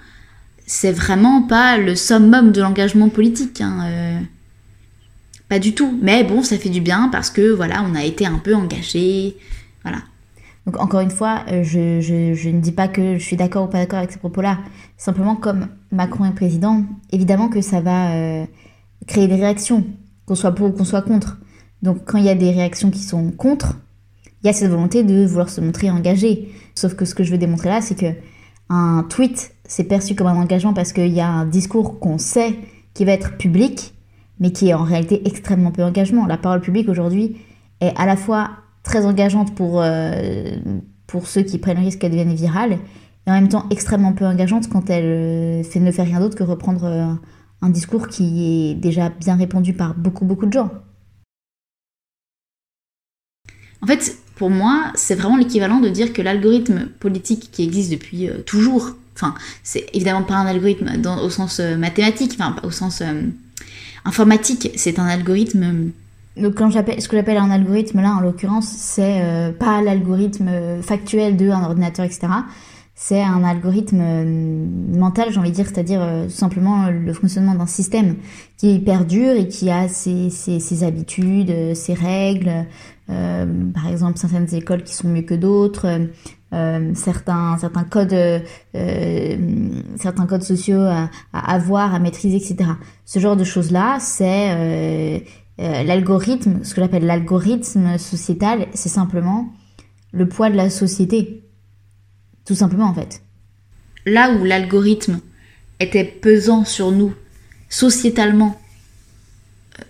c'est 0.65 0.91
vraiment 0.91 1.41
pas 1.41 1.77
le 1.77 1.95
summum 1.95 2.51
de 2.51 2.61
l'engagement 2.61 3.09
politique. 3.09 3.61
Hein, 3.61 3.79
euh, 3.85 4.19
pas 5.49 5.59
du 5.59 5.73
tout. 5.73 5.97
Mais 6.01 6.23
bon, 6.23 6.43
ça 6.43 6.57
fait 6.57 6.69
du 6.69 6.81
bien 6.81 7.09
parce 7.11 7.29
que 7.29 7.53
voilà, 7.53 7.83
on 7.89 7.95
a 7.95 8.03
été 8.03 8.25
un 8.25 8.37
peu 8.37 8.53
engagé. 8.53 9.37
Voilà. 9.83 9.99
Donc 10.65 10.79
encore 10.81 10.99
une 10.99 11.11
fois, 11.11 11.45
euh, 11.49 11.63
je, 11.63 12.49
ne 12.49 12.59
dis 12.59 12.73
pas 12.73 12.89
que 12.89 13.17
je 13.17 13.23
suis 13.23 13.37
d'accord 13.37 13.65
ou 13.65 13.67
pas 13.67 13.77
d'accord 13.79 13.99
avec 13.99 14.11
ces 14.11 14.19
propos-là. 14.19 14.59
Simplement, 14.97 15.35
comme 15.35 15.67
Macron 15.91 16.25
est 16.25 16.35
président, 16.35 16.83
évidemment 17.11 17.47
que 17.47 17.61
ça 17.61 17.81
va. 17.81 18.11
Euh, 18.11 18.45
créer 19.07 19.27
des 19.27 19.35
réactions, 19.35 19.85
qu'on 20.25 20.35
soit 20.35 20.51
pour 20.51 20.67
ou 20.67 20.71
qu'on 20.71 20.83
soit 20.83 21.01
contre. 21.01 21.37
Donc 21.81 21.99
quand 22.05 22.17
il 22.17 22.25
y 22.25 22.29
a 22.29 22.35
des 22.35 22.51
réactions 22.51 22.91
qui 22.91 22.99
sont 22.99 23.31
contre, 23.31 23.77
il 24.47 24.51
y 24.51 24.51
a 24.51 24.53
cette 24.53 24.71
volonté 24.71 25.03
de 25.03 25.25
vouloir 25.25 25.49
se 25.49 25.59
montrer 25.59 25.91
engagé. 25.91 26.47
Sauf 26.73 26.95
que 26.95 27.03
ce 27.03 27.13
que 27.13 27.25
je 27.25 27.31
veux 27.33 27.37
démontrer 27.37 27.67
là, 27.67 27.81
c'est 27.81 27.95
que 27.95 28.13
un 28.69 29.03
tweet, 29.09 29.53
c'est 29.65 29.83
perçu 29.83 30.15
comme 30.15 30.27
un 30.27 30.37
engagement 30.37 30.73
parce 30.73 30.93
qu'il 30.93 31.11
y 31.11 31.19
a 31.19 31.27
un 31.27 31.45
discours 31.45 31.99
qu'on 31.99 32.17
sait 32.17 32.55
qui 32.93 33.03
va 33.03 33.11
être 33.11 33.35
public, 33.35 33.93
mais 34.39 34.51
qui 34.51 34.69
est 34.69 34.73
en 34.73 34.85
réalité 34.85 35.21
extrêmement 35.27 35.71
peu 35.71 35.83
engagement. 35.83 36.25
La 36.25 36.37
parole 36.37 36.61
publique 36.61 36.87
aujourd'hui 36.87 37.35
est 37.81 37.93
à 37.97 38.05
la 38.05 38.15
fois 38.15 38.51
très 38.83 39.05
engageante 39.05 39.53
pour, 39.53 39.81
euh, 39.81 40.55
pour 41.07 41.27
ceux 41.27 41.41
qui 41.41 41.57
prennent 41.57 41.79
le 41.79 41.83
risque 41.83 41.99
qu'elle 41.99 42.11
devienne 42.11 42.33
virale, 42.33 42.77
et 43.25 43.29
en 43.29 43.33
même 43.33 43.49
temps 43.49 43.65
extrêmement 43.69 44.13
peu 44.13 44.25
engageante 44.25 44.69
quand 44.69 44.89
elle 44.89 45.03
euh, 45.03 45.63
fait, 45.63 45.81
ne 45.81 45.91
fait 45.91 46.03
rien 46.03 46.21
d'autre 46.21 46.37
que 46.37 46.43
reprendre 46.43 46.85
euh, 46.85 47.13
un 47.61 47.69
discours 47.69 48.07
qui 48.07 48.71
est 48.71 48.75
déjà 48.75 49.09
bien 49.09 49.35
répandu 49.35 49.73
par 49.73 49.93
beaucoup 49.93 50.23
beaucoup 50.23 50.45
de 50.45 50.53
gens. 50.53 50.69
En 53.81 53.87
fait, 53.87 54.17
pour 54.37 54.49
moi, 54.49 54.91
c'est 54.95 55.15
vraiment 55.15 55.37
l'équivalent 55.37 55.79
de 55.79 55.89
dire 55.89 56.13
que 56.13 56.21
l'algorithme 56.21 56.87
politique 56.99 57.49
qui 57.51 57.63
existe 57.63 57.91
depuis 57.91 58.29
toujours, 58.45 58.91
enfin, 59.15 59.33
c'est 59.63 59.85
évidemment 59.93 60.23
pas 60.23 60.35
un 60.35 60.45
algorithme 60.45 60.89
au 61.23 61.29
sens 61.29 61.59
mathématique, 61.59 62.37
enfin, 62.39 62.55
au 62.63 62.71
sens 62.71 63.01
informatique, 64.05 64.71
c'est 64.75 64.99
un 64.99 65.07
algorithme 65.07 65.91
donc 66.37 66.59
ce 66.59 67.07
que 67.07 67.17
j'appelle 67.17 67.37
un 67.37 67.49
algorithme 67.49 68.01
là, 68.01 68.15
en 68.15 68.19
l'occurrence, 68.19 68.67
c'est 68.67 69.21
euh, 69.21 69.51
pas 69.51 69.81
l'algorithme 69.81 70.49
factuel 70.81 71.35
de 71.35 71.49
un 71.49 71.63
ordinateur, 71.63 72.05
etc. 72.05 72.27
C'est 72.99 73.21
un 73.21 73.43
algorithme 73.43 74.01
euh, 74.01 74.65
mental, 74.97 75.31
j'ai 75.31 75.39
envie 75.39 75.51
de 75.51 75.55
dire, 75.55 75.67
c'est-à-dire 75.67 76.01
euh, 76.01 76.29
simplement 76.29 76.89
le 76.89 77.13
fonctionnement 77.13 77.53
d'un 77.53 77.67
système 77.67 78.15
qui 78.57 78.79
perdure 78.79 79.33
et 79.33 79.47
qui 79.47 79.69
a 79.69 79.87
ses, 79.87 80.83
habitudes, 80.83 81.75
ses 81.75 81.93
règles. 81.93 82.65
par 83.07 83.87
exemple, 83.87 84.17
certaines 84.17 84.51
écoles 84.53 84.83
qui 84.83 84.95
sont 84.95 85.07
mieux 85.07 85.21
que 85.21 85.35
d'autres, 85.35 85.87
certains 86.95 87.57
codes 87.89 88.43
certains 88.73 90.25
codes 90.25 90.43
sociaux 90.43 90.81
à, 90.81 91.11
à, 91.33 91.53
avoir, 91.53 91.93
à 91.93 91.99
maîtriser, 91.99 92.37
etc. 92.37 92.71
Ce 93.05 93.19
genre 93.19 93.37
de 93.37 93.43
choses 93.43 93.71
là, 93.71 93.97
c'est 93.99 95.21
euh, 95.59 95.83
l'algorithme, 95.83 96.63
ce 96.63 96.75
que 96.75 96.81
j'appelle 96.81 97.05
l'algorithme 97.05 97.97
sociétal, 97.97 98.67
c'est 98.73 98.89
simplement 98.89 99.47
le 100.11 100.27
poids 100.29 100.49
de 100.49 100.55
la 100.55 100.69
société. 100.69 101.43
Tout 102.47 102.55
simplement 102.55 102.85
en 102.85 102.93
fait. 102.93 103.21
Là 104.05 104.31
où 104.31 104.43
l'algorithme 104.45 105.19
était 105.79 106.05
pesant 106.05 106.65
sur 106.65 106.91
nous 106.91 107.13
sociétalement 107.69 108.59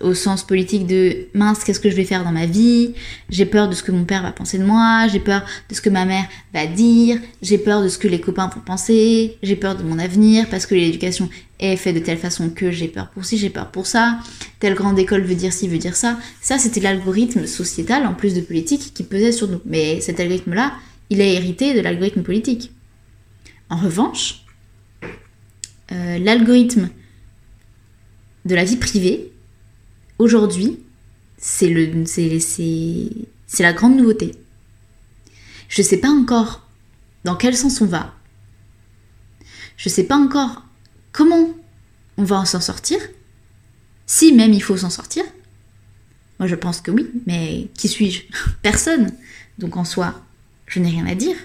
au 0.01 0.14
sens 0.14 0.43
politique 0.45 0.86
de 0.86 1.28
mince, 1.34 1.64
qu'est-ce 1.64 1.80
que 1.80 1.89
je 1.89 1.95
vais 1.95 2.03
faire 2.03 2.24
dans 2.24 2.32
ma 2.32 2.45
vie? 2.45 2.93
J'ai 3.30 3.45
peur 3.45 3.70
de 3.70 3.76
ce 3.76 3.84
que 3.84 3.91
mon 3.91 4.03
père 4.03 4.22
va 4.22 4.32
penser 4.32 4.58
de 4.58 4.66
moi, 4.66 5.08
j'ai 5.08 5.20
peur 5.20 5.45
de 5.70 5.76
ce 5.76 5.82
que 5.82 5.89
ma 5.89 6.03
mère 6.03 6.26
va 6.53 6.66
dire, 6.66 7.20
j'ai 7.41 7.58
peur 7.58 7.82
de 7.82 7.88
ce 7.88 7.97
que 7.97 8.08
les 8.08 8.20
copains 8.20 8.49
vont 8.53 8.60
penser, 8.60 9.38
j'ai 9.43 9.55
peur 9.55 9.78
de 9.78 9.84
mon 9.84 9.97
avenir 9.97 10.49
parce 10.49 10.66
que 10.66 10.76
l'éducation 10.76 11.30
est 11.60 11.78
faite 11.78 11.95
de 11.95 11.99
telle 11.99 12.18
façon 12.18 12.49
que 12.49 12.70
j'ai 12.72 12.89
peur 12.89 13.10
pour 13.12 13.24
ci, 13.24 13.38
j'ai 13.38 13.49
peur 13.49 13.72
pour 13.72 13.88
ça, 13.88 14.20
telle 14.60 14.74
grande 14.74 14.99
école 14.99 15.22
veut 15.22 15.36
dire 15.36 15.53
ci, 15.53 15.68
veut 15.68 15.78
dire 15.78 15.95
ça. 15.95 16.18
Ça, 16.41 16.58
c'était 16.58 16.82
l'algorithme 16.82 17.45
sociétal 17.45 18.05
en 18.05 18.14
plus 18.14 18.34
de 18.34 18.41
politique 18.41 18.93
qui 18.93 19.03
pesait 19.03 19.32
sur 19.32 19.47
nous. 19.47 19.62
Mais 19.66 20.01
cet 20.01 20.20
algorithme-là, 20.20 20.74
il 21.10 21.22
est 21.22 21.34
hérité 21.36 21.74
de 21.74 21.80
l'algorithme 21.80 22.24
politique. 22.24 22.72
En 23.70 23.78
revanche, 23.78 24.45
euh, 25.91 26.18
l'algorithme 26.20 26.89
de 28.45 28.55
la 28.55 28.64
vie 28.64 28.78
privée, 28.78 29.32
aujourd'hui, 30.20 30.80
c'est 31.38 31.70
la 33.60 33.74
grande 33.74 33.97
nouveauté. 33.97 34.36
Je 35.70 35.82
ne 35.82 35.88
sais 35.88 35.97
pas 35.97 36.10
encore 36.10 36.68
dans 37.24 37.36
quel 37.36 37.55
sens 37.55 37.82
on 37.82 37.86
va. 37.86 38.14
Je 39.76 39.89
ne 39.89 39.93
sais 39.93 40.05
pas 40.05 40.16
encore 40.16 40.64
comment 41.12 41.49
on 42.18 42.24
va 42.24 42.45
s'en 42.45 42.62
sortir. 42.62 42.99
Si 44.05 44.34
même 44.34 44.53
il 44.53 44.64
faut 44.64 44.78
s'en 44.78 44.89
sortir. 44.89 45.24
Moi 46.39 46.47
je 46.47 46.55
pense 46.55 46.82
que 46.82 46.91
oui, 46.91 47.10
mais 47.26 47.70
qui 47.76 47.88
suis-je? 47.88 48.24
Personne. 48.62 49.12
Donc 49.60 49.76
en 49.78 49.86
soi, 49.86 50.24
je 50.68 50.80
n'ai 50.80 50.89
rien 50.89 51.07
à 51.07 51.15
dire. 51.15 51.36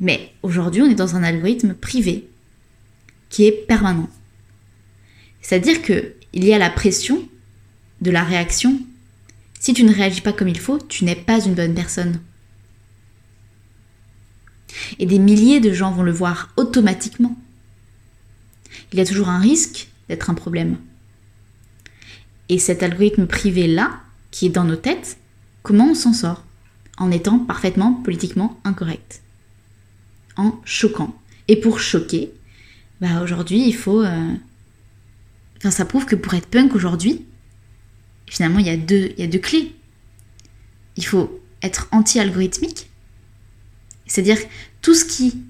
Mais 0.00 0.32
aujourd'hui, 0.42 0.82
on 0.82 0.90
est 0.90 0.94
dans 0.94 1.16
un 1.16 1.22
algorithme 1.22 1.74
privé 1.74 2.28
qui 3.30 3.46
est 3.46 3.66
permanent. 3.66 4.10
C'est-à-dire 5.40 5.82
que 5.82 6.14
il 6.32 6.44
y 6.44 6.52
a 6.52 6.58
la 6.58 6.70
pression 6.70 7.28
de 8.00 8.10
la 8.10 8.24
réaction. 8.24 8.80
Si 9.60 9.74
tu 9.74 9.84
ne 9.84 9.94
réagis 9.94 10.20
pas 10.20 10.32
comme 10.32 10.48
il 10.48 10.58
faut, 10.58 10.78
tu 10.78 11.04
n'es 11.04 11.16
pas 11.16 11.44
une 11.44 11.54
bonne 11.54 11.74
personne. 11.74 12.20
Et 14.98 15.06
des 15.06 15.18
milliers 15.18 15.60
de 15.60 15.72
gens 15.72 15.92
vont 15.92 16.02
le 16.02 16.12
voir 16.12 16.52
automatiquement. 16.56 17.36
Il 18.92 18.98
y 18.98 19.02
a 19.02 19.06
toujours 19.06 19.28
un 19.28 19.40
risque 19.40 19.88
d'être 20.08 20.30
un 20.30 20.34
problème. 20.34 20.78
Et 22.48 22.58
cet 22.58 22.82
algorithme 22.82 23.26
privé-là, 23.26 24.00
qui 24.30 24.46
est 24.46 24.50
dans 24.50 24.64
nos 24.64 24.76
têtes, 24.76 25.18
comment 25.62 25.90
on 25.90 25.94
s'en 25.94 26.12
sort? 26.12 26.44
En 26.98 27.10
étant 27.10 27.38
parfaitement 27.38 27.94
politiquement 27.94 28.60
incorrect. 28.64 29.22
En 30.36 30.60
choquant. 30.64 31.14
Et 31.48 31.56
pour 31.56 31.80
choquer, 31.80 32.32
bah 33.00 33.22
aujourd'hui, 33.22 33.66
il 33.66 33.74
faut... 33.74 34.02
Euh, 34.02 34.34
enfin, 35.58 35.70
ça 35.70 35.84
prouve 35.84 36.06
que 36.06 36.16
pour 36.16 36.34
être 36.34 36.46
punk 36.46 36.74
aujourd'hui, 36.74 37.24
finalement, 38.26 38.58
il 38.58 38.66
y, 38.66 38.70
a 38.70 38.76
deux, 38.76 39.12
il 39.16 39.20
y 39.20 39.24
a 39.24 39.30
deux 39.30 39.38
clés. 39.38 39.74
Il 40.96 41.04
faut 41.04 41.40
être 41.62 41.88
anti-algorithmique, 41.92 42.90
c'est-à-dire 44.06 44.38
tout 44.82 44.94
ce 44.94 45.04
qui 45.04 45.42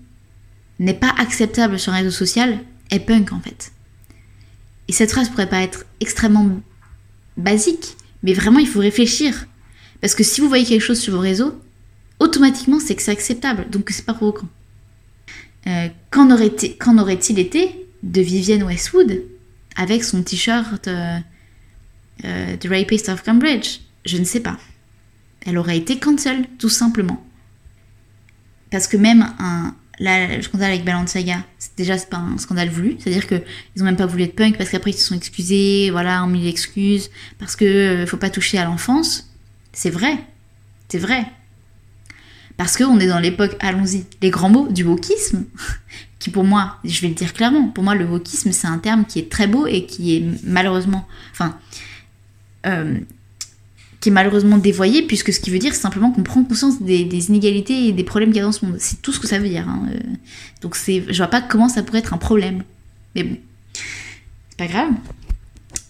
n'est 0.79 0.95
pas 0.95 1.15
acceptable 1.19 1.79
sur 1.79 1.93
un 1.93 1.97
réseau 1.97 2.11
social 2.11 2.59
est 2.91 3.01
punk 3.01 3.33
en 3.33 3.41
fait. 3.41 3.73
Et 4.89 4.93
cette 4.93 5.11
phrase 5.11 5.29
pourrait 5.31 5.49
pas 5.49 5.63
être 5.63 5.87
extrêmement 6.01 6.61
basique, 7.37 7.97
mais 8.23 8.35
vraiment 8.35 8.59
il 8.59 8.69
faut 8.69 8.81
réfléchir. 8.81 9.47
Parce 10.03 10.15
que 10.15 10.23
si 10.23 10.43
vous 10.43 10.49
voyez 10.49 10.67
quelque 10.67 10.83
chose 10.83 11.01
sur 11.01 11.15
vos 11.15 11.21
réseaux, 11.21 11.59
automatiquement 12.19 12.79
c'est 12.79 12.95
que 12.95 13.03
c'est 13.03 13.13
acceptable, 13.13 13.71
donc 13.71 13.89
c'est 13.91 14.05
pas 14.05 14.13
provoquant. 14.13 14.49
Euh, 15.67 15.89
qu'en 16.11 16.31
aurait-il 16.31 17.39
été 17.39 17.87
de 18.03 18.21
Vivienne 18.21 18.65
Westwood 18.65 19.23
avec 19.77 20.05
son 20.05 20.23
t-shirt 20.23 20.89
euh, 20.89 21.19
euh, 22.25 22.57
The 22.57 22.67
Rapist 22.67 23.09
of 23.09 23.23
Cambridge? 23.23 23.79
Je 24.05 24.19
ne 24.19 24.25
sais 24.25 24.41
pas. 24.41 24.59
Elle 25.47 25.57
aurait 25.57 25.79
été 25.79 25.99
cancel, 25.99 26.47
tout 26.59 26.69
simplement. 26.69 27.25
Parce 28.71 28.89
que 28.89 28.97
même 28.97 29.33
un, 29.39 29.75
le 30.01 30.43
scandale 30.43 30.73
avec 30.73 30.85
Balenciaga, 30.85 31.45
déjà 31.77 31.99
c'est 31.99 32.09
pas 32.09 32.17
un 32.17 32.39
scandale 32.39 32.71
voulu, 32.71 32.97
c'est-à-dire 32.99 33.27
que 33.27 33.43
ils 33.77 33.83
ont 33.83 33.85
même 33.85 33.97
pas 33.97 34.07
voulu 34.07 34.25
être 34.25 34.35
punk 34.35 34.57
parce 34.57 34.71
qu'après 34.71 34.91
ils 34.91 34.97
se 34.97 35.07
sont 35.07 35.15
excusés, 35.15 35.91
voilà, 35.91 36.25
ont 36.25 36.29
mis 36.29 36.43
l'excuse 36.43 37.11
parce 37.39 37.55
que 37.55 37.65
euh, 37.65 38.07
faut 38.07 38.17
pas 38.17 38.31
toucher 38.31 38.59
à 38.59 38.65
l'enfance. 38.65 39.32
C'est 39.73 39.91
vrai, 39.91 40.19
c'est 40.89 40.99
vrai. 40.99 41.27
Parce 42.57 42.77
qu'on 42.77 43.01
est 43.01 43.07
dans 43.07 43.19
l'époque, 43.19 43.57
allons-y, 43.61 44.05
les 44.21 44.31
grands 44.31 44.51
mots 44.51 44.69
du 44.69 44.85
wokisme, 44.85 45.45
qui 46.19 46.31
pour 46.31 46.45
moi, 46.45 46.77
je 46.85 47.01
vais 47.01 47.09
le 47.09 47.15
dire 47.15 47.33
clairement, 47.33 47.69
pour 47.69 47.83
moi 47.83 47.95
le 47.95 48.05
wokisme 48.05 48.53
c'est 48.53 48.67
un 48.67 48.79
terme 48.79 49.05
qui 49.05 49.19
est 49.19 49.31
très 49.31 49.47
beau 49.47 49.67
et 49.67 49.87
qui 49.87 50.17
est 50.17 50.25
malheureusement, 50.45 51.07
enfin, 51.33 51.59
euh, 52.67 52.99
qui 54.01 54.11
est 54.11 54.13
malheureusement 54.13 54.59
dévoyé, 54.59 55.03
puisque 55.03 55.33
ce 55.33 55.41
qui 55.41 55.51
veut 55.51 55.59
dire, 55.59 55.75
c'est 55.75 55.81
simplement 55.81 56.11
qu'on 56.11 56.23
prend 56.23 56.45
conscience 56.45 56.83
des, 56.83 57.29
inégalités 57.29 57.89
et 57.89 57.93
des 57.93 58.05
problèmes 58.05 58.31
qu'il 58.31 58.39
y 58.39 58.41
a 58.41 58.45
dans 58.45 58.53
ce 58.53 58.67
monde. 58.67 58.77
C'est 58.79 59.01
tout 59.01 59.13
ce 59.13 59.21
que 59.21 59.29
ça 59.29 59.39
veut 59.39 59.49
dire. 59.49 59.69
Hein. 59.69 59.89
Euh, 59.91 59.99
donc 60.61 60.77
c'est, 60.77 61.05
je 61.09 61.17
vois 61.17 61.29
pas 61.29 61.41
comment 61.41 61.69
ça 61.69 61.83
pourrait 61.83 62.01
être 62.01 62.13
un 62.13 62.19
problème. 62.19 62.65
Mais 63.15 63.23
bon, 63.23 63.37
c'est 63.73 64.59
pas 64.59 64.67
grave. 64.67 64.91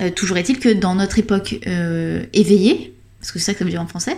Euh, 0.01 0.11
toujours 0.11 0.37
est-il 0.37 0.59
que 0.59 0.69
dans 0.69 0.95
notre 0.95 1.19
époque 1.19 1.59
éveillée, 2.33 2.92
parce 3.23 3.31
que 3.31 3.39
c'est 3.39 3.45
ça 3.47 3.53
que 3.53 3.61
ça 3.61 3.65
veut 3.65 3.71
dire 3.71 3.81
en 3.81 3.87
français, 3.87 4.17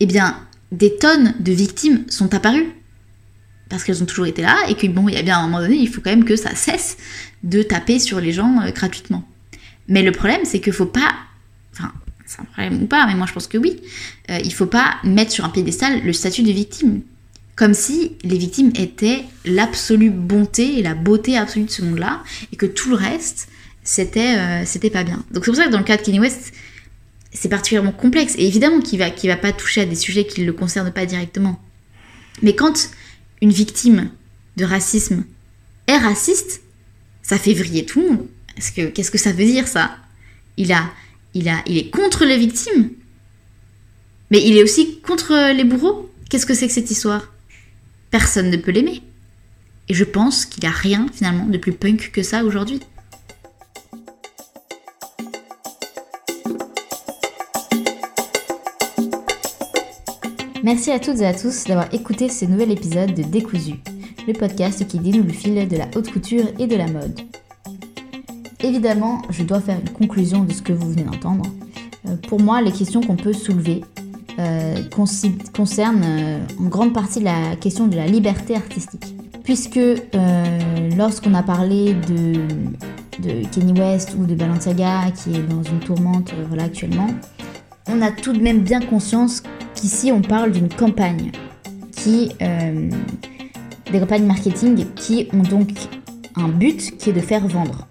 eh 0.00 0.06
bien, 0.06 0.36
des 0.72 0.96
tonnes 0.96 1.36
de 1.38 1.52
victimes 1.52 2.04
sont 2.08 2.34
apparues. 2.34 2.66
Parce 3.68 3.84
qu'elles 3.84 4.02
ont 4.02 4.06
toujours 4.06 4.26
été 4.26 4.42
là, 4.42 4.56
et 4.68 4.74
que 4.74 4.88
bon, 4.88 5.08
il 5.08 5.14
y 5.14 5.18
a 5.18 5.22
bien 5.22 5.38
un 5.38 5.42
moment 5.42 5.60
donné, 5.60 5.76
il 5.76 5.88
faut 5.88 6.00
quand 6.00 6.10
même 6.10 6.24
que 6.24 6.34
ça 6.34 6.54
cesse 6.56 6.96
de 7.44 7.62
taper 7.62 8.00
sur 8.00 8.20
les 8.20 8.32
gens 8.32 8.56
gratuitement. 8.74 9.28
Mais 9.86 10.02
le 10.02 10.10
problème, 10.10 10.40
c'est 10.44 10.58
qu'il 10.58 10.72
faut 10.72 10.86
pas. 10.86 11.14
Enfin, 11.72 11.92
c'est 12.26 12.40
un 12.40 12.44
problème 12.44 12.82
ou 12.82 12.86
pas, 12.86 13.06
mais 13.06 13.14
moi 13.14 13.26
je 13.26 13.32
pense 13.34 13.46
que 13.46 13.56
oui. 13.56 13.80
Euh, 14.30 14.40
il 14.42 14.52
faut 14.52 14.66
pas 14.66 14.96
mettre 15.04 15.30
sur 15.30 15.44
un 15.44 15.50
piédestal 15.50 16.02
le 16.02 16.12
statut 16.12 16.42
de 16.42 16.50
victime. 16.50 17.02
Comme 17.54 17.74
si 17.74 18.16
les 18.24 18.38
victimes 18.38 18.72
étaient 18.74 19.24
l'absolue 19.44 20.10
bonté 20.10 20.78
et 20.78 20.82
la 20.82 20.94
beauté 20.94 21.36
absolue 21.36 21.66
de 21.66 21.70
ce 21.70 21.82
monde-là, 21.82 22.24
et 22.52 22.56
que 22.56 22.66
tout 22.66 22.88
le 22.88 22.96
reste, 22.96 23.48
c'était 23.84 24.34
euh, 24.38 24.90
pas 24.92 25.04
bien. 25.04 25.24
Donc 25.30 25.44
c'est 25.44 25.50
pour 25.50 25.56
ça 25.56 25.66
que 25.66 25.70
dans 25.70 25.78
le 25.78 25.84
cas 25.84 25.98
de 25.98 26.02
Kanye 26.02 26.20
West, 26.20 26.52
c'est 27.32 27.48
particulièrement 27.48 27.92
complexe. 27.92 28.34
Et 28.36 28.46
évidemment 28.46 28.80
qu'il 28.80 28.98
va, 28.98 29.10
va 29.10 29.36
pas 29.36 29.52
toucher 29.52 29.82
à 29.82 29.86
des 29.86 29.94
sujets 29.94 30.26
qui 30.26 30.40
ne 30.40 30.46
le 30.46 30.52
concernent 30.52 30.92
pas 30.92 31.06
directement. 31.06 31.62
Mais 32.42 32.54
quand 32.54 32.90
une 33.42 33.52
victime 33.52 34.10
de 34.56 34.64
racisme 34.64 35.24
est 35.86 35.96
raciste, 35.96 36.62
ça 37.22 37.38
fait 37.38 37.54
vriller 37.54 37.84
tout 37.84 38.00
le 38.00 38.08
monde. 38.10 38.26
Que 38.74 38.86
qu'est-ce 38.86 39.10
que 39.10 39.18
ça 39.18 39.32
veut 39.32 39.44
dire 39.44 39.68
ça? 39.68 39.96
Il 40.56 40.72
a 40.72 40.90
il, 41.34 41.48
a, 41.48 41.62
il 41.66 41.78
est 41.78 41.90
contre 41.90 42.24
les 42.24 42.38
victimes, 42.38 42.90
mais 44.30 44.42
il 44.44 44.56
est 44.56 44.62
aussi 44.62 45.00
contre 45.00 45.52
les 45.52 45.64
bourreaux. 45.64 46.10
Qu'est-ce 46.28 46.46
que 46.46 46.54
c'est 46.54 46.66
que 46.66 46.72
cette 46.72 46.90
histoire? 46.90 47.32
Personne 48.10 48.50
ne 48.50 48.56
peut 48.56 48.70
l'aimer. 48.70 49.02
Et 49.88 49.94
je 49.94 50.04
pense 50.04 50.44
qu'il 50.44 50.62
n'y 50.62 50.68
a 50.68 50.72
rien 50.72 51.06
finalement 51.12 51.46
de 51.46 51.58
plus 51.58 51.72
punk 51.72 52.10
que 52.12 52.22
ça 52.22 52.44
aujourd'hui. 52.44 52.80
Merci 60.68 60.90
à 60.90 60.98
toutes 60.98 61.20
et 61.20 61.26
à 61.26 61.32
tous 61.32 61.64
d'avoir 61.64 61.86
écouté 61.94 62.28
ce 62.28 62.44
nouvel 62.44 62.70
épisode 62.70 63.14
de 63.14 63.22
Décousu, 63.22 63.76
le 64.26 64.34
podcast 64.34 64.86
qui 64.86 64.98
dénoue 64.98 65.22
le 65.22 65.32
fil 65.32 65.66
de 65.66 65.76
la 65.78 65.86
haute 65.96 66.12
couture 66.12 66.44
et 66.58 66.66
de 66.66 66.76
la 66.76 66.86
mode. 66.86 67.18
Évidemment, 68.62 69.22
je 69.30 69.44
dois 69.44 69.60
faire 69.60 69.78
une 69.80 69.88
conclusion 69.88 70.44
de 70.44 70.52
ce 70.52 70.60
que 70.60 70.74
vous 70.74 70.90
venez 70.90 71.04
d'entendre. 71.04 71.46
Euh, 72.06 72.16
pour 72.28 72.38
moi, 72.38 72.60
les 72.60 72.70
questions 72.70 73.00
qu'on 73.00 73.16
peut 73.16 73.32
soulever 73.32 73.82
euh, 74.38 74.82
concernent 75.54 76.04
euh, 76.04 76.38
en 76.60 76.64
grande 76.64 76.92
partie 76.92 77.20
la 77.20 77.56
question 77.56 77.86
de 77.86 77.96
la 77.96 78.06
liberté 78.06 78.54
artistique. 78.54 79.14
Puisque 79.44 79.80
lorsqu'on 80.98 81.32
a 81.32 81.42
parlé 81.42 81.94
de, 81.94 82.34
de, 83.22 83.46
Kenny 83.52 83.72
West 83.72 84.14
ou 84.18 84.26
de 84.26 84.34
Balenciaga 84.34 85.12
qui 85.12 85.34
est 85.34 85.42
dans 85.44 85.62
une 85.62 85.78
tourmente 85.78 86.34
voilà, 86.48 86.64
actuellement, 86.64 87.08
on 87.88 88.02
a 88.02 88.10
tout 88.10 88.34
de 88.34 88.40
même 88.42 88.60
bien 88.60 88.82
conscience 88.82 89.42
qu'ici 89.80 90.12
on 90.12 90.22
parle 90.22 90.52
d'une 90.52 90.68
campagne 90.68 91.30
qui 91.92 92.32
des 93.92 94.00
campagnes 94.00 94.26
marketing 94.26 94.86
qui 94.94 95.28
ont 95.32 95.42
donc 95.42 95.70
un 96.36 96.48
but 96.48 96.96
qui 96.96 97.10
est 97.10 97.12
de 97.12 97.20
faire 97.20 97.46
vendre 97.46 97.86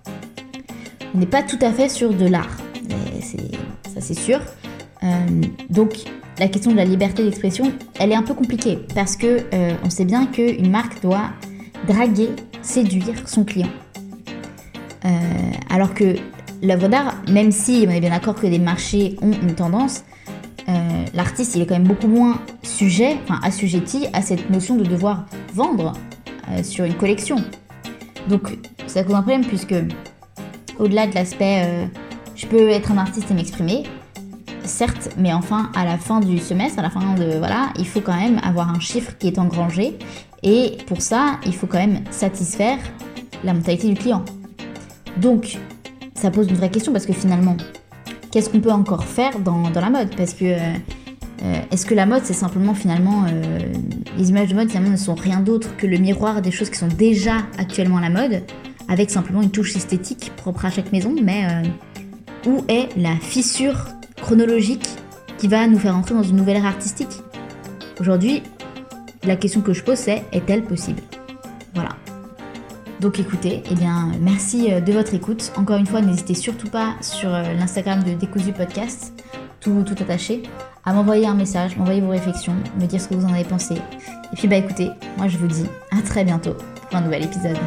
n'est 1.13 1.25
pas 1.25 1.43
tout 1.43 1.59
à 1.61 1.71
fait 1.71 1.89
sur 1.89 2.13
de 2.13 2.27
l'art. 2.27 2.57
Ça 3.93 4.01
c'est 4.01 4.13
sûr. 4.13 4.39
Euh, 5.03 5.07
donc 5.69 5.93
la 6.39 6.47
question 6.47 6.71
de 6.71 6.77
la 6.77 6.85
liberté 6.85 7.23
d'expression, 7.23 7.71
elle 7.99 8.11
est 8.11 8.15
un 8.15 8.23
peu 8.23 8.33
compliquée 8.33 8.79
parce 8.93 9.15
que 9.15 9.41
euh, 9.53 9.73
on 9.83 9.89
sait 9.89 10.05
bien 10.05 10.27
qu'une 10.27 10.69
marque 10.69 11.01
doit 11.01 11.31
draguer, 11.87 12.29
séduire 12.61 13.27
son 13.27 13.43
client. 13.43 13.69
Euh, 15.05 15.09
alors 15.69 15.93
que 15.93 16.15
l'œuvre 16.61 16.87
d'art, 16.87 17.15
même 17.29 17.51
si 17.51 17.85
on 17.87 17.91
est 17.91 17.99
bien 17.99 18.09
d'accord 18.09 18.35
que 18.35 18.47
les 18.47 18.59
marchés 18.59 19.15
ont 19.21 19.31
une 19.31 19.55
tendance, 19.55 20.03
l'artiste 21.13 21.55
il 21.55 21.61
est 21.61 21.65
quand 21.65 21.75
même 21.75 21.87
beaucoup 21.87 22.07
moins 22.07 22.41
sujet, 22.61 23.17
enfin 23.23 23.39
assujetti 23.43 24.07
à 24.13 24.21
cette 24.21 24.49
notion 24.49 24.75
de 24.75 24.83
devoir 24.83 25.25
vendre 25.53 25.93
sur 26.63 26.85
une 26.85 26.95
collection. 26.95 27.37
Donc 28.29 28.57
ça 28.87 29.03
cause 29.03 29.15
un 29.15 29.21
problème 29.21 29.45
puisque 29.45 29.75
au-delà 30.79 31.07
de 31.07 31.15
l'aspect 31.15 31.63
euh, 31.65 31.85
je 32.35 32.45
peux 32.45 32.69
être 32.69 32.91
un 32.91 32.97
artiste 32.97 33.31
et 33.31 33.33
m'exprimer, 33.33 33.83
certes, 34.63 35.09
mais 35.17 35.33
enfin 35.33 35.71
à 35.75 35.85
la 35.85 35.97
fin 35.97 36.19
du 36.19 36.37
semestre, 36.37 36.79
à 36.79 36.81
la 36.81 36.89
fin 36.89 37.15
de 37.15 37.37
voilà, 37.37 37.69
il 37.79 37.87
faut 37.87 38.01
quand 38.01 38.15
même 38.15 38.39
avoir 38.43 38.69
un 38.69 38.79
chiffre 38.79 39.17
qui 39.17 39.27
est 39.27 39.39
engrangé 39.39 39.97
et 40.43 40.77
pour 40.85 41.01
ça, 41.01 41.39
il 41.45 41.55
faut 41.55 41.67
quand 41.67 41.79
même 41.79 42.03
satisfaire 42.11 42.77
la 43.43 43.53
mentalité 43.53 43.87
du 43.87 43.95
client. 43.95 44.23
Donc, 45.17 45.57
ça 46.13 46.29
pose 46.29 46.47
une 46.47 46.55
vraie 46.55 46.69
question 46.69 46.91
parce 46.91 47.05
que 47.05 47.13
finalement, 47.13 47.57
qu'est-ce 48.37 48.51
qu'on 48.51 48.59
peut 48.59 48.71
encore 48.71 49.05
faire 49.05 49.39
dans, 49.39 49.67
la 49.73 49.89
mode? 49.89 50.15
Parce 50.15 50.35
que 50.35 50.45
euh, 50.45 50.59
euh, 51.41 51.59
est-ce 51.71 51.87
que 51.87 51.95
la 51.95 52.05
mode, 52.05 52.21
c'est 52.23 52.33
simplement 52.33 52.75
finalement 52.75 53.25
les 54.15 54.29
images 54.29 54.49
de 54.49 54.53
mode 54.53 54.69
finalement 54.69 54.91
ne 54.91 54.95
sont 54.95 55.15
rien 55.15 55.39
d'autre 55.39 55.75
que 55.75 55.87
le 55.87 55.97
miroir 55.97 56.43
des 56.43 56.51
choses 56.51 56.69
qui 56.69 56.77
sont 56.77 56.87
déjà 56.87 57.37
actuellement 57.57 57.97
à 57.97 58.01
la 58.01 58.11
mode 58.11 58.43
avec 58.89 59.09
simplement 59.09 59.41
une 59.41 59.49
touche 59.49 59.75
esthétique 59.75 60.31
propre 60.37 60.65
à 60.65 60.69
chaque 60.69 60.91
maison, 60.91 61.15
mais 61.19 61.47
euh, 61.49 62.49
où 62.49 62.63
est 62.67 62.95
la 62.95 63.15
fissure 63.15 63.87
chronologique 64.21 64.87
qui 65.39 65.47
va 65.47 65.65
nous 65.65 65.79
faire 65.79 65.97
entrer 65.97 66.13
dans 66.13 66.21
une 66.21 66.35
nouvelle 66.35 66.57
ère 66.57 66.67
artistique? 66.67 67.23
Aujourd'hui, 67.99 68.43
la 69.23 69.35
question 69.35 69.61
que 69.61 69.73
je 69.73 69.83
pose 69.83 69.97
c'est 69.97 70.23
est-elle 70.31 70.63
possible? 70.63 71.01
Voilà. 71.73 71.89
Donc 72.99 73.19
écoutez, 73.19 73.61
eh 73.69 73.75
bien 73.75 74.11
merci 74.21 74.73
euh, 74.73 74.81
de 74.81 74.91
votre 74.91 75.13
écoute. 75.13 75.51
Encore 75.55 75.77
une 75.77 75.85
fois, 75.85 76.01
n'hésitez 76.01 76.33
surtout 76.33 76.69
pas 76.69 76.95
sur 77.01 77.33
euh, 77.33 77.53
l'Instagram 77.53 78.03
de 78.03 78.13
Décousu 78.13 78.53
Podcast, 78.53 79.13
tout, 79.59 79.83
tout 79.85 79.95
attaché, 80.01 80.43
à 80.83 80.93
m'envoyer 80.93 81.27
un 81.27 81.35
message, 81.35 81.77
m'envoyer 81.77 82.01
vos 82.01 82.09
réflexions, 82.09 82.55
me 82.79 82.85
dire 82.85 82.99
ce 82.99 83.07
que 83.07 83.15
vous 83.15 83.25
en 83.25 83.33
avez 83.33 83.43
pensé. 83.43 83.75
Et 83.75 84.35
puis 84.35 84.47
bah 84.47 84.55
écoutez, 84.55 84.89
moi 85.17 85.27
je 85.27 85.37
vous 85.37 85.47
dis 85.47 85.65
à 85.91 86.01
très 86.01 86.23
bientôt 86.23 86.55
pour 86.89 86.97
un 86.97 87.01
nouvel 87.01 87.25
épisode. 87.25 87.57